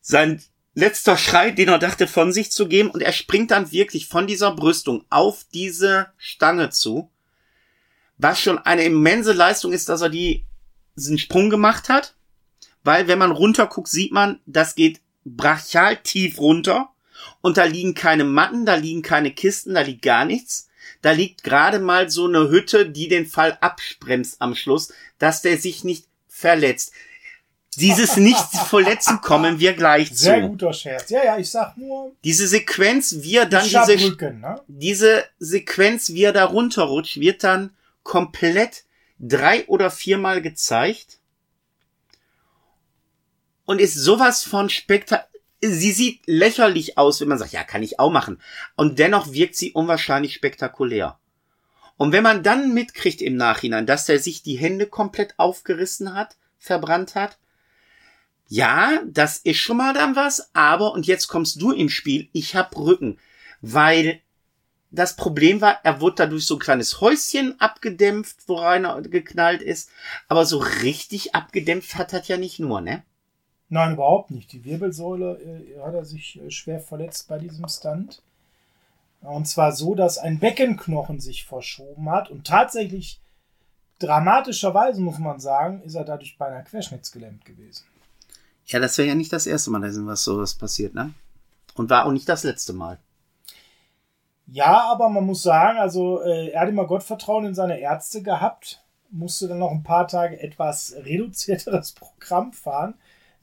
sein 0.01 0.41
letzter 0.73 1.15
Schrei, 1.15 1.51
den 1.51 1.69
er 1.69 1.77
dachte 1.77 2.07
von 2.07 2.33
sich 2.33 2.51
zu 2.51 2.67
geben 2.67 2.89
und 2.89 3.01
er 3.01 3.13
springt 3.13 3.51
dann 3.51 3.71
wirklich 3.71 4.07
von 4.07 4.25
dieser 4.25 4.55
Brüstung 4.55 5.05
auf 5.11 5.45
diese 5.53 6.07
Stange 6.17 6.71
zu. 6.71 7.11
Was 8.21 8.39
schon 8.39 8.59
eine 8.59 8.83
immense 8.83 9.33
Leistung 9.33 9.73
ist, 9.73 9.89
dass 9.89 10.01
er 10.01 10.09
die, 10.09 10.45
diesen 10.95 11.17
Sprung 11.17 11.49
gemacht 11.49 11.89
hat. 11.89 12.13
Weil 12.83 13.07
wenn 13.07 13.17
man 13.17 13.31
runterguckt, 13.31 13.87
sieht 13.87 14.11
man, 14.11 14.39
das 14.45 14.75
geht 14.75 15.01
brachial 15.25 15.97
tief 15.97 16.39
runter. 16.39 16.89
Und 17.41 17.57
da 17.57 17.63
liegen 17.63 17.95
keine 17.95 18.23
Matten, 18.23 18.65
da 18.65 18.75
liegen 18.75 19.01
keine 19.01 19.31
Kisten, 19.31 19.73
da 19.73 19.81
liegt 19.81 20.03
gar 20.03 20.25
nichts. 20.25 20.69
Da 21.01 21.11
liegt 21.11 21.43
gerade 21.43 21.79
mal 21.79 22.11
so 22.11 22.27
eine 22.27 22.49
Hütte, 22.49 22.87
die 22.87 23.07
den 23.07 23.25
Fall 23.25 23.57
abbremst 23.59 24.39
am 24.39 24.53
Schluss, 24.53 24.93
dass 25.17 25.41
der 25.41 25.57
sich 25.57 25.83
nicht 25.83 26.05
verletzt. 26.27 26.93
Dieses 27.77 28.17
Nicht-Verletzen 28.17 29.21
kommen 29.21 29.59
wir 29.59 29.73
gleich 29.73 30.09
Sehr 30.09 30.15
zu. 30.15 30.23
Sehr 30.23 30.41
guter 30.41 30.73
Scherz. 30.73 31.09
Ja, 31.09 31.23
ja, 31.23 31.37
ich 31.37 31.49
sag 31.49 31.75
nur. 31.77 32.11
Diese 32.23 32.47
Sequenz, 32.47 33.15
wie 33.21 33.37
er 33.37 33.45
dann 33.47 33.63
diese, 33.63 33.95
ne? 34.19 34.61
diese 34.67 35.23
Sequenz, 35.39 36.09
wie 36.09 36.23
er 36.23 36.33
da 36.33 36.45
runterrutscht, 36.45 37.19
wird 37.19 37.43
dann 37.43 37.71
komplett 38.03 38.85
drei 39.19 39.65
oder 39.67 39.91
viermal 39.91 40.41
gezeigt. 40.41 41.19
Und 43.65 43.79
ist 43.79 43.95
sowas 43.95 44.43
von 44.43 44.69
spektakulär. 44.69 45.27
Sie 45.63 45.91
sieht 45.91 46.21
lächerlich 46.25 46.97
aus, 46.97 47.21
wenn 47.21 47.27
man 47.27 47.37
sagt, 47.37 47.53
ja, 47.53 47.63
kann 47.63 47.83
ich 47.83 47.99
auch 47.99 48.11
machen. 48.11 48.41
Und 48.75 48.97
dennoch 48.97 49.31
wirkt 49.31 49.55
sie 49.55 49.73
unwahrscheinlich 49.73 50.33
spektakulär. 50.33 51.19
Und 51.97 52.13
wenn 52.13 52.23
man 52.23 52.41
dann 52.41 52.73
mitkriegt 52.73 53.21
im 53.21 53.35
Nachhinein, 53.35 53.85
dass 53.85 54.09
er 54.09 54.17
sich 54.17 54.41
die 54.41 54.57
Hände 54.57 54.87
komplett 54.87 55.35
aufgerissen 55.37 56.15
hat, 56.15 56.35
verbrannt 56.57 57.13
hat, 57.13 57.37
ja, 58.47 59.01
das 59.05 59.37
ist 59.37 59.59
schon 59.59 59.77
mal 59.77 59.93
dann 59.93 60.15
was, 60.15 60.49
aber, 60.53 60.93
und 60.93 61.05
jetzt 61.05 61.27
kommst 61.27 61.61
du 61.61 61.71
im 61.71 61.89
Spiel, 61.89 62.27
ich 62.33 62.55
hab 62.55 62.75
Rücken, 62.75 63.19
weil 63.61 64.19
das 64.91 65.15
Problem 65.15 65.61
war, 65.61 65.79
er 65.83 66.01
wurde 66.01 66.17
dadurch 66.17 66.45
so 66.45 66.55
ein 66.55 66.59
kleines 66.59 66.99
Häuschen 66.99 67.59
abgedämpft, 67.59 68.47
wo 68.47 68.55
Rainer 68.55 69.01
geknallt 69.01 69.61
ist, 69.61 69.89
aber 70.27 70.45
so 70.45 70.57
richtig 70.57 71.33
abgedämpft 71.33 71.95
hat 71.95 72.13
er 72.13 72.21
ja 72.23 72.37
nicht 72.37 72.59
nur, 72.59 72.81
ne? 72.81 73.03
Nein, 73.69 73.93
überhaupt 73.93 74.31
nicht. 74.31 74.51
Die 74.51 74.65
Wirbelsäule 74.65 75.39
äh, 75.39 75.79
hat 75.81 75.93
er 75.93 76.03
sich 76.03 76.41
äh, 76.41 76.51
schwer 76.51 76.81
verletzt 76.81 77.29
bei 77.29 77.39
diesem 77.39 77.67
Stunt. 77.69 78.21
Und 79.21 79.47
zwar 79.47 79.71
so, 79.71 79.95
dass 79.95 80.17
ein 80.17 80.39
Beckenknochen 80.39 81.21
sich 81.21 81.45
verschoben 81.45 82.09
hat 82.09 82.29
und 82.29 82.45
tatsächlich 82.45 83.21
dramatischerweise, 83.99 84.99
muss 84.99 85.19
man 85.19 85.39
sagen, 85.39 85.81
ist 85.83 85.95
er 85.95 86.03
dadurch 86.03 86.37
beinahe 86.37 86.63
querschnittsgelähmt 86.63 87.45
gewesen. 87.45 87.85
Ja, 88.65 88.79
das 88.79 88.97
wäre 88.97 89.07
ja 89.07 89.15
nicht 89.15 89.31
das 89.31 89.47
erste 89.47 89.71
Mal, 89.71 89.79
dass 89.79 90.23
sowas 90.23 90.55
passiert, 90.55 90.93
ne? 90.93 91.13
Und 91.75 91.89
war 91.89 92.05
auch 92.05 92.11
nicht 92.11 92.27
das 92.27 92.43
letzte 92.43 92.73
Mal. 92.73 92.99
Ja, 94.53 94.91
aber 94.91 95.07
man 95.07 95.25
muss 95.25 95.43
sagen, 95.43 95.79
also 95.79 96.21
äh, 96.23 96.49
er 96.49 96.61
hat 96.61 96.69
immer 96.69 96.85
Gottvertrauen 96.85 97.45
in 97.45 97.55
seine 97.55 97.79
Ärzte 97.79 98.21
gehabt, 98.21 98.83
musste 99.09 99.47
dann 99.47 99.59
noch 99.59 99.71
ein 99.71 99.83
paar 99.83 100.09
Tage 100.09 100.41
etwas 100.41 100.93
reduzierteres 101.05 101.91
Programm 101.93 102.51
fahren. 102.51 102.95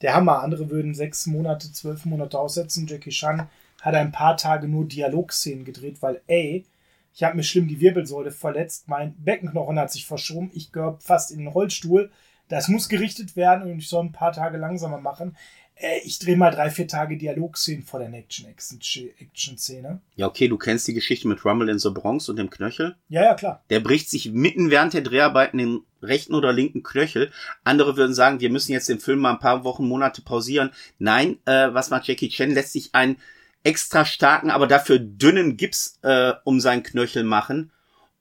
Der 0.03 0.13
Hammer, 0.13 0.43
andere 0.43 0.69
würden 0.69 0.93
sechs 0.93 1.25
Monate, 1.25 1.71
zwölf 1.73 2.05
Monate 2.05 2.37
aussetzen. 2.37 2.85
Jackie 2.85 3.09
Chan 3.09 3.49
hat 3.81 3.95
ein 3.95 4.11
paar 4.11 4.37
Tage 4.37 4.67
nur 4.67 4.85
Dialogszenen 4.87 5.65
gedreht, 5.65 6.03
weil, 6.03 6.21
ey, 6.27 6.67
ich 7.15 7.23
habe 7.23 7.35
mir 7.35 7.43
schlimm 7.43 7.67
die 7.67 7.79
Wirbelsäule 7.81 8.29
verletzt, 8.29 8.87
mein 8.87 9.15
Beckenknochen 9.15 9.79
hat 9.79 9.91
sich 9.91 10.05
verschoben, 10.05 10.51
ich 10.53 10.71
gehöre 10.71 10.99
fast 10.99 11.31
in 11.31 11.39
den 11.39 11.47
Rollstuhl. 11.47 12.11
Das 12.49 12.67
muss 12.67 12.87
gerichtet 12.87 13.35
werden 13.35 13.71
und 13.71 13.79
ich 13.79 13.89
soll 13.89 14.05
ein 14.05 14.11
paar 14.11 14.31
Tage 14.31 14.57
langsamer 14.57 14.99
machen. 14.99 15.35
Äh, 15.79 15.99
ich 16.03 16.19
drehe 16.19 16.35
mal 16.35 16.51
drei, 16.51 16.69
vier 16.69 16.87
Tage 16.87 17.17
Dialogszenen 17.17 17.83
vor 17.83 17.99
der 17.99 18.13
Action-Szene. 18.13 20.01
Ja, 20.15 20.27
okay, 20.27 20.47
du 20.47 20.57
kennst 20.57 20.87
die 20.87 20.93
Geschichte 20.93 21.27
mit 21.27 21.43
Rumble 21.45 21.69
in 21.69 21.79
the 21.79 21.89
Bronx 21.89 22.29
und 22.29 22.35
dem 22.35 22.49
Knöchel. 22.49 22.95
Ja, 23.07 23.23
ja, 23.23 23.33
klar. 23.33 23.63
Der 23.69 23.79
bricht 23.79 24.09
sich 24.09 24.31
mitten 24.31 24.69
während 24.69 24.93
der 24.93 25.01
Dreharbeiten 25.01 25.57
den 25.57 25.79
rechten 26.01 26.35
oder 26.35 26.51
linken 26.53 26.83
Knöchel. 26.83 27.31
Andere 27.63 27.97
würden 27.97 28.13
sagen, 28.13 28.41
wir 28.41 28.49
müssen 28.49 28.73
jetzt 28.73 28.89
den 28.89 28.99
Film 28.99 29.19
mal 29.19 29.31
ein 29.31 29.39
paar 29.39 29.63
Wochen, 29.63 29.87
Monate 29.87 30.21
pausieren. 30.21 30.71
Nein, 30.97 31.39
äh, 31.45 31.73
was 31.73 31.89
macht 31.89 32.07
Jackie 32.07 32.29
Chan? 32.29 32.51
Lässt 32.51 32.73
sich 32.73 32.93
einen 32.93 33.17
extra 33.63 34.05
starken, 34.05 34.51
aber 34.51 34.67
dafür 34.67 34.99
dünnen 34.99 35.57
Gips 35.57 35.99
äh, 36.01 36.33
um 36.43 36.59
seinen 36.59 36.83
Knöchel 36.83 37.23
machen 37.23 37.71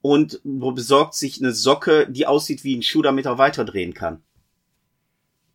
und 0.01 0.41
besorgt 0.45 1.15
sich 1.15 1.41
eine 1.41 1.53
Socke, 1.53 2.07
die 2.09 2.27
aussieht 2.27 2.65
wie 2.65 2.77
ein 2.77 2.83
Schuh, 2.83 3.03
damit 3.03 3.27
er 3.27 3.39
weiterdrehen 3.39 3.95
kann. 3.95 4.23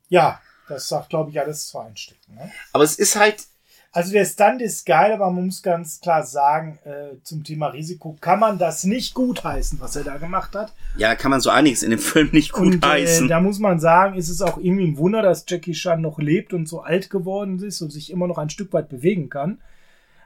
Ja, 0.10 0.41
das 0.68 0.88
sagt, 0.88 1.09
glaube 1.09 1.32
ich, 1.32 1.39
alles 1.39 1.68
zu 1.68 1.80
einstecken. 1.80 2.36
Ne? 2.36 2.51
Aber 2.72 2.84
es 2.84 2.95
ist 2.95 3.16
halt. 3.16 3.47
Also 3.95 4.11
der 4.11 4.26
Stunt 4.26 4.59
ist 4.59 4.88
geil, 4.88 5.11
aber 5.11 5.30
man 5.30 5.45
muss 5.45 5.61
ganz 5.61 6.01
klar 6.01 6.24
sagen, 6.24 6.80
äh, 6.84 7.22
zum 7.22 7.43
Thema 7.43 7.68
Risiko 7.68 8.18
kann 8.20 8.39
man 8.39 8.57
das 8.57 8.86
nicht 8.86 9.14
gutheißen, 9.14 9.80
was 9.80 9.95
er 9.95 10.03
da 10.03 10.18
gemacht 10.18 10.55
hat. 10.55 10.74
Ja, 10.97 11.14
kann 11.14 11.30
man 11.30 11.41
so 11.41 11.51
einiges 11.51 11.84
in 11.84 11.91
dem 11.91 11.99
Film 11.99 12.30
nicht 12.32 12.53
gutheißen. 12.53 13.28
Äh, 13.28 13.30
da 13.30 13.39
muss 13.39 13.59
man 13.59 13.80
sagen, 13.80 14.16
ist 14.16 14.30
es 14.30 14.41
auch 14.41 14.57
irgendwie 14.57 14.88
ein 14.88 14.97
Wunder, 14.97 15.22
dass 15.22 15.45
Jackie 15.47 15.74
Chan 15.74 16.01
noch 16.01 16.18
lebt 16.18 16.53
und 16.53 16.68
so 16.68 16.82
alt 16.82 17.11
geworden 17.11 17.61
ist 17.61 17.84
und 17.84 17.91
sich 17.91 18.09
immer 18.09 18.26
noch 18.26 18.39
ein 18.39 18.49
Stück 18.49 18.74
weit 18.74 18.89
bewegen 18.89 19.30
kann 19.30 19.59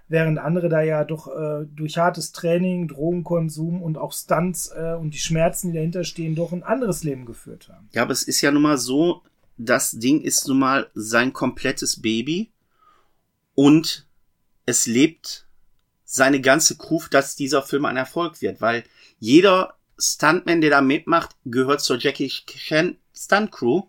während 0.10 0.40
andere 0.40 0.70
da 0.70 0.82
ja 0.82 1.04
doch 1.04 1.28
äh, 1.28 1.66
durch 1.76 1.98
hartes 1.98 2.32
Training, 2.32 2.88
Drogenkonsum 2.88 3.82
und 3.82 3.98
auch 3.98 4.14
Stunts 4.14 4.72
äh, 4.76 4.96
und 5.00 5.14
die 5.14 5.20
Schmerzen, 5.20 5.72
die 5.72 5.78
dahinter 5.78 6.04
stehen, 6.04 6.36
doch 6.36 6.52
ein 6.52 6.64
anderes 6.64 7.04
Leben 7.04 7.26
geführt 7.26 7.70
haben. 7.70 7.90
Ja, 7.94 8.04
aber 8.04 8.12
es 8.12 8.24
ist 8.24 8.42
ja 8.42 8.52
nun 8.52 8.62
mal 8.62 8.78
so, 8.78 9.22
das 9.58 9.92
Ding 9.92 10.22
ist 10.22 10.48
nun 10.48 10.60
mal 10.60 10.90
sein 10.94 11.34
komplettes 11.34 12.02
Baby 12.02 12.52
und 13.56 14.06
es 14.66 14.86
lebt 14.86 15.46
seine 16.06 16.42
ganze 16.42 16.78
Crew, 16.78 17.02
dass 17.12 17.36
dieser 17.36 17.64
Film 17.64 17.86
ein 17.86 17.98
Erfolg 17.98 18.42
wird, 18.42 18.62
weil 18.62 18.84
jeder 19.20 19.76
Stuntman, 20.00 20.62
der 20.62 20.70
da 20.70 20.82
mitmacht, 20.82 21.36
gehört 21.46 21.82
zur 21.82 21.98
Jackie 21.98 22.30
Chan 22.30 22.98
Stunt 23.16 23.52
Crew 23.52 23.84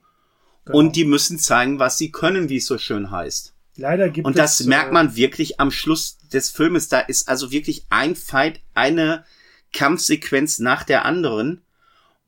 genau. 0.65 0.79
und 0.79 0.97
die 0.97 1.05
müssen 1.05 1.39
zeigen, 1.39 1.79
was 1.79 1.99
sie 1.99 2.11
können, 2.11 2.49
wie 2.49 2.57
es 2.57 2.67
so 2.67 2.79
schön 2.79 3.11
heißt. 3.11 3.55
Leider 3.77 4.09
gibt 4.09 4.27
Und 4.27 4.39
das 4.39 4.59
es, 4.61 4.67
merkt 4.67 4.93
man 4.93 5.15
wirklich 5.15 5.61
am 5.61 5.71
Schluss 5.71 6.19
des 6.33 6.51
Filmes. 6.51 6.89
Da 6.89 6.99
ist 6.99 7.29
also 7.29 7.53
wirklich 7.53 7.85
ein 7.91 8.17
Fight, 8.17 8.61
eine 8.75 9.25
Kampfsequenz 9.73 10.59
nach 10.59 10.83
der 10.83 11.05
anderen. 11.05 11.63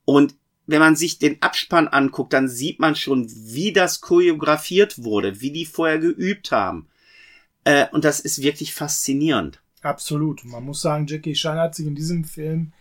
Und 0.04 0.36
wenn 0.70 0.80
man 0.80 0.96
sich 0.96 1.18
den 1.18 1.40
Abspann 1.42 1.88
anguckt, 1.88 2.32
dann 2.32 2.48
sieht 2.48 2.78
man 2.80 2.96
schon, 2.96 3.28
wie 3.30 3.72
das 3.72 4.00
choreografiert 4.00 5.02
wurde, 5.02 5.40
wie 5.40 5.50
die 5.50 5.66
vorher 5.66 5.98
geübt 5.98 6.52
haben. 6.52 6.88
Äh, 7.64 7.86
und 7.92 8.04
das 8.04 8.20
ist 8.20 8.42
wirklich 8.42 8.74
faszinierend. 8.74 9.60
Absolut. 9.82 10.44
Man 10.44 10.64
muss 10.64 10.82
sagen, 10.82 11.06
Jackie 11.06 11.32
Chan 11.32 11.58
hat 11.58 11.74
sich 11.74 11.86
in 11.86 11.94
diesem 11.94 12.24
Film 12.24 12.72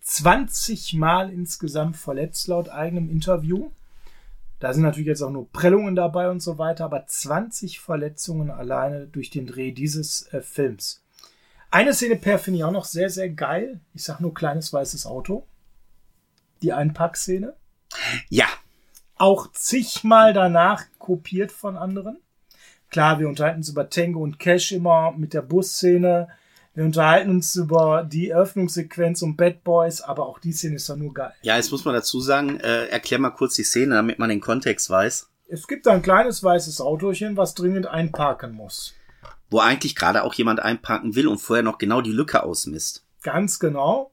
20 0.00 0.94
Mal 0.94 1.30
insgesamt 1.30 1.96
verletzt, 1.96 2.46
laut 2.46 2.68
eigenem 2.68 3.10
Interview. 3.10 3.70
Da 4.60 4.72
sind 4.72 4.84
natürlich 4.84 5.08
jetzt 5.08 5.22
auch 5.22 5.30
nur 5.30 5.50
Prellungen 5.50 5.96
dabei 5.96 6.30
und 6.30 6.40
so 6.40 6.58
weiter, 6.58 6.84
aber 6.84 7.06
20 7.06 7.80
Verletzungen 7.80 8.50
alleine 8.50 9.06
durch 9.06 9.30
den 9.30 9.46
Dreh 9.46 9.72
dieses 9.72 10.32
äh, 10.32 10.40
Films. 10.40 11.02
Eine 11.70 11.92
Szene 11.92 12.16
per 12.16 12.38
finde 12.38 12.58
ich 12.58 12.64
auch 12.64 12.72
noch 12.72 12.84
sehr, 12.84 13.10
sehr 13.10 13.28
geil. 13.28 13.80
Ich 13.92 14.04
sag 14.04 14.20
nur 14.20 14.32
kleines 14.32 14.72
weißes 14.72 15.04
Auto. 15.06 15.46
Die 16.62 16.72
Einpackszene. 16.72 17.54
Ja. 18.28 18.46
Auch 19.16 19.50
zigmal 19.52 20.32
danach 20.32 20.84
kopiert 20.98 21.52
von 21.52 21.76
anderen. 21.76 22.18
Klar, 22.90 23.18
wir 23.18 23.28
unterhalten 23.28 23.58
uns 23.58 23.68
über 23.68 23.88
Tango 23.90 24.22
und 24.22 24.38
Cash 24.38 24.72
immer 24.72 25.12
mit 25.12 25.34
der 25.34 25.42
Busszene. 25.42 26.28
Wir 26.74 26.84
unterhalten 26.84 27.30
uns 27.30 27.56
über 27.56 28.04
die 28.04 28.28
Eröffnungssequenz 28.28 29.22
und 29.22 29.36
Bad 29.36 29.64
Boys, 29.64 30.02
aber 30.02 30.26
auch 30.26 30.38
die 30.38 30.52
Szene 30.52 30.76
ist 30.76 30.88
doch 30.90 30.96
nur 30.96 31.14
geil. 31.14 31.32
Ja, 31.40 31.56
jetzt 31.56 31.72
muss 31.72 31.86
man 31.86 31.94
dazu 31.94 32.20
sagen, 32.20 32.60
äh, 32.60 32.86
erklär 32.88 33.18
mal 33.18 33.30
kurz 33.30 33.54
die 33.54 33.64
Szene, 33.64 33.94
damit 33.94 34.18
man 34.18 34.28
den 34.28 34.40
Kontext 34.40 34.90
weiß. 34.90 35.30
Es 35.48 35.66
gibt 35.66 35.88
ein 35.88 36.02
kleines 36.02 36.42
weißes 36.42 36.80
Autochen, 36.80 37.36
was 37.36 37.54
dringend 37.54 37.86
einparken 37.86 38.52
muss. 38.52 38.94
Wo 39.48 39.60
eigentlich 39.60 39.96
gerade 39.96 40.22
auch 40.22 40.34
jemand 40.34 40.60
einparken 40.60 41.14
will 41.14 41.28
und 41.28 41.38
vorher 41.38 41.62
noch 41.62 41.78
genau 41.78 42.02
die 42.02 42.12
Lücke 42.12 42.42
ausmisst. 42.42 43.04
Ganz 43.22 43.58
genau. 43.58 44.10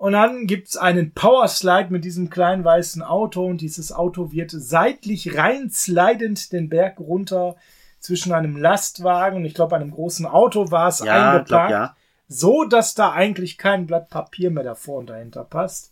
Und 0.00 0.12
dann 0.12 0.46
gibt's 0.46 0.78
einen 0.78 1.12
Powerslide 1.12 1.88
mit 1.90 2.06
diesem 2.06 2.30
kleinen 2.30 2.64
weißen 2.64 3.02
Auto 3.02 3.44
und 3.44 3.60
dieses 3.60 3.92
Auto 3.92 4.32
wird 4.32 4.50
seitlich 4.50 5.36
rein 5.36 5.68
slidend 5.68 6.54
den 6.54 6.70
Berg 6.70 6.98
runter 6.98 7.56
zwischen 7.98 8.32
einem 8.32 8.56
Lastwagen 8.56 9.36
und 9.36 9.44
ich 9.44 9.52
glaube 9.52 9.76
einem 9.76 9.90
großen 9.90 10.24
Auto 10.24 10.70
war 10.70 10.88
es 10.88 11.00
ja, 11.00 11.32
eingepackt. 11.32 11.48
Glaub, 11.48 11.70
ja. 11.70 11.96
So, 12.28 12.64
dass 12.64 12.94
da 12.94 13.12
eigentlich 13.12 13.58
kein 13.58 13.86
Blatt 13.86 14.08
Papier 14.08 14.50
mehr 14.50 14.64
davor 14.64 15.00
und 15.00 15.10
dahinter 15.10 15.44
passt. 15.44 15.90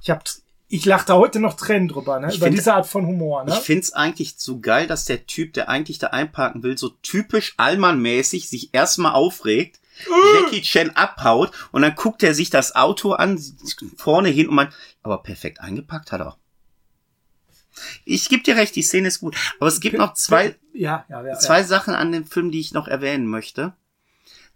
Ich 0.00 0.08
hab, 0.08 0.24
ich 0.68 0.86
lache 0.86 1.04
da 1.04 1.16
heute 1.16 1.38
noch 1.38 1.56
Tränen 1.56 1.88
drüber, 1.88 2.18
ne? 2.18 2.28
Ich 2.30 2.38
Über 2.38 2.46
find, 2.46 2.56
diese 2.56 2.72
Art 2.72 2.86
von 2.86 3.06
Humor, 3.06 3.44
ne? 3.44 3.52
Ich 3.52 3.58
find's 3.58 3.92
eigentlich 3.92 4.36
so 4.38 4.60
geil, 4.60 4.86
dass 4.86 5.04
der 5.04 5.26
Typ, 5.26 5.52
der 5.52 5.68
eigentlich 5.68 5.98
da 5.98 6.06
einparken 6.06 6.62
will, 6.62 6.78
so 6.78 6.88
typisch 7.02 7.52
Allmann-mäßig 7.58 8.48
sich 8.48 8.72
erstmal 8.72 9.12
aufregt. 9.12 9.78
Jackie 10.34 10.62
Chan 10.62 10.90
abhaut 10.90 11.52
und 11.72 11.82
dann 11.82 11.94
guckt 11.94 12.22
er 12.22 12.34
sich 12.34 12.50
das 12.50 12.74
Auto 12.74 13.12
an, 13.12 13.40
vorne 13.96 14.28
hin 14.28 14.48
und 14.48 14.54
meint, 14.56 14.72
aber 15.02 15.22
perfekt 15.22 15.60
eingepackt 15.60 16.12
hat 16.12 16.20
er. 16.20 16.36
Ich 18.04 18.28
gebe 18.28 18.42
dir 18.42 18.56
recht, 18.56 18.74
die 18.74 18.82
Szene 18.82 19.08
ist 19.08 19.20
gut. 19.20 19.36
Aber 19.60 19.68
es 19.68 19.80
gibt 19.80 19.98
noch 19.98 20.14
zwei, 20.14 20.56
Ja, 20.72 21.04
ja, 21.08 21.24
ja. 21.26 21.38
zwei. 21.38 21.62
Sachen 21.62 21.94
an 21.94 22.10
dem 22.12 22.24
Film, 22.24 22.50
die 22.50 22.60
ich 22.60 22.72
noch 22.72 22.88
erwähnen 22.88 23.26
möchte. 23.26 23.74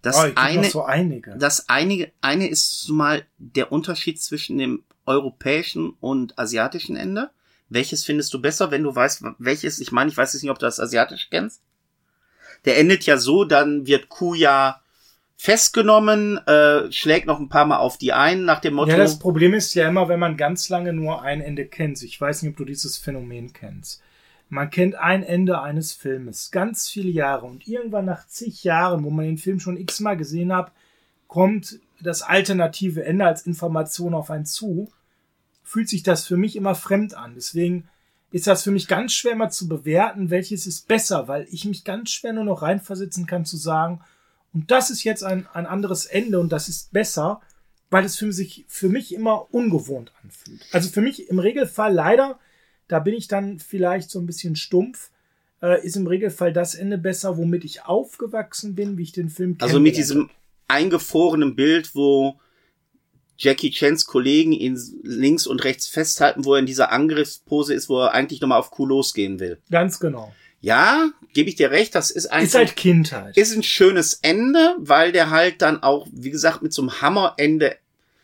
Das 0.03 0.17
Oh, 0.17 0.25
geb 0.25 0.39
eine, 0.39 0.71
so 0.71 0.85
einige. 0.85 1.37
das 1.37 1.69
einige, 1.69 2.11
eine 2.23 2.49
ist 2.49 2.89
mal 2.89 3.27
der 3.37 3.73
Unterschied 3.73 4.21
zwischen 4.23 4.57
dem 4.57 4.85
europäischen 5.05 5.91
und 6.01 6.39
asiatischen 6.39 6.97
Ende. 6.97 7.31
Welches 7.69 8.05
findest 8.05 8.33
du 8.33 8.41
besser, 8.41 8.71
wenn 8.71 8.83
du 8.83 8.95
weißt, 8.95 9.23
welches? 9.39 9.79
Ich 9.79 9.93
meine, 9.93 10.11
ich 10.11 10.17
weiß 10.17 10.33
jetzt 10.33 10.43
nicht, 10.43 10.51
ob 10.51 10.59
du 10.59 10.65
das 10.67 10.81
asiatisch 10.81 11.29
kennst. 11.31 11.61
Der 12.65 12.79
endet 12.79 13.05
ja 13.05 13.19
so, 13.19 13.45
dann 13.45 13.87
wird 13.87 14.09
Kuya 14.09 14.80
festgenommen, 15.41 16.37
äh, 16.47 16.93
schlägt 16.93 17.27
noch 17.27 17.41
ein 17.41 17.49
paar 17.49 17.65
Mal 17.65 17.79
auf 17.79 17.97
die 17.97 18.13
ein, 18.13 18.45
nach 18.45 18.61
dem 18.61 18.75
Motto. 18.75 18.91
Ja, 18.91 18.99
das 18.99 19.19
Problem 19.19 19.55
ist 19.55 19.73
ja 19.73 19.89
immer, 19.89 20.07
wenn 20.11 20.21
man 20.21 20.37
ganz 20.37 20.69
lange 20.69 20.93
nur 20.93 21.23
ein 21.23 21.41
Ende 21.41 21.65
kennt. 21.65 22.03
Ich 22.03 22.21
weiß 22.21 22.43
nicht, 22.43 22.51
ob 22.51 22.59
du 22.59 22.67
dieses 22.67 22.99
Phänomen 22.99 23.55
kennst. 23.55 24.03
Man 24.51 24.69
kennt 24.69 24.97
ein 24.97 25.23
Ende 25.23 25.63
eines 25.63 25.95
Filmes, 25.95 26.51
ganz 26.51 26.91
viele 26.91 27.09
Jahre. 27.09 27.47
Und 27.47 27.67
irgendwann 27.67 28.05
nach 28.05 28.27
zig 28.27 28.65
Jahren, 28.65 29.03
wo 29.03 29.09
man 29.09 29.25
den 29.25 29.39
Film 29.39 29.61
schon 29.61 29.79
x-mal 29.79 30.19
gesehen 30.19 30.55
hat, 30.55 30.73
kommt 31.27 31.81
das 32.03 32.21
alternative 32.21 33.03
Ende 33.07 33.25
als 33.25 33.47
Information 33.47 34.13
auf 34.13 34.31
einen 34.31 34.45
zu. 34.45 34.93
Fühlt 35.63 35.89
sich 35.89 36.03
das 36.03 36.27
für 36.27 36.37
mich 36.37 36.55
immer 36.55 36.75
fremd 36.75 37.15
an. 37.15 37.33
Deswegen 37.35 37.89
ist 38.31 38.47
das 38.47 38.63
für 38.63 38.73
mich 38.73 38.89
ganz 38.89 39.15
schwer 39.15 39.37
mal 39.37 39.49
zu 39.49 39.69
bewerten, 39.69 40.29
welches 40.29 40.67
ist 40.67 40.87
besser, 40.87 41.29
weil 41.29 41.47
ich 41.51 41.65
mich 41.65 41.85
ganz 41.85 42.11
schwer 42.11 42.35
nur 42.35 42.45
noch 42.45 42.61
reinversetzen 42.61 43.27
kann 43.27 43.47
zu 43.47 43.57
sagen, 43.57 44.03
und 44.53 44.71
das 44.71 44.91
ist 44.91 45.05
jetzt 45.05 45.23
ein, 45.23 45.47
ein 45.53 45.67
anderes 45.67 46.07
Ende 46.07 46.41
und 46.41 46.51
das 46.51 46.69
ist 46.69 46.93
besser, 46.93 47.41
weil 47.91 48.05
es 48.05 48.17
für 48.17 48.33
sich 48.33 48.65
für 48.69 48.89
mich 48.89 49.15
immer 49.15 49.53
ungewohnt 49.53 50.13
anfühlt. 50.23 50.65
Also 50.73 50.91
für 50.91 51.01
mich 51.01 51.29
im 51.29 51.39
Regelfall 51.39 51.93
leider, 51.93 52.39
da 52.89 52.99
bin 52.99 53.15
ich 53.15 53.29
dann 53.29 53.59
vielleicht 53.59 54.11
so 54.11 54.19
ein 54.19 54.27
bisschen 54.27 54.57
stumpf, 54.57 55.11
äh, 55.63 55.85
ist 55.85 55.97
im 55.97 56.07
Regelfall 56.07 56.53
das 56.53 56.75
Ende 56.75 56.99
besser, 56.99 57.37
womit 57.37 57.65
ich 57.65 57.85
aufgewachsen 57.85 58.75
bin, 58.75 58.97
wie 58.97 59.03
ich 59.03 59.13
den 59.13 59.29
Film 59.29 59.57
Also 59.61 59.81
mit 59.81 59.97
diesem 59.97 60.31
eingefrorenen 60.69 61.57
Bild, 61.57 61.95
wo 61.95 62.41
Jackie 63.37 63.71
Chans 63.71 64.05
Kollegen 64.07 64.53
ihn 64.53 64.79
links 65.03 65.47
und 65.47 65.65
rechts 65.65 65.89
festhalten, 65.89 66.45
wo 66.45 66.55
er 66.55 66.61
in 66.61 66.67
dieser 66.67 66.93
Angriffspose 66.93 67.75
ist, 67.75 67.89
wo 67.89 68.01
er 68.01 68.13
eigentlich 68.13 68.41
nochmal 68.41 68.59
auf 68.59 68.71
Kuh 68.71 68.87
losgehen 68.87 69.41
will. 69.41 69.59
Ganz 69.71 69.99
genau. 69.99 70.33
Ja, 70.61 71.09
gebe 71.33 71.49
ich 71.49 71.57
dir 71.57 71.71
recht, 71.71 71.95
das 71.95 72.11
ist 72.11 72.27
ein, 72.27 72.45
Ist 72.45 72.55
halt 72.55 72.77
Kindheit. 72.77 73.37
ist 73.37 73.55
ein 73.57 73.63
schönes 73.63 74.15
Ende, 74.23 74.77
weil 74.79 75.11
der 75.13 75.31
halt 75.31 75.63
dann 75.63 75.83
auch, 75.83 76.07
wie 76.13 76.31
gesagt, 76.31 76.63
mit 76.63 76.73
so 76.73 76.83
einem 76.83 77.01
Hammerende 77.01 77.77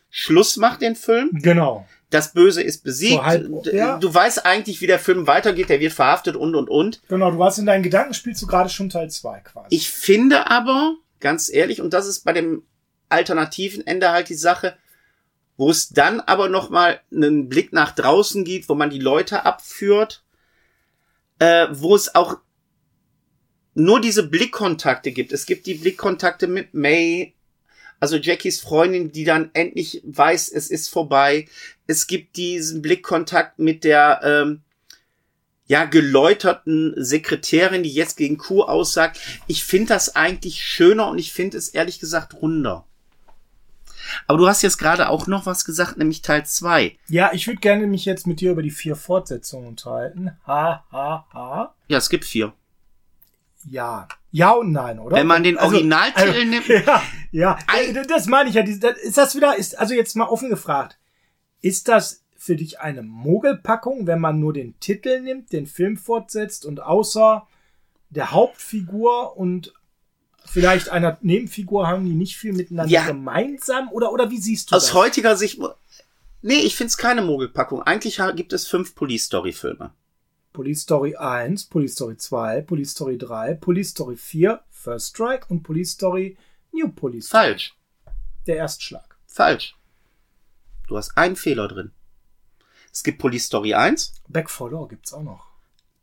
Schluss 0.09 0.57
macht, 0.57 0.81
den 0.81 0.95
Film. 0.95 1.31
genau. 1.41 1.87
Das 2.09 2.31
Böse 2.31 2.61
ist 2.63 2.85
besiegt. 2.85 3.15
So 3.15 3.25
halb- 3.25 3.65
ja. 3.73 3.97
Du 3.97 4.13
weißt 4.13 4.45
eigentlich, 4.45 4.79
wie 4.79 4.87
der 4.87 4.97
Film 4.97 5.27
weitergeht, 5.27 5.67
der 5.67 5.81
wird 5.81 5.91
verhaftet 5.91 6.37
und 6.37 6.55
und 6.55 6.69
und. 6.69 7.01
Genau, 7.09 7.31
du 7.31 7.43
hast 7.43 7.57
in 7.57 7.65
deinen 7.65 7.83
Gedanken 7.83 8.13
spielst 8.13 8.41
du 8.41 8.47
gerade 8.47 8.69
schon 8.69 8.87
Teil 8.89 9.09
2 9.09 9.39
quasi. 9.41 9.67
Ich 9.71 9.89
finde 9.89 10.49
aber, 10.49 10.95
ganz 11.19 11.49
ehrlich, 11.51 11.81
und 11.81 11.93
das 11.93 12.07
ist 12.07 12.23
bei 12.23 12.31
dem 12.31 12.63
alternativen 13.09 13.85
Ende 13.85 14.09
halt 14.11 14.29
die 14.29 14.35
Sache, 14.35 14.77
wo 15.57 15.69
es 15.69 15.89
dann 15.89 16.21
aber 16.21 16.47
nochmal 16.47 17.01
einen 17.13 17.49
Blick 17.49 17.73
nach 17.73 17.91
draußen 17.93 18.45
gibt, 18.45 18.69
wo 18.69 18.75
man 18.75 18.89
die 18.89 18.99
Leute 18.99 19.43
abführt, 19.45 20.23
äh, 21.39 21.67
wo 21.71 21.95
es 21.95 22.13
auch 22.15 22.37
nur 23.73 24.01
diese 24.01 24.27
Blickkontakte 24.27 25.11
gibt. 25.11 25.31
Es 25.31 25.45
gibt 25.45 25.67
die 25.67 25.75
Blickkontakte 25.75 26.47
mit 26.47 26.73
May, 26.73 27.35
also 27.99 28.17
Jackies 28.17 28.59
Freundin, 28.59 29.11
die 29.11 29.23
dann 29.23 29.51
endlich 29.53 30.01
weiß, 30.05 30.49
es 30.49 30.69
ist 30.69 30.89
vorbei. 30.89 31.47
Es 31.85 32.07
gibt 32.07 32.37
diesen 32.37 32.81
Blickkontakt 32.81 33.59
mit 33.59 33.83
der 33.83 34.21
ähm, 34.23 34.61
ja 35.67 35.85
geläuterten 35.85 36.93
Sekretärin, 36.97 37.83
die 37.83 37.93
jetzt 37.93 38.17
gegen 38.17 38.37
Q 38.37 38.63
aussagt. 38.63 39.19
Ich 39.47 39.63
finde 39.63 39.89
das 39.89 40.15
eigentlich 40.15 40.63
schöner 40.63 41.09
und 41.09 41.19
ich 41.19 41.31
finde 41.31 41.57
es 41.57 41.69
ehrlich 41.69 41.99
gesagt 41.99 42.33
runder. 42.41 42.87
Aber 44.27 44.37
du 44.37 44.47
hast 44.47 44.61
jetzt 44.61 44.77
gerade 44.77 45.09
auch 45.09 45.27
noch 45.27 45.45
was 45.45 45.65
gesagt, 45.65 45.97
nämlich 45.97 46.21
Teil 46.21 46.45
2. 46.45 46.97
ja, 47.07 47.31
ich 47.33 47.47
würde 47.47 47.59
gerne 47.59 47.87
mich 47.87 48.05
jetzt 48.05 48.27
mit 48.27 48.39
dir 48.41 48.51
über 48.51 48.61
die 48.63 48.71
vier 48.71 48.95
Fortsetzungen 48.95 49.67
unterhalten. 49.67 50.31
Ha, 50.45 50.85
ha, 50.91 51.25
ha. 51.33 51.75
Ja, 51.87 51.97
es 51.97 52.09
gibt 52.09 52.25
vier. 52.25 52.53
Ja. 53.69 54.07
Ja 54.31 54.51
und 54.51 54.71
nein, 54.71 54.99
oder? 54.99 55.17
Wenn 55.17 55.27
man 55.27 55.43
den 55.43 55.57
Originaltitel 55.57 56.45
nimmt- 56.45 56.67
Ja, 56.85 57.01
ja. 57.31 57.59
Äh, 57.77 57.93
Das 58.07 58.27
meine 58.27 58.49
ich 58.49 58.55
ja. 58.55 58.61
Ist 58.63 59.17
das 59.17 59.35
wieder, 59.35 59.57
ist, 59.57 59.77
also 59.77 59.93
jetzt 59.93 60.15
mal 60.15 60.27
offen 60.27 60.49
gefragt. 60.49 60.97
Ist 61.61 61.87
das 61.87 62.23
für 62.37 62.55
dich 62.55 62.79
eine 62.79 63.01
Mogelpackung, 63.01 64.05
wenn 64.07 64.19
man 64.19 64.39
nur 64.39 64.53
den 64.53 64.79
Titel 64.79 65.21
nimmt, 65.21 65.51
den 65.51 65.65
Film 65.65 65.97
fortsetzt 65.97 66.65
und 66.65 66.81
außer 66.81 67.47
der 68.09 68.31
Hauptfigur 68.31 69.35
und 69.35 69.73
vielleicht 70.47 70.89
einer 70.89 71.17
Nebenfigur 71.21 71.87
haben 71.87 72.05
die 72.05 72.13
nicht 72.15 72.37
viel 72.37 72.53
miteinander 72.53 72.91
Ja. 72.91 73.05
gemeinsam? 73.05 73.89
Oder, 73.91 74.11
oder 74.11 74.29
wie 74.31 74.37
siehst 74.39 74.71
du 74.71 74.75
Aus 74.75 74.85
das? 74.87 74.93
heutiger 74.93 75.35
Sicht. 75.35 75.59
Nee, 76.41 76.59
ich 76.59 76.75
find's 76.75 76.97
keine 76.97 77.21
Mogelpackung. 77.21 77.81
Eigentlich 77.83 78.19
gibt 78.35 78.53
es 78.53 78.67
fünf 78.67 78.95
Police 78.95 79.25
Story 79.25 79.51
Filme. 79.53 79.91
Police 80.53 80.81
Story 80.81 81.15
1, 81.15 81.65
Police 81.65 81.93
Story 81.93 82.17
2, 82.17 82.61
Police 82.61 82.91
Story 82.91 83.17
3, 83.17 83.53
Police 83.55 83.89
Story 83.91 84.15
4, 84.17 84.61
First 84.71 85.09
Strike 85.09 85.45
und 85.49 85.61
Police 85.63 85.91
Story 85.91 86.37
New 86.71 86.89
Police 86.89 87.27
Story. 87.27 87.43
Falsch. 87.43 87.75
Der 88.47 88.55
Erstschlag. 88.57 89.17
Falsch. 89.27 89.75
Du 90.87 90.97
hast 90.97 91.17
einen 91.17 91.35
Fehler 91.35 91.67
drin. 91.67 91.91
Es 92.91 93.03
gibt 93.03 93.19
Police 93.19 93.45
Story 93.45 93.73
1. 93.73 94.13
Back 94.29 94.49
for 94.49 94.71
Law 94.71 94.87
gibt's 94.87 95.13
auch 95.13 95.21
noch. 95.21 95.45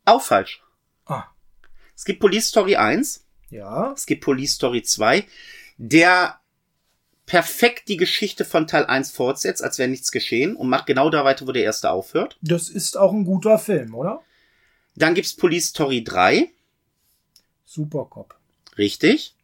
Auch 0.05 0.23
falsch. 0.23 0.63
Ah, 1.07 1.25
Es 1.97 2.05
gibt 2.05 2.21
Police 2.21 2.49
Story 2.49 2.77
1. 2.77 3.24
ja. 3.55 3.93
Es 3.93 4.07
gibt 4.07 4.23
Police 4.25 4.53
Story 4.55 4.83
2, 4.83 5.25
der 5.79 6.39
perfekt 7.27 7.89
die 7.89 7.97
Geschichte 7.97 8.45
von 8.45 8.67
Teil 8.67 8.85
1 8.85 9.11
fortsetzt, 9.11 9.63
als 9.65 9.79
wäre 9.79 9.89
nichts 9.89 10.13
geschehen 10.13 10.55
und 10.57 10.69
macht 10.69 10.87
genau 10.87 11.09
da 11.09 11.25
weiter, 11.25 11.47
wo 11.47 11.53
der 11.53 11.65
erste 11.65 11.91
aufhört. 11.91 12.37
Das 12.43 12.69
ist 12.69 12.99
auch 12.99 13.13
ein 13.13 13.25
guter 13.25 13.59
Film, 13.59 13.95
oder? 13.95 14.21
Dann 14.97 15.15
gibt's 15.15 15.35
Police 15.35 15.69
Story 15.69 16.05
3, 16.05 16.51
Supercop. 17.65 18.35
richtig. 18.79 19.35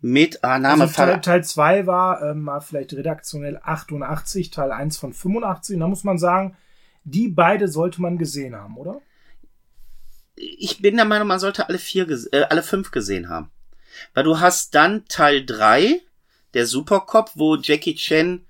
Mit, 0.00 0.44
ah, 0.44 0.58
Name 0.60 0.84
Also 0.84 0.94
Teil, 0.94 1.06
Fall- 1.14 1.20
Teil 1.20 1.44
2 1.44 1.86
war 1.86 2.34
mal 2.34 2.60
vielleicht 2.60 2.92
redaktionell 2.92 3.58
88, 3.62 4.50
Teil 4.50 4.70
1 4.70 4.96
von 4.96 5.12
85. 5.12 5.74
Und 5.74 5.80
da 5.80 5.88
muss 5.88 6.04
man 6.04 6.18
sagen, 6.18 6.56
die 7.02 7.26
beide 7.28 7.66
sollte 7.68 8.00
man 8.00 8.16
gesehen 8.16 8.54
haben, 8.54 8.76
oder? 8.76 9.00
Ich 10.38 10.80
bin 10.80 10.96
der 10.96 11.04
Meinung, 11.04 11.28
man 11.28 11.40
sollte 11.40 11.68
alle 11.68 11.78
vier, 11.78 12.08
äh, 12.32 12.42
alle 12.48 12.62
fünf 12.62 12.90
gesehen 12.90 13.28
haben. 13.28 13.50
Weil 14.14 14.24
du 14.24 14.40
hast 14.40 14.74
dann 14.74 15.04
Teil 15.08 15.44
3, 15.44 16.00
der 16.54 16.66
Supercop, 16.66 17.32
wo 17.34 17.56
Jackie 17.56 17.94
Chan 17.96 18.42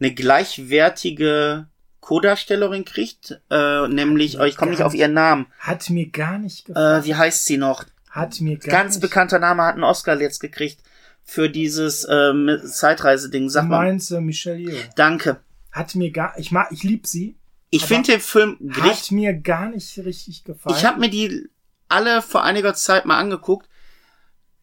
eine 0.00 0.14
gleichwertige 0.14 1.66
Co-Darstellerin 2.00 2.84
kriegt, 2.84 3.40
äh, 3.50 3.88
nämlich, 3.88 4.38
oh, 4.40 4.44
ich 4.44 4.56
komme 4.56 4.72
nicht 4.72 4.82
auf 4.82 4.94
ihren 4.94 5.12
Namen. 5.14 5.46
Hat 5.58 5.88
mir 5.90 6.08
gar 6.10 6.38
nicht 6.38 6.64
gefallen. 6.66 7.02
Äh, 7.02 7.04
wie 7.04 7.14
heißt 7.14 7.44
sie 7.46 7.56
noch? 7.58 7.84
Hat 8.10 8.40
mir 8.40 8.58
gar 8.58 8.82
Ganz 8.82 8.96
nicht 8.96 9.02
bekannter 9.02 9.38
Name 9.38 9.62
hat 9.62 9.74
einen 9.74 9.84
Oscar 9.84 10.20
jetzt 10.20 10.40
gekriegt 10.40 10.80
für 11.24 11.48
dieses 11.48 12.06
ähm, 12.10 12.58
Zeitreise-Ding. 12.64 13.48
Sag 13.48 13.62
Du 13.64 13.68
mal. 13.68 13.84
meinst 13.84 14.10
äh, 14.10 14.20
Michelle 14.20 14.58
Yeoh. 14.58 14.76
Danke. 14.96 15.40
Hat 15.70 15.94
mir 15.94 16.10
gar, 16.10 16.36
ich 16.38 16.50
mag, 16.50 16.68
ich 16.72 16.82
lieb 16.82 17.06
sie. 17.06 17.36
Ich 17.74 17.86
finde 17.86 18.12
den 18.12 18.20
Film 18.20 18.58
richtig. 18.60 18.82
Hat 18.82 19.10
mir 19.12 19.32
gar 19.32 19.70
nicht 19.70 19.98
richtig 19.98 20.44
gefallen. 20.44 20.76
Ich 20.76 20.84
habe 20.84 21.00
mir 21.00 21.08
die 21.08 21.48
alle 21.88 22.20
vor 22.20 22.44
einiger 22.44 22.74
Zeit 22.74 23.06
mal 23.06 23.18
angeguckt. 23.18 23.66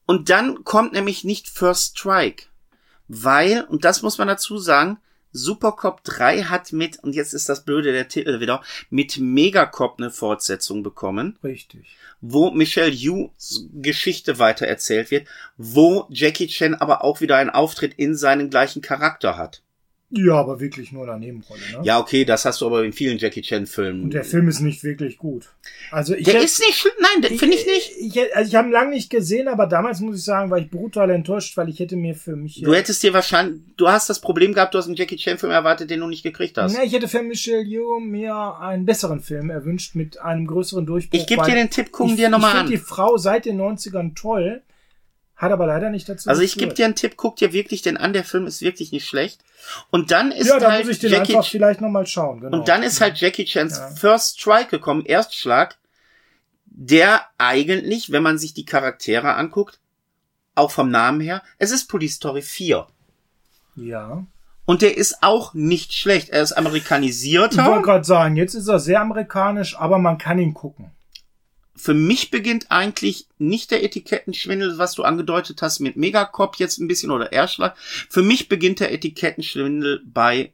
Und 0.05 0.29
dann 0.29 0.63
kommt 0.63 0.93
nämlich 0.93 1.23
nicht 1.23 1.49
First 1.49 1.97
Strike. 1.97 2.45
Weil, 3.07 3.63
und 3.63 3.83
das 3.83 4.03
muss 4.03 4.19
man 4.19 4.27
dazu 4.27 4.59
sagen, 4.59 4.99
Supercop 5.31 6.03
3 6.03 6.43
hat 6.43 6.71
mit, 6.71 7.03
und 7.03 7.13
jetzt 7.13 7.33
ist 7.33 7.49
das 7.49 7.65
blöde 7.65 7.91
der 7.91 8.07
Titel 8.07 8.39
wieder, 8.39 8.63
mit 8.91 9.17
Megacop 9.17 9.95
eine 9.97 10.11
Fortsetzung 10.11 10.83
bekommen, 10.83 11.37
Richtig. 11.43 11.87
wo 12.21 12.51
Michelle 12.51 12.89
Yeohs 12.89 13.65
Geschichte 13.73 14.39
weitererzählt 14.39 15.11
wird, 15.11 15.27
wo 15.57 16.07
Jackie 16.09 16.47
Chan 16.47 16.75
aber 16.75 17.03
auch 17.03 17.21
wieder 17.21 17.37
einen 17.37 17.49
Auftritt 17.49 17.93
in 17.95 18.15
seinen 18.15 18.49
gleichen 18.49 18.81
Charakter 18.81 19.37
hat. 19.37 19.63
Ja, 20.11 20.33
aber 20.35 20.59
wirklich 20.59 20.91
nur 20.91 21.03
in 21.03 21.07
der 21.09 21.17
Nebenrolle, 21.19 21.61
ne? 21.71 21.79
Ja, 21.83 21.99
okay, 21.99 22.25
das 22.25 22.43
hast 22.43 22.61
du 22.61 22.65
aber 22.65 22.83
in 22.83 22.93
vielen 22.93 23.19
Jackie 23.19 23.43
Chan 23.43 23.67
Filmen. 23.67 24.03
Und 24.05 24.13
der 24.15 24.23
Film 24.23 24.47
ist 24.47 24.59
nicht 24.59 24.83
wirklich 24.83 25.19
gut. 25.19 25.51
Also 25.91 26.15
ich 26.15 26.25
der 26.25 26.35
hätt- 26.35 26.45
ist 26.45 26.59
nicht 26.59 26.87
nein, 26.99 27.37
finde 27.37 27.55
ich 27.55 27.65
nicht. 27.67 27.91
Ich, 27.99 28.15
hätt- 28.15 28.33
also 28.33 28.47
ich 28.49 28.55
habe 28.55 28.67
ihn 28.69 28.71
lange 28.71 28.89
nicht 28.89 29.11
gesehen, 29.11 29.47
aber 29.47 29.67
damals 29.67 29.99
muss 29.99 30.15
ich 30.17 30.23
sagen, 30.23 30.49
war 30.49 30.57
ich 30.57 30.71
brutal 30.71 31.11
enttäuscht, 31.11 31.55
weil 31.57 31.69
ich 31.69 31.79
hätte 31.79 31.95
mir 31.95 32.15
für 32.15 32.35
mich. 32.35 32.59
Du 32.61 32.73
hättest 32.73 33.03
dir 33.03 33.13
wahrscheinlich, 33.13 33.61
du 33.77 33.87
hast 33.87 34.09
das 34.09 34.19
Problem 34.19 34.53
gehabt, 34.55 34.73
du 34.73 34.79
hast 34.79 34.87
einen 34.87 34.95
Jackie 34.95 35.15
Chan 35.17 35.37
Film 35.37 35.51
erwartet, 35.51 35.91
den 35.91 35.99
du 35.99 36.07
nicht 36.07 36.23
gekriegt 36.23 36.57
hast. 36.57 36.75
Ne, 36.75 36.85
ich 36.85 36.93
hätte 36.93 37.07
für 37.07 37.21
Michelle 37.21 37.61
Yeoh 37.61 37.99
mir 37.99 38.33
einen 38.59 38.85
besseren 38.85 39.19
Film 39.19 39.51
erwünscht 39.51 39.93
mit 39.93 40.19
einem 40.19 40.47
größeren 40.47 40.87
Durchbruch. 40.87 41.19
Ich 41.19 41.27
gebe 41.27 41.43
dir 41.45 41.53
den 41.53 41.69
Tipp, 41.69 41.89
guck 41.91 42.09
ich, 42.09 42.15
dir 42.15 42.29
nochmal 42.29 42.51
Ich 42.53 42.57
an. 42.61 42.65
finde 42.67 42.79
die 42.79 42.83
Frau 42.83 43.17
seit 43.17 43.45
den 43.45 43.61
90ern 43.61 44.15
toll, 44.15 44.63
Hat 45.39 45.53
aber 45.53 45.67
leider 45.67 45.89
nicht 45.89 46.09
dazu. 46.09 46.27
Also 46.29 46.41
ich 46.41 46.55
gebe 46.55 46.73
dir 46.73 46.83
einen 46.83 46.95
Tipp, 46.95 47.13
guck 47.15 47.37
dir 47.37 47.53
wirklich 47.53 47.81
den 47.81 47.95
an, 47.95 48.11
der 48.11 48.25
Film 48.25 48.45
ist 48.45 48.61
wirklich 48.61 48.91
nicht 48.91 49.07
schlecht. 49.07 49.41
Und 49.89 50.11
dann 50.11 50.33
ist 50.33 50.47
ja, 50.47 50.59
da 50.59 50.71
halt 50.71 50.85
muss 50.85 50.95
ich 50.95 50.99
den 50.99 51.11
Jackie 51.13 51.33
einfach 51.35 51.49
vielleicht 51.49 51.79
nochmal 51.79 52.05
schauen. 52.05 52.41
Genau. 52.41 52.57
und 52.57 52.67
dann 52.67 52.83
ist 52.83 52.99
halt 52.99 53.21
Jackie 53.21 53.45
Chans 53.45 53.77
Ja. 53.77 53.87
First 53.91 54.41
Strike 54.41 54.69
gekommen, 54.69 55.05
Erstschlag, 55.05 55.77
der 56.65 57.21
eigentlich, 57.37 58.11
wenn 58.11 58.21
man 58.21 58.37
sich 58.37 58.53
die 58.53 58.65
Charaktere 58.65 59.35
anguckt, 59.35 59.79
auch 60.55 60.71
vom 60.71 60.91
Namen 60.91 61.21
her, 61.21 61.41
es 61.57 61.71
ist 61.71 61.87
Police 61.87 62.15
Story 62.15 62.41
4. 62.41 62.85
ja. 63.75 64.25
Und 64.65 64.83
der 64.83 64.97
ist 64.97 65.23
auch 65.23 65.55
nicht 65.55 65.93
schlecht. 65.93 66.29
Er 66.29 66.43
ist 66.43 66.51
Ich 66.51 66.57
wollte 66.57 66.67
amerikanisierter. 66.67 67.81
gerade 67.81 68.03
sagen, 68.03 68.35
jetzt 68.35 68.53
ist 68.53 68.67
er 68.67 68.77
sehr 68.79 69.01
amerikanisch, 69.01 69.75
aber 69.79 69.97
man 69.97 70.19
kann 70.19 70.37
ihn 70.37 70.53
gucken. 70.53 70.91
Für 71.79 71.93
mich 71.93 72.29
beginnt 72.29 72.71
eigentlich 72.71 73.27
nicht 73.37 73.71
der 73.71 73.83
Etikettenschwindel, 73.85 74.77
was 74.77 74.95
du 74.95 75.03
angedeutet 75.03 75.61
hast 75.61 75.79
mit 75.79 75.95
Megacop 75.95 76.57
jetzt 76.57 76.77
ein 76.77 76.89
bisschen 76.89 77.09
oder 77.09 77.31
Erschlag. 77.31 77.77
Für 77.77 78.21
mich 78.21 78.49
beginnt 78.49 78.81
der 78.81 78.91
Etikettenschwindel 78.91 80.01
bei 80.03 80.53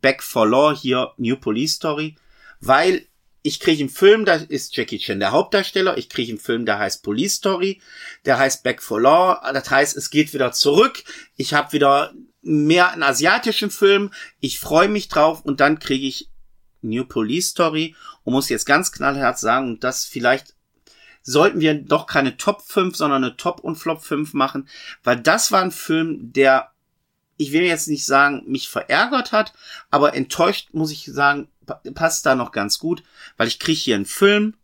Back 0.00 0.22
for 0.22 0.46
Law 0.46 0.72
hier 0.72 1.12
New 1.16 1.34
Police 1.36 1.74
Story, 1.74 2.14
weil 2.60 3.04
ich 3.42 3.58
kriege 3.58 3.80
einen 3.80 3.88
Film, 3.88 4.24
da 4.24 4.34
ist 4.34 4.76
Jackie 4.76 4.98
Chan 4.98 5.18
der 5.18 5.32
Hauptdarsteller, 5.32 5.98
ich 5.98 6.08
kriege 6.08 6.30
einen 6.30 6.40
Film, 6.40 6.66
der 6.66 6.78
heißt 6.78 7.02
Police 7.02 7.34
Story, 7.34 7.80
der 8.24 8.38
heißt 8.38 8.62
Back 8.62 8.80
for 8.80 9.00
Law, 9.00 9.40
das 9.52 9.68
heißt, 9.70 9.96
es 9.96 10.10
geht 10.10 10.32
wieder 10.32 10.52
zurück, 10.52 11.02
ich 11.36 11.52
habe 11.52 11.72
wieder 11.72 12.14
mehr 12.42 12.92
einen 12.92 13.02
asiatischen 13.02 13.70
Film, 13.70 14.12
ich 14.38 14.60
freue 14.60 14.88
mich 14.88 15.08
drauf 15.08 15.44
und 15.44 15.58
dann 15.58 15.80
kriege 15.80 16.06
ich 16.06 16.30
New 16.82 17.04
Police 17.04 17.48
Story 17.48 17.96
und 18.22 18.34
muss 18.34 18.50
jetzt 18.50 18.66
ganz 18.66 18.92
knallhart 18.92 19.38
sagen, 19.40 19.70
und 19.70 19.84
das 19.84 20.04
vielleicht 20.04 20.54
sollten 21.22 21.60
wir 21.60 21.74
doch 21.74 22.06
keine 22.06 22.36
Top 22.36 22.62
5, 22.62 22.96
sondern 22.96 23.24
eine 23.24 23.36
Top 23.36 23.60
und 23.60 23.76
Flop 23.76 24.02
5 24.02 24.32
machen, 24.34 24.68
weil 25.04 25.20
das 25.20 25.52
war 25.52 25.62
ein 25.62 25.70
Film, 25.70 26.32
der, 26.32 26.70
ich 27.36 27.52
will 27.52 27.62
jetzt 27.62 27.88
nicht 27.88 28.06
sagen, 28.06 28.42
mich 28.46 28.68
verärgert 28.68 29.32
hat, 29.32 29.52
aber 29.90 30.14
enttäuscht, 30.14 30.68
muss 30.72 30.90
ich 30.92 31.04
sagen, 31.04 31.48
pa- 31.66 31.80
passt 31.94 32.24
da 32.26 32.34
noch 32.34 32.52
ganz 32.52 32.78
gut, 32.78 33.02
weil 33.36 33.48
ich 33.48 33.58
kriege 33.58 33.78
hier 33.78 33.96
einen 33.96 34.06
Film, 34.06 34.54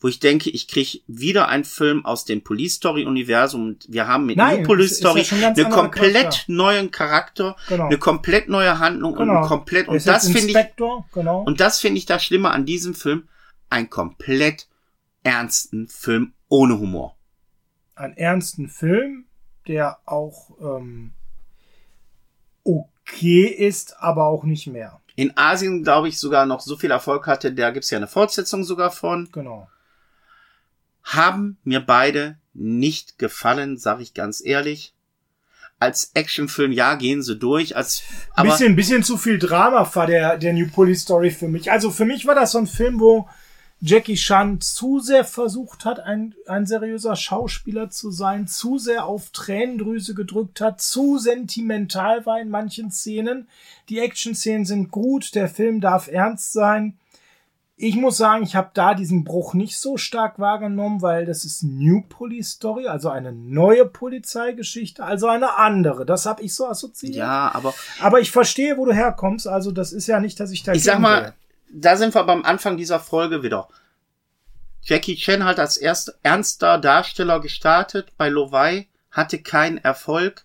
wo 0.00 0.08
ich 0.08 0.20
denke, 0.20 0.50
ich 0.50 0.68
kriege 0.68 0.98
wieder 1.06 1.48
einen 1.48 1.64
Film 1.64 2.04
aus 2.04 2.26
dem 2.26 2.42
Police 2.44 2.74
Story 2.74 3.06
Universum 3.06 3.68
und 3.68 3.86
wir 3.88 4.06
haben 4.06 4.26
mit 4.26 4.36
Nein, 4.36 4.60
New 4.60 4.66
Police 4.66 4.90
es 4.90 4.98
ist 4.98 5.02
ja 5.04 5.24
Story 5.24 5.44
anderer 5.46 5.70
komplett 5.70 6.12
Charakter. 6.14 6.42
neuen 6.48 6.90
Charakter, 6.90 7.56
Genau. 7.68 7.86
eine 7.86 7.98
komplett 7.98 8.48
neue 8.50 8.78
Handlung 8.80 9.12
und 9.14 9.28
Genau. 9.28 9.42
ein 9.42 9.48
komplett 9.48 9.88
und 9.88 10.06
das 10.06 10.28
finde 10.30 10.48
ich 10.60 10.66
genau. 11.14 11.42
und 11.46 11.60
das 11.60 11.80
finde 11.80 11.98
ich 11.98 12.04
das 12.04 12.22
Schlimme 12.22 12.50
an 12.50 12.66
diesem 12.66 12.94
Film, 12.94 13.28
ein 13.70 13.88
komplett 13.88 14.66
ernsten 15.24 15.88
Film 15.88 16.34
ohne 16.48 16.78
Humor. 16.78 17.16
einen 17.96 18.16
ernsten 18.16 18.68
Film, 18.68 19.24
der 19.66 19.98
auch 20.04 20.50
ähm, 20.60 21.12
okay 22.62 23.46
ist, 23.46 23.96
aber 23.98 24.26
auch 24.26 24.44
nicht 24.44 24.66
mehr. 24.66 25.00
In 25.16 25.36
Asien, 25.36 25.82
glaube 25.84 26.08
ich, 26.08 26.18
sogar 26.18 26.44
noch 26.46 26.60
so 26.60 26.76
viel 26.76 26.90
Erfolg 26.90 27.26
hatte, 27.26 27.52
da 27.52 27.70
gibt's 27.70 27.90
ja 27.90 27.98
eine 27.98 28.08
Fortsetzung 28.08 28.64
sogar 28.64 28.90
von. 28.90 29.28
Genau. 29.32 29.68
Haben 31.02 31.58
mir 31.64 31.80
beide 31.80 32.38
nicht 32.52 33.18
gefallen, 33.18 33.76
sage 33.76 34.02
ich 34.02 34.14
ganz 34.14 34.44
ehrlich. 34.44 34.94
Als 35.78 36.12
Actionfilm, 36.14 36.72
ja, 36.72 36.94
gehen 36.94 37.22
sie 37.22 37.36
durch. 37.38 37.76
Als, 37.76 38.02
Ein 38.34 38.40
aber 38.40 38.50
bisschen, 38.50 38.76
bisschen 38.76 39.02
zu 39.02 39.18
viel 39.18 39.38
Drama 39.38 39.88
war 39.94 40.06
der, 40.06 40.38
der 40.38 40.52
New 40.52 40.68
Police 40.68 41.02
Story 41.02 41.30
für 41.30 41.48
mich. 41.48 41.70
Also 41.70 41.90
für 41.90 42.04
mich 42.04 42.26
war 42.26 42.34
das 42.34 42.52
so 42.52 42.58
ein 42.58 42.66
Film, 42.66 43.00
wo 43.00 43.28
Jackie 43.86 44.14
Chan 44.14 44.62
zu 44.62 44.98
sehr 44.98 45.26
versucht 45.26 45.84
hat, 45.84 46.00
ein, 46.00 46.34
ein 46.46 46.64
seriöser 46.64 47.16
Schauspieler 47.16 47.90
zu 47.90 48.10
sein, 48.10 48.46
zu 48.46 48.78
sehr 48.78 49.04
auf 49.04 49.28
Tränendrüse 49.28 50.14
gedrückt 50.14 50.62
hat, 50.62 50.80
zu 50.80 51.18
sentimental 51.18 52.24
war 52.24 52.40
in 52.40 52.48
manchen 52.48 52.90
Szenen. 52.90 53.46
Die 53.90 53.98
Action-Szenen 53.98 54.64
sind 54.64 54.90
gut, 54.90 55.34
der 55.34 55.48
Film 55.50 55.82
darf 55.82 56.08
ernst 56.08 56.54
sein. 56.54 56.96
Ich 57.76 57.94
muss 57.94 58.16
sagen, 58.16 58.42
ich 58.42 58.56
habe 58.56 58.70
da 58.72 58.94
diesen 58.94 59.22
Bruch 59.22 59.52
nicht 59.52 59.76
so 59.76 59.98
stark 59.98 60.38
wahrgenommen, 60.38 61.02
weil 61.02 61.26
das 61.26 61.44
ist 61.44 61.62
New 61.62 62.04
Police 62.08 62.52
Story, 62.52 62.86
also 62.86 63.10
eine 63.10 63.32
neue 63.32 63.84
Polizeigeschichte, 63.84 65.04
also 65.04 65.26
eine 65.26 65.58
andere. 65.58 66.06
Das 66.06 66.24
habe 66.24 66.42
ich 66.42 66.54
so 66.54 66.66
assoziiert. 66.66 67.16
ja, 67.16 67.50
aber 67.52 67.74
Aber 68.00 68.20
ich 68.20 68.30
verstehe, 68.30 68.78
wo 68.78 68.86
du 68.86 68.94
herkommst. 68.94 69.46
Also 69.46 69.72
das 69.72 69.92
ist 69.92 70.06
ja 70.06 70.20
nicht, 70.20 70.40
dass 70.40 70.52
ich 70.52 70.62
da 70.62 70.72
ich 70.72 70.84
sag 70.84 71.00
mal, 71.00 71.34
da 71.74 71.96
sind 71.96 72.14
wir 72.14 72.22
beim 72.24 72.44
Anfang 72.44 72.76
dieser 72.76 73.00
Folge 73.00 73.42
wieder. 73.42 73.68
Jackie 74.82 75.16
Chan 75.16 75.44
hat 75.44 75.58
als 75.58 75.76
erst 75.76 76.16
ernster 76.22 76.78
Darsteller 76.78 77.40
gestartet 77.40 78.12
bei 78.16 78.28
Lovai, 78.28 78.88
hatte 79.10 79.40
keinen 79.40 79.78
Erfolg, 79.78 80.44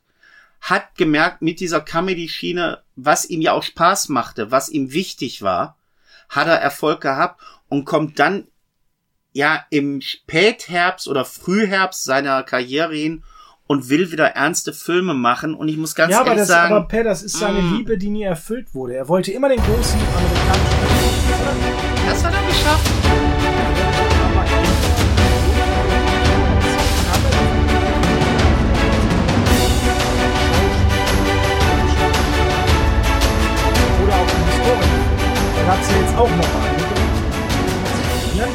hat 0.62 0.96
gemerkt 0.96 1.42
mit 1.42 1.60
dieser 1.60 1.82
Comedy-Schiene, 1.82 2.82
was 2.96 3.26
ihm 3.26 3.42
ja 3.42 3.54
auch 3.54 3.64
Spaß 3.64 4.10
machte, 4.10 4.52
was 4.52 4.70
ihm 4.70 4.92
wichtig 4.92 5.42
war, 5.42 5.78
hat 6.30 6.48
er 6.48 6.56
Erfolg 6.56 7.02
gehabt 7.02 7.42
und 7.68 7.86
kommt 7.86 8.20
dann 8.20 8.48
ja 9.32 9.66
im 9.70 10.02
Spätherbst 10.02 11.08
oder 11.08 11.26
Frühherbst 11.26 12.04
seiner 12.04 12.44
Karriere 12.44 12.96
hin 12.96 13.24
und 13.68 13.90
will 13.90 14.12
wieder 14.12 14.30
ernste 14.30 14.74
Filme 14.74 15.14
machen 15.14 15.54
und 15.54 15.68
ich 15.70 15.78
muss 15.78 15.94
ganz 15.94 16.12
ja, 16.12 16.22
aber 16.22 16.30
ehrlich 16.30 16.42
das, 16.42 16.48
sagen, 16.48 16.74
aber 16.74 16.88
Per, 16.88 17.04
das 17.04 17.22
ist 17.22 17.38
seine 17.38 17.62
Mm. 17.62 17.76
Liebe, 17.76 17.98
die 17.98 18.10
nie 18.10 18.24
erfüllt 18.24 18.74
wurde. 18.74 18.96
Er 18.96 19.08
wollte 19.08 19.32
immer 19.32 19.48
den 19.48 19.60
großen 19.60 20.00
amerikanischen. 20.00 20.89
Das 22.08 22.24
hat 22.24 22.34
er 22.34 22.48
geschafft. 22.48 22.90
Oder 34.04 34.14
auch 34.16 34.28
die 34.28 34.44
Historie. 34.52 34.90
Dann 35.58 35.68
hat 35.68 35.86
sie 35.86 35.96
jetzt 36.00 36.16
auch 36.18 36.30
noch. 36.30 36.50
Ja, 38.38 38.46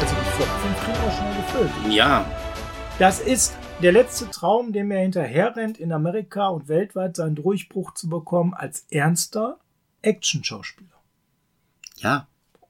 Also 0.00 0.14
die 0.14 0.30
Flop 0.36 0.48
5 0.48 0.84
kriegen 0.84 1.02
wir 1.04 1.10
schnell 1.12 1.36
gefüllt. 1.42 1.94
Ja, 1.94 2.24
Das 2.98 3.20
ist 3.20 3.54
der 3.82 3.92
letzte 3.92 4.30
Traum, 4.30 4.72
dem 4.72 4.90
er 4.90 5.00
hinterherrennt, 5.02 5.78
in 5.78 5.92
Amerika 5.92 6.48
und 6.48 6.68
weltweit 6.68 7.16
seinen 7.16 7.34
Durchbruch 7.34 7.92
zu 7.94 8.08
bekommen 8.08 8.54
als 8.54 8.86
ernster 8.90 9.58
Action-Schauspieler. 10.02 10.95
Ja, 11.98 12.26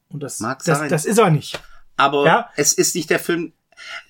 Und 0.09 0.23
das, 0.23 0.41
Mag 0.41 0.63
das, 0.65 0.79
sein. 0.79 0.89
das 0.89 1.05
ist 1.05 1.19
er 1.19 1.31
nicht. 1.31 1.61
aber 1.97 2.25
Ja. 2.25 2.51
es 2.57 2.73
ist 2.73 2.95
nicht 2.95 3.11
der 3.11 3.19
Film. 3.19 3.53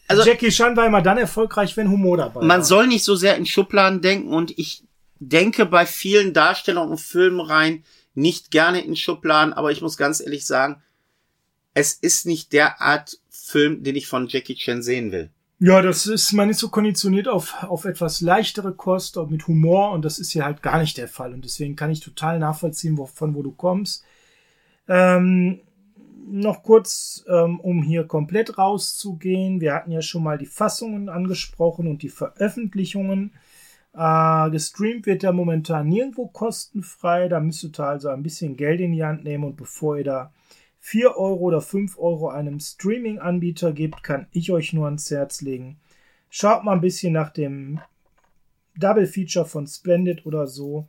Also 0.08 0.22
Jackie 0.24 0.50
Chan 0.50 0.76
war 0.76 0.86
immer 0.86 1.02
dann 1.02 1.18
erfolgreich, 1.18 1.76
wenn 1.76 1.90
Humor 1.90 2.16
dabei 2.18 2.40
man 2.42 2.58
war. 2.58 2.64
soll 2.64 2.86
nicht 2.86 3.02
so 3.04 3.16
sehr 3.16 3.36
in 3.36 3.46
Schubladen 3.46 4.00
denken 4.00 4.32
und 4.32 4.56
ich 4.58 4.84
denke 5.18 5.66
bei 5.66 5.86
vielen 5.86 6.32
Darstellern 6.32 6.88
und 6.90 7.00
Filmreihen 7.00 7.84
nicht 8.14 8.50
gerne 8.50 8.80
in 8.84 8.96
Schubladen, 8.96 9.52
aber 9.52 9.72
ich 9.72 9.82
muss 9.82 9.96
ganz 9.96 10.20
ehrlich 10.20 10.46
sagen, 10.46 10.82
es 11.74 11.92
ist 11.92 12.26
nicht 12.26 12.52
der 12.52 12.80
Art 12.80 13.18
Film, 13.30 13.82
den 13.82 13.96
ich 13.96 14.06
von 14.06 14.28
Jackie 14.28 14.54
Chan 14.54 14.82
sehen 14.82 15.12
will. 15.12 15.30
Ja, 15.58 15.80
das 15.80 16.06
ist, 16.06 16.32
man 16.32 16.50
ist 16.50 16.58
so 16.58 16.68
konditioniert 16.68 17.28
auf, 17.28 17.62
auf 17.62 17.84
etwas 17.86 18.20
leichtere 18.20 18.74
Kost, 18.74 19.16
mit 19.28 19.46
Humor, 19.46 19.92
und 19.92 20.04
das 20.04 20.18
ist 20.18 20.32
hier 20.32 20.44
halt 20.44 20.62
gar 20.62 20.78
nicht 20.78 20.98
der 20.98 21.08
Fall. 21.08 21.32
Und 21.32 21.44
deswegen 21.44 21.76
kann 21.76 21.90
ich 21.90 22.00
total 22.00 22.38
nachvollziehen, 22.38 22.98
wo, 22.98 23.06
von 23.06 23.34
wo 23.34 23.42
du 23.42 23.52
kommst. 23.52 24.04
Ähm, 24.88 25.60
noch 26.28 26.62
kurz, 26.62 27.24
ähm, 27.28 27.60
um 27.60 27.82
hier 27.82 28.04
komplett 28.04 28.58
rauszugehen. 28.58 29.60
Wir 29.60 29.74
hatten 29.74 29.92
ja 29.92 30.02
schon 30.02 30.22
mal 30.22 30.38
die 30.38 30.46
Fassungen 30.46 31.08
angesprochen 31.08 31.86
und 31.86 32.02
die 32.02 32.08
Veröffentlichungen. 32.08 33.32
Äh, 33.94 34.50
gestreamt 34.50 35.06
wird 35.06 35.24
er 35.24 35.32
momentan 35.32 35.88
nirgendwo 35.88 36.26
kostenfrei. 36.26 37.28
Da 37.28 37.40
müsstet 37.40 37.78
ihr 37.78 37.86
also 37.86 38.08
ein 38.08 38.22
bisschen 38.22 38.56
Geld 38.56 38.80
in 38.80 38.92
die 38.92 39.04
Hand 39.04 39.24
nehmen 39.24 39.44
und 39.44 39.56
bevor 39.56 39.98
ihr 39.98 40.04
da 40.04 40.32
4 40.80 41.16
Euro 41.16 41.40
oder 41.40 41.60
5 41.60 41.98
Euro 41.98 42.28
einem 42.28 42.60
Streaming-Anbieter 42.60 43.72
gibt, 43.72 44.02
kann 44.04 44.26
ich 44.32 44.52
euch 44.52 44.72
nur 44.72 44.86
ans 44.86 45.10
Herz 45.10 45.40
legen. 45.40 45.78
Schaut 46.28 46.64
mal 46.64 46.74
ein 46.74 46.80
bisschen 46.80 47.12
nach 47.12 47.30
dem 47.30 47.80
Double 48.76 49.06
Feature 49.06 49.46
von 49.46 49.66
Splendid 49.66 50.26
oder 50.26 50.46
so. 50.46 50.86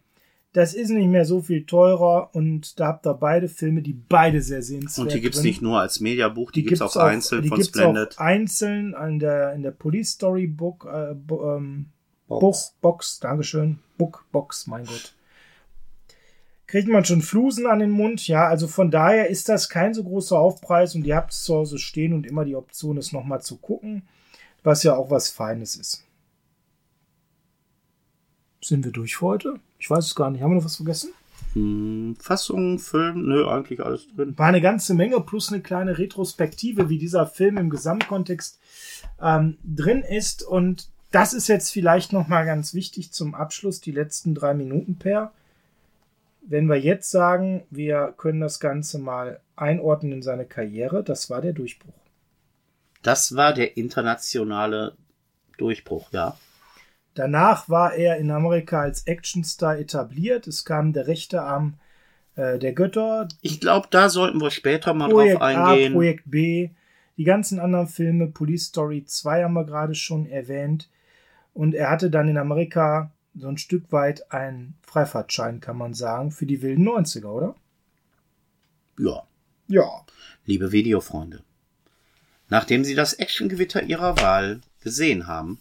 Das 0.53 0.73
ist 0.73 0.89
nicht 0.89 1.07
mehr 1.09 1.25
so 1.25 1.41
viel 1.41 1.65
teurer 1.65 2.33
und 2.33 2.79
da 2.79 2.87
habt 2.87 3.05
ihr 3.05 3.13
beide 3.13 3.47
Filme, 3.47 3.81
die 3.81 3.93
beide 3.93 4.41
sehr 4.41 4.63
sehenswert 4.63 5.05
Und 5.07 5.13
die 5.13 5.21
gibt's 5.21 5.39
drin. 5.39 5.47
nicht 5.47 5.61
nur 5.61 5.79
als 5.79 5.99
Mediabuch, 5.99 6.51
die, 6.51 6.63
gibt's, 6.63 6.79
gibt's 6.79 6.97
auch 6.97 7.03
einzeln 7.03 7.43
die 7.43 7.49
von 7.49 7.57
gibt's 7.57 7.69
Splendid. 7.69 8.15
Auch 8.17 8.21
einzeln 8.21 8.95
an 8.95 9.19
der, 9.19 9.53
in 9.53 9.61
der 9.61 9.71
Police 9.71 10.11
Story 10.11 10.47
Book, 10.47 10.87
äh, 10.91 11.13
Bo- 11.13 11.55
ähm, 11.57 11.87
Box. 12.27 12.39
Buch, 12.41 12.73
Box, 12.81 13.19
Dankeschön. 13.19 13.79
Book, 13.97 14.25
Box, 14.31 14.67
mein 14.67 14.85
Gott. 14.85 15.13
Kriegt 16.65 16.87
man 16.89 17.05
schon 17.05 17.21
Flusen 17.21 17.65
an 17.67 17.79
den 17.79 17.91
Mund? 17.91 18.27
Ja, 18.27 18.47
also 18.47 18.67
von 18.67 18.89
daher 18.89 19.29
ist 19.29 19.47
das 19.49 19.69
kein 19.69 19.93
so 19.93 20.03
großer 20.03 20.37
Aufpreis 20.37 20.95
und 20.95 21.05
ihr 21.05 21.15
habt 21.15 21.31
es 21.31 21.43
zu 21.43 21.55
Hause 21.55 21.77
stehen 21.77 22.13
und 22.13 22.25
immer 22.25 22.43
die 22.45 22.55
Option, 22.55 22.97
es 22.97 23.13
nochmal 23.13 23.41
zu 23.41 23.57
gucken, 23.57 24.07
was 24.63 24.83
ja 24.83 24.95
auch 24.95 25.09
was 25.11 25.29
Feines 25.29 25.75
ist. 25.75 26.03
Sind 28.61 28.83
wir 28.83 28.91
durch 28.91 29.15
für 29.17 29.25
heute? 29.27 29.59
Ich 29.79 29.89
weiß 29.89 30.05
es 30.05 30.15
gar 30.15 30.29
nicht. 30.29 30.41
Haben 30.41 30.51
wir 30.51 30.55
noch 30.57 30.65
was 30.65 30.77
vergessen? 30.77 31.11
Hm, 31.53 32.15
Fassung, 32.19 32.79
Film, 32.79 33.27
nö, 33.27 33.47
eigentlich 33.47 33.83
alles 33.83 34.07
drin. 34.15 34.37
War 34.37 34.47
eine 34.47 34.61
ganze 34.61 34.93
Menge 34.93 35.19
plus 35.21 35.51
eine 35.51 35.61
kleine 35.61 35.97
Retrospektive, 35.97 36.89
wie 36.89 36.97
dieser 36.97 37.25
Film 37.25 37.57
im 37.57 37.69
Gesamtkontext 37.69 38.59
ähm, 39.21 39.57
drin 39.63 40.01
ist. 40.01 40.43
Und 40.43 40.89
das 41.11 41.33
ist 41.33 41.47
jetzt 41.47 41.71
vielleicht 41.71 42.13
noch 42.13 42.27
mal 42.27 42.45
ganz 42.45 42.73
wichtig 42.73 43.11
zum 43.11 43.33
Abschluss, 43.33 43.81
die 43.81 43.91
letzten 43.91 44.35
drei 44.35 44.53
Minuten 44.53 44.97
per. 44.97 45.31
Wenn 46.41 46.67
wir 46.67 46.77
jetzt 46.77 47.11
sagen, 47.11 47.63
wir 47.69 48.13
können 48.17 48.39
das 48.39 48.59
Ganze 48.59 48.99
mal 48.99 49.41
einordnen 49.55 50.13
in 50.13 50.21
seine 50.21 50.45
Karriere, 50.45 51.03
das 51.03 51.29
war 51.29 51.41
der 51.41 51.53
Durchbruch. 51.53 51.93
Das 53.01 53.35
war 53.35 53.53
der 53.53 53.77
internationale 53.77 54.95
Durchbruch, 55.57 56.11
ja. 56.11 56.37
Danach 57.17 57.67
war 57.67 57.95
er 57.95 58.17
in 58.17 58.29
Amerika 58.29 58.81
als 58.81 59.07
Actionstar 59.07 59.79
etabliert. 59.79 60.45
Es 60.45 60.65
kam 60.65 60.93
der 60.93 61.07
rechte 61.07 61.41
Arm 61.41 61.79
äh, 62.35 62.59
der 62.59 62.73
Götter. 62.73 63.27
Ich 63.41 63.59
glaube, 63.59 63.87
da 63.89 64.09
sollten 64.09 64.39
wir 64.39 64.51
später 64.51 64.93
mal 64.93 65.09
Projekt 65.09 65.39
drauf 65.39 65.41
eingehen. 65.41 65.93
A, 65.93 65.95
Projekt 65.95 66.29
B, 66.29 66.69
die 67.17 67.23
ganzen 67.23 67.59
anderen 67.59 67.87
Filme, 67.87 68.27
Police 68.27 68.65
Story 68.65 69.03
2 69.03 69.45
haben 69.45 69.55
wir 69.55 69.65
gerade 69.65 69.95
schon 69.95 70.27
erwähnt. 70.27 70.91
Und 71.55 71.73
er 71.73 71.89
hatte 71.89 72.11
dann 72.11 72.27
in 72.27 72.37
Amerika 72.37 73.11
so 73.35 73.47
ein 73.47 73.57
Stück 73.57 73.91
weit 73.91 74.31
einen 74.31 74.75
Freifahrtschein, 74.83 75.59
kann 75.59 75.77
man 75.77 75.95
sagen, 75.95 76.29
für 76.29 76.45
die 76.45 76.61
wilden 76.61 76.87
90er, 76.87 77.25
oder? 77.25 77.55
ja. 78.99 79.23
Ja. 79.67 80.05
Liebe 80.45 80.71
Videofreunde, 80.71 81.43
nachdem 82.47 82.85
Sie 82.85 82.95
das 82.95 83.13
Actiongewitter 83.13 83.83
Ihrer 83.83 84.21
Wahl 84.21 84.61
gesehen 84.81 85.27
haben, 85.27 85.59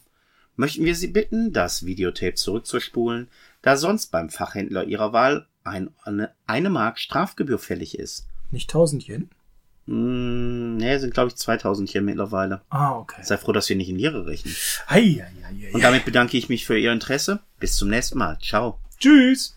möchten 0.56 0.84
wir 0.84 0.94
Sie 0.94 1.08
bitten, 1.08 1.52
das 1.52 1.86
Videotape 1.86 2.34
zurückzuspulen, 2.34 3.28
da 3.62 3.76
sonst 3.76 4.08
beim 4.08 4.30
Fachhändler 4.30 4.84
Ihrer 4.84 5.12
Wahl 5.12 5.46
ein, 5.64 5.90
eine, 6.02 6.32
eine 6.46 6.70
Mark 6.70 6.98
Strafgebühr 6.98 7.58
fällig 7.58 7.98
ist. 7.98 8.26
Nicht 8.50 8.70
1000 8.70 9.08
Yen? 9.08 9.30
Hm, 9.86 10.78
ne, 10.78 10.98
sind 10.98 11.14
glaube 11.14 11.28
ich 11.28 11.36
2000 11.36 11.88
hier 11.88 12.02
mittlerweile. 12.02 12.62
Ah, 12.70 12.96
okay. 12.96 13.22
Sei 13.22 13.36
froh, 13.36 13.52
dass 13.52 13.68
wir 13.68 13.76
nicht 13.76 13.88
in 13.88 13.98
Lire 13.98 14.26
rechnen. 14.26 14.54
Hei, 14.88 15.02
hei, 15.02 15.32
hei, 15.42 15.54
hei. 15.62 15.72
Und 15.72 15.82
damit 15.82 16.04
bedanke 16.04 16.36
ich 16.36 16.48
mich 16.48 16.66
für 16.66 16.78
Ihr 16.78 16.92
Interesse. 16.92 17.40
Bis 17.60 17.76
zum 17.76 17.88
nächsten 17.88 18.18
Mal. 18.18 18.38
Ciao. 18.40 18.78
Tschüss. 18.98 19.55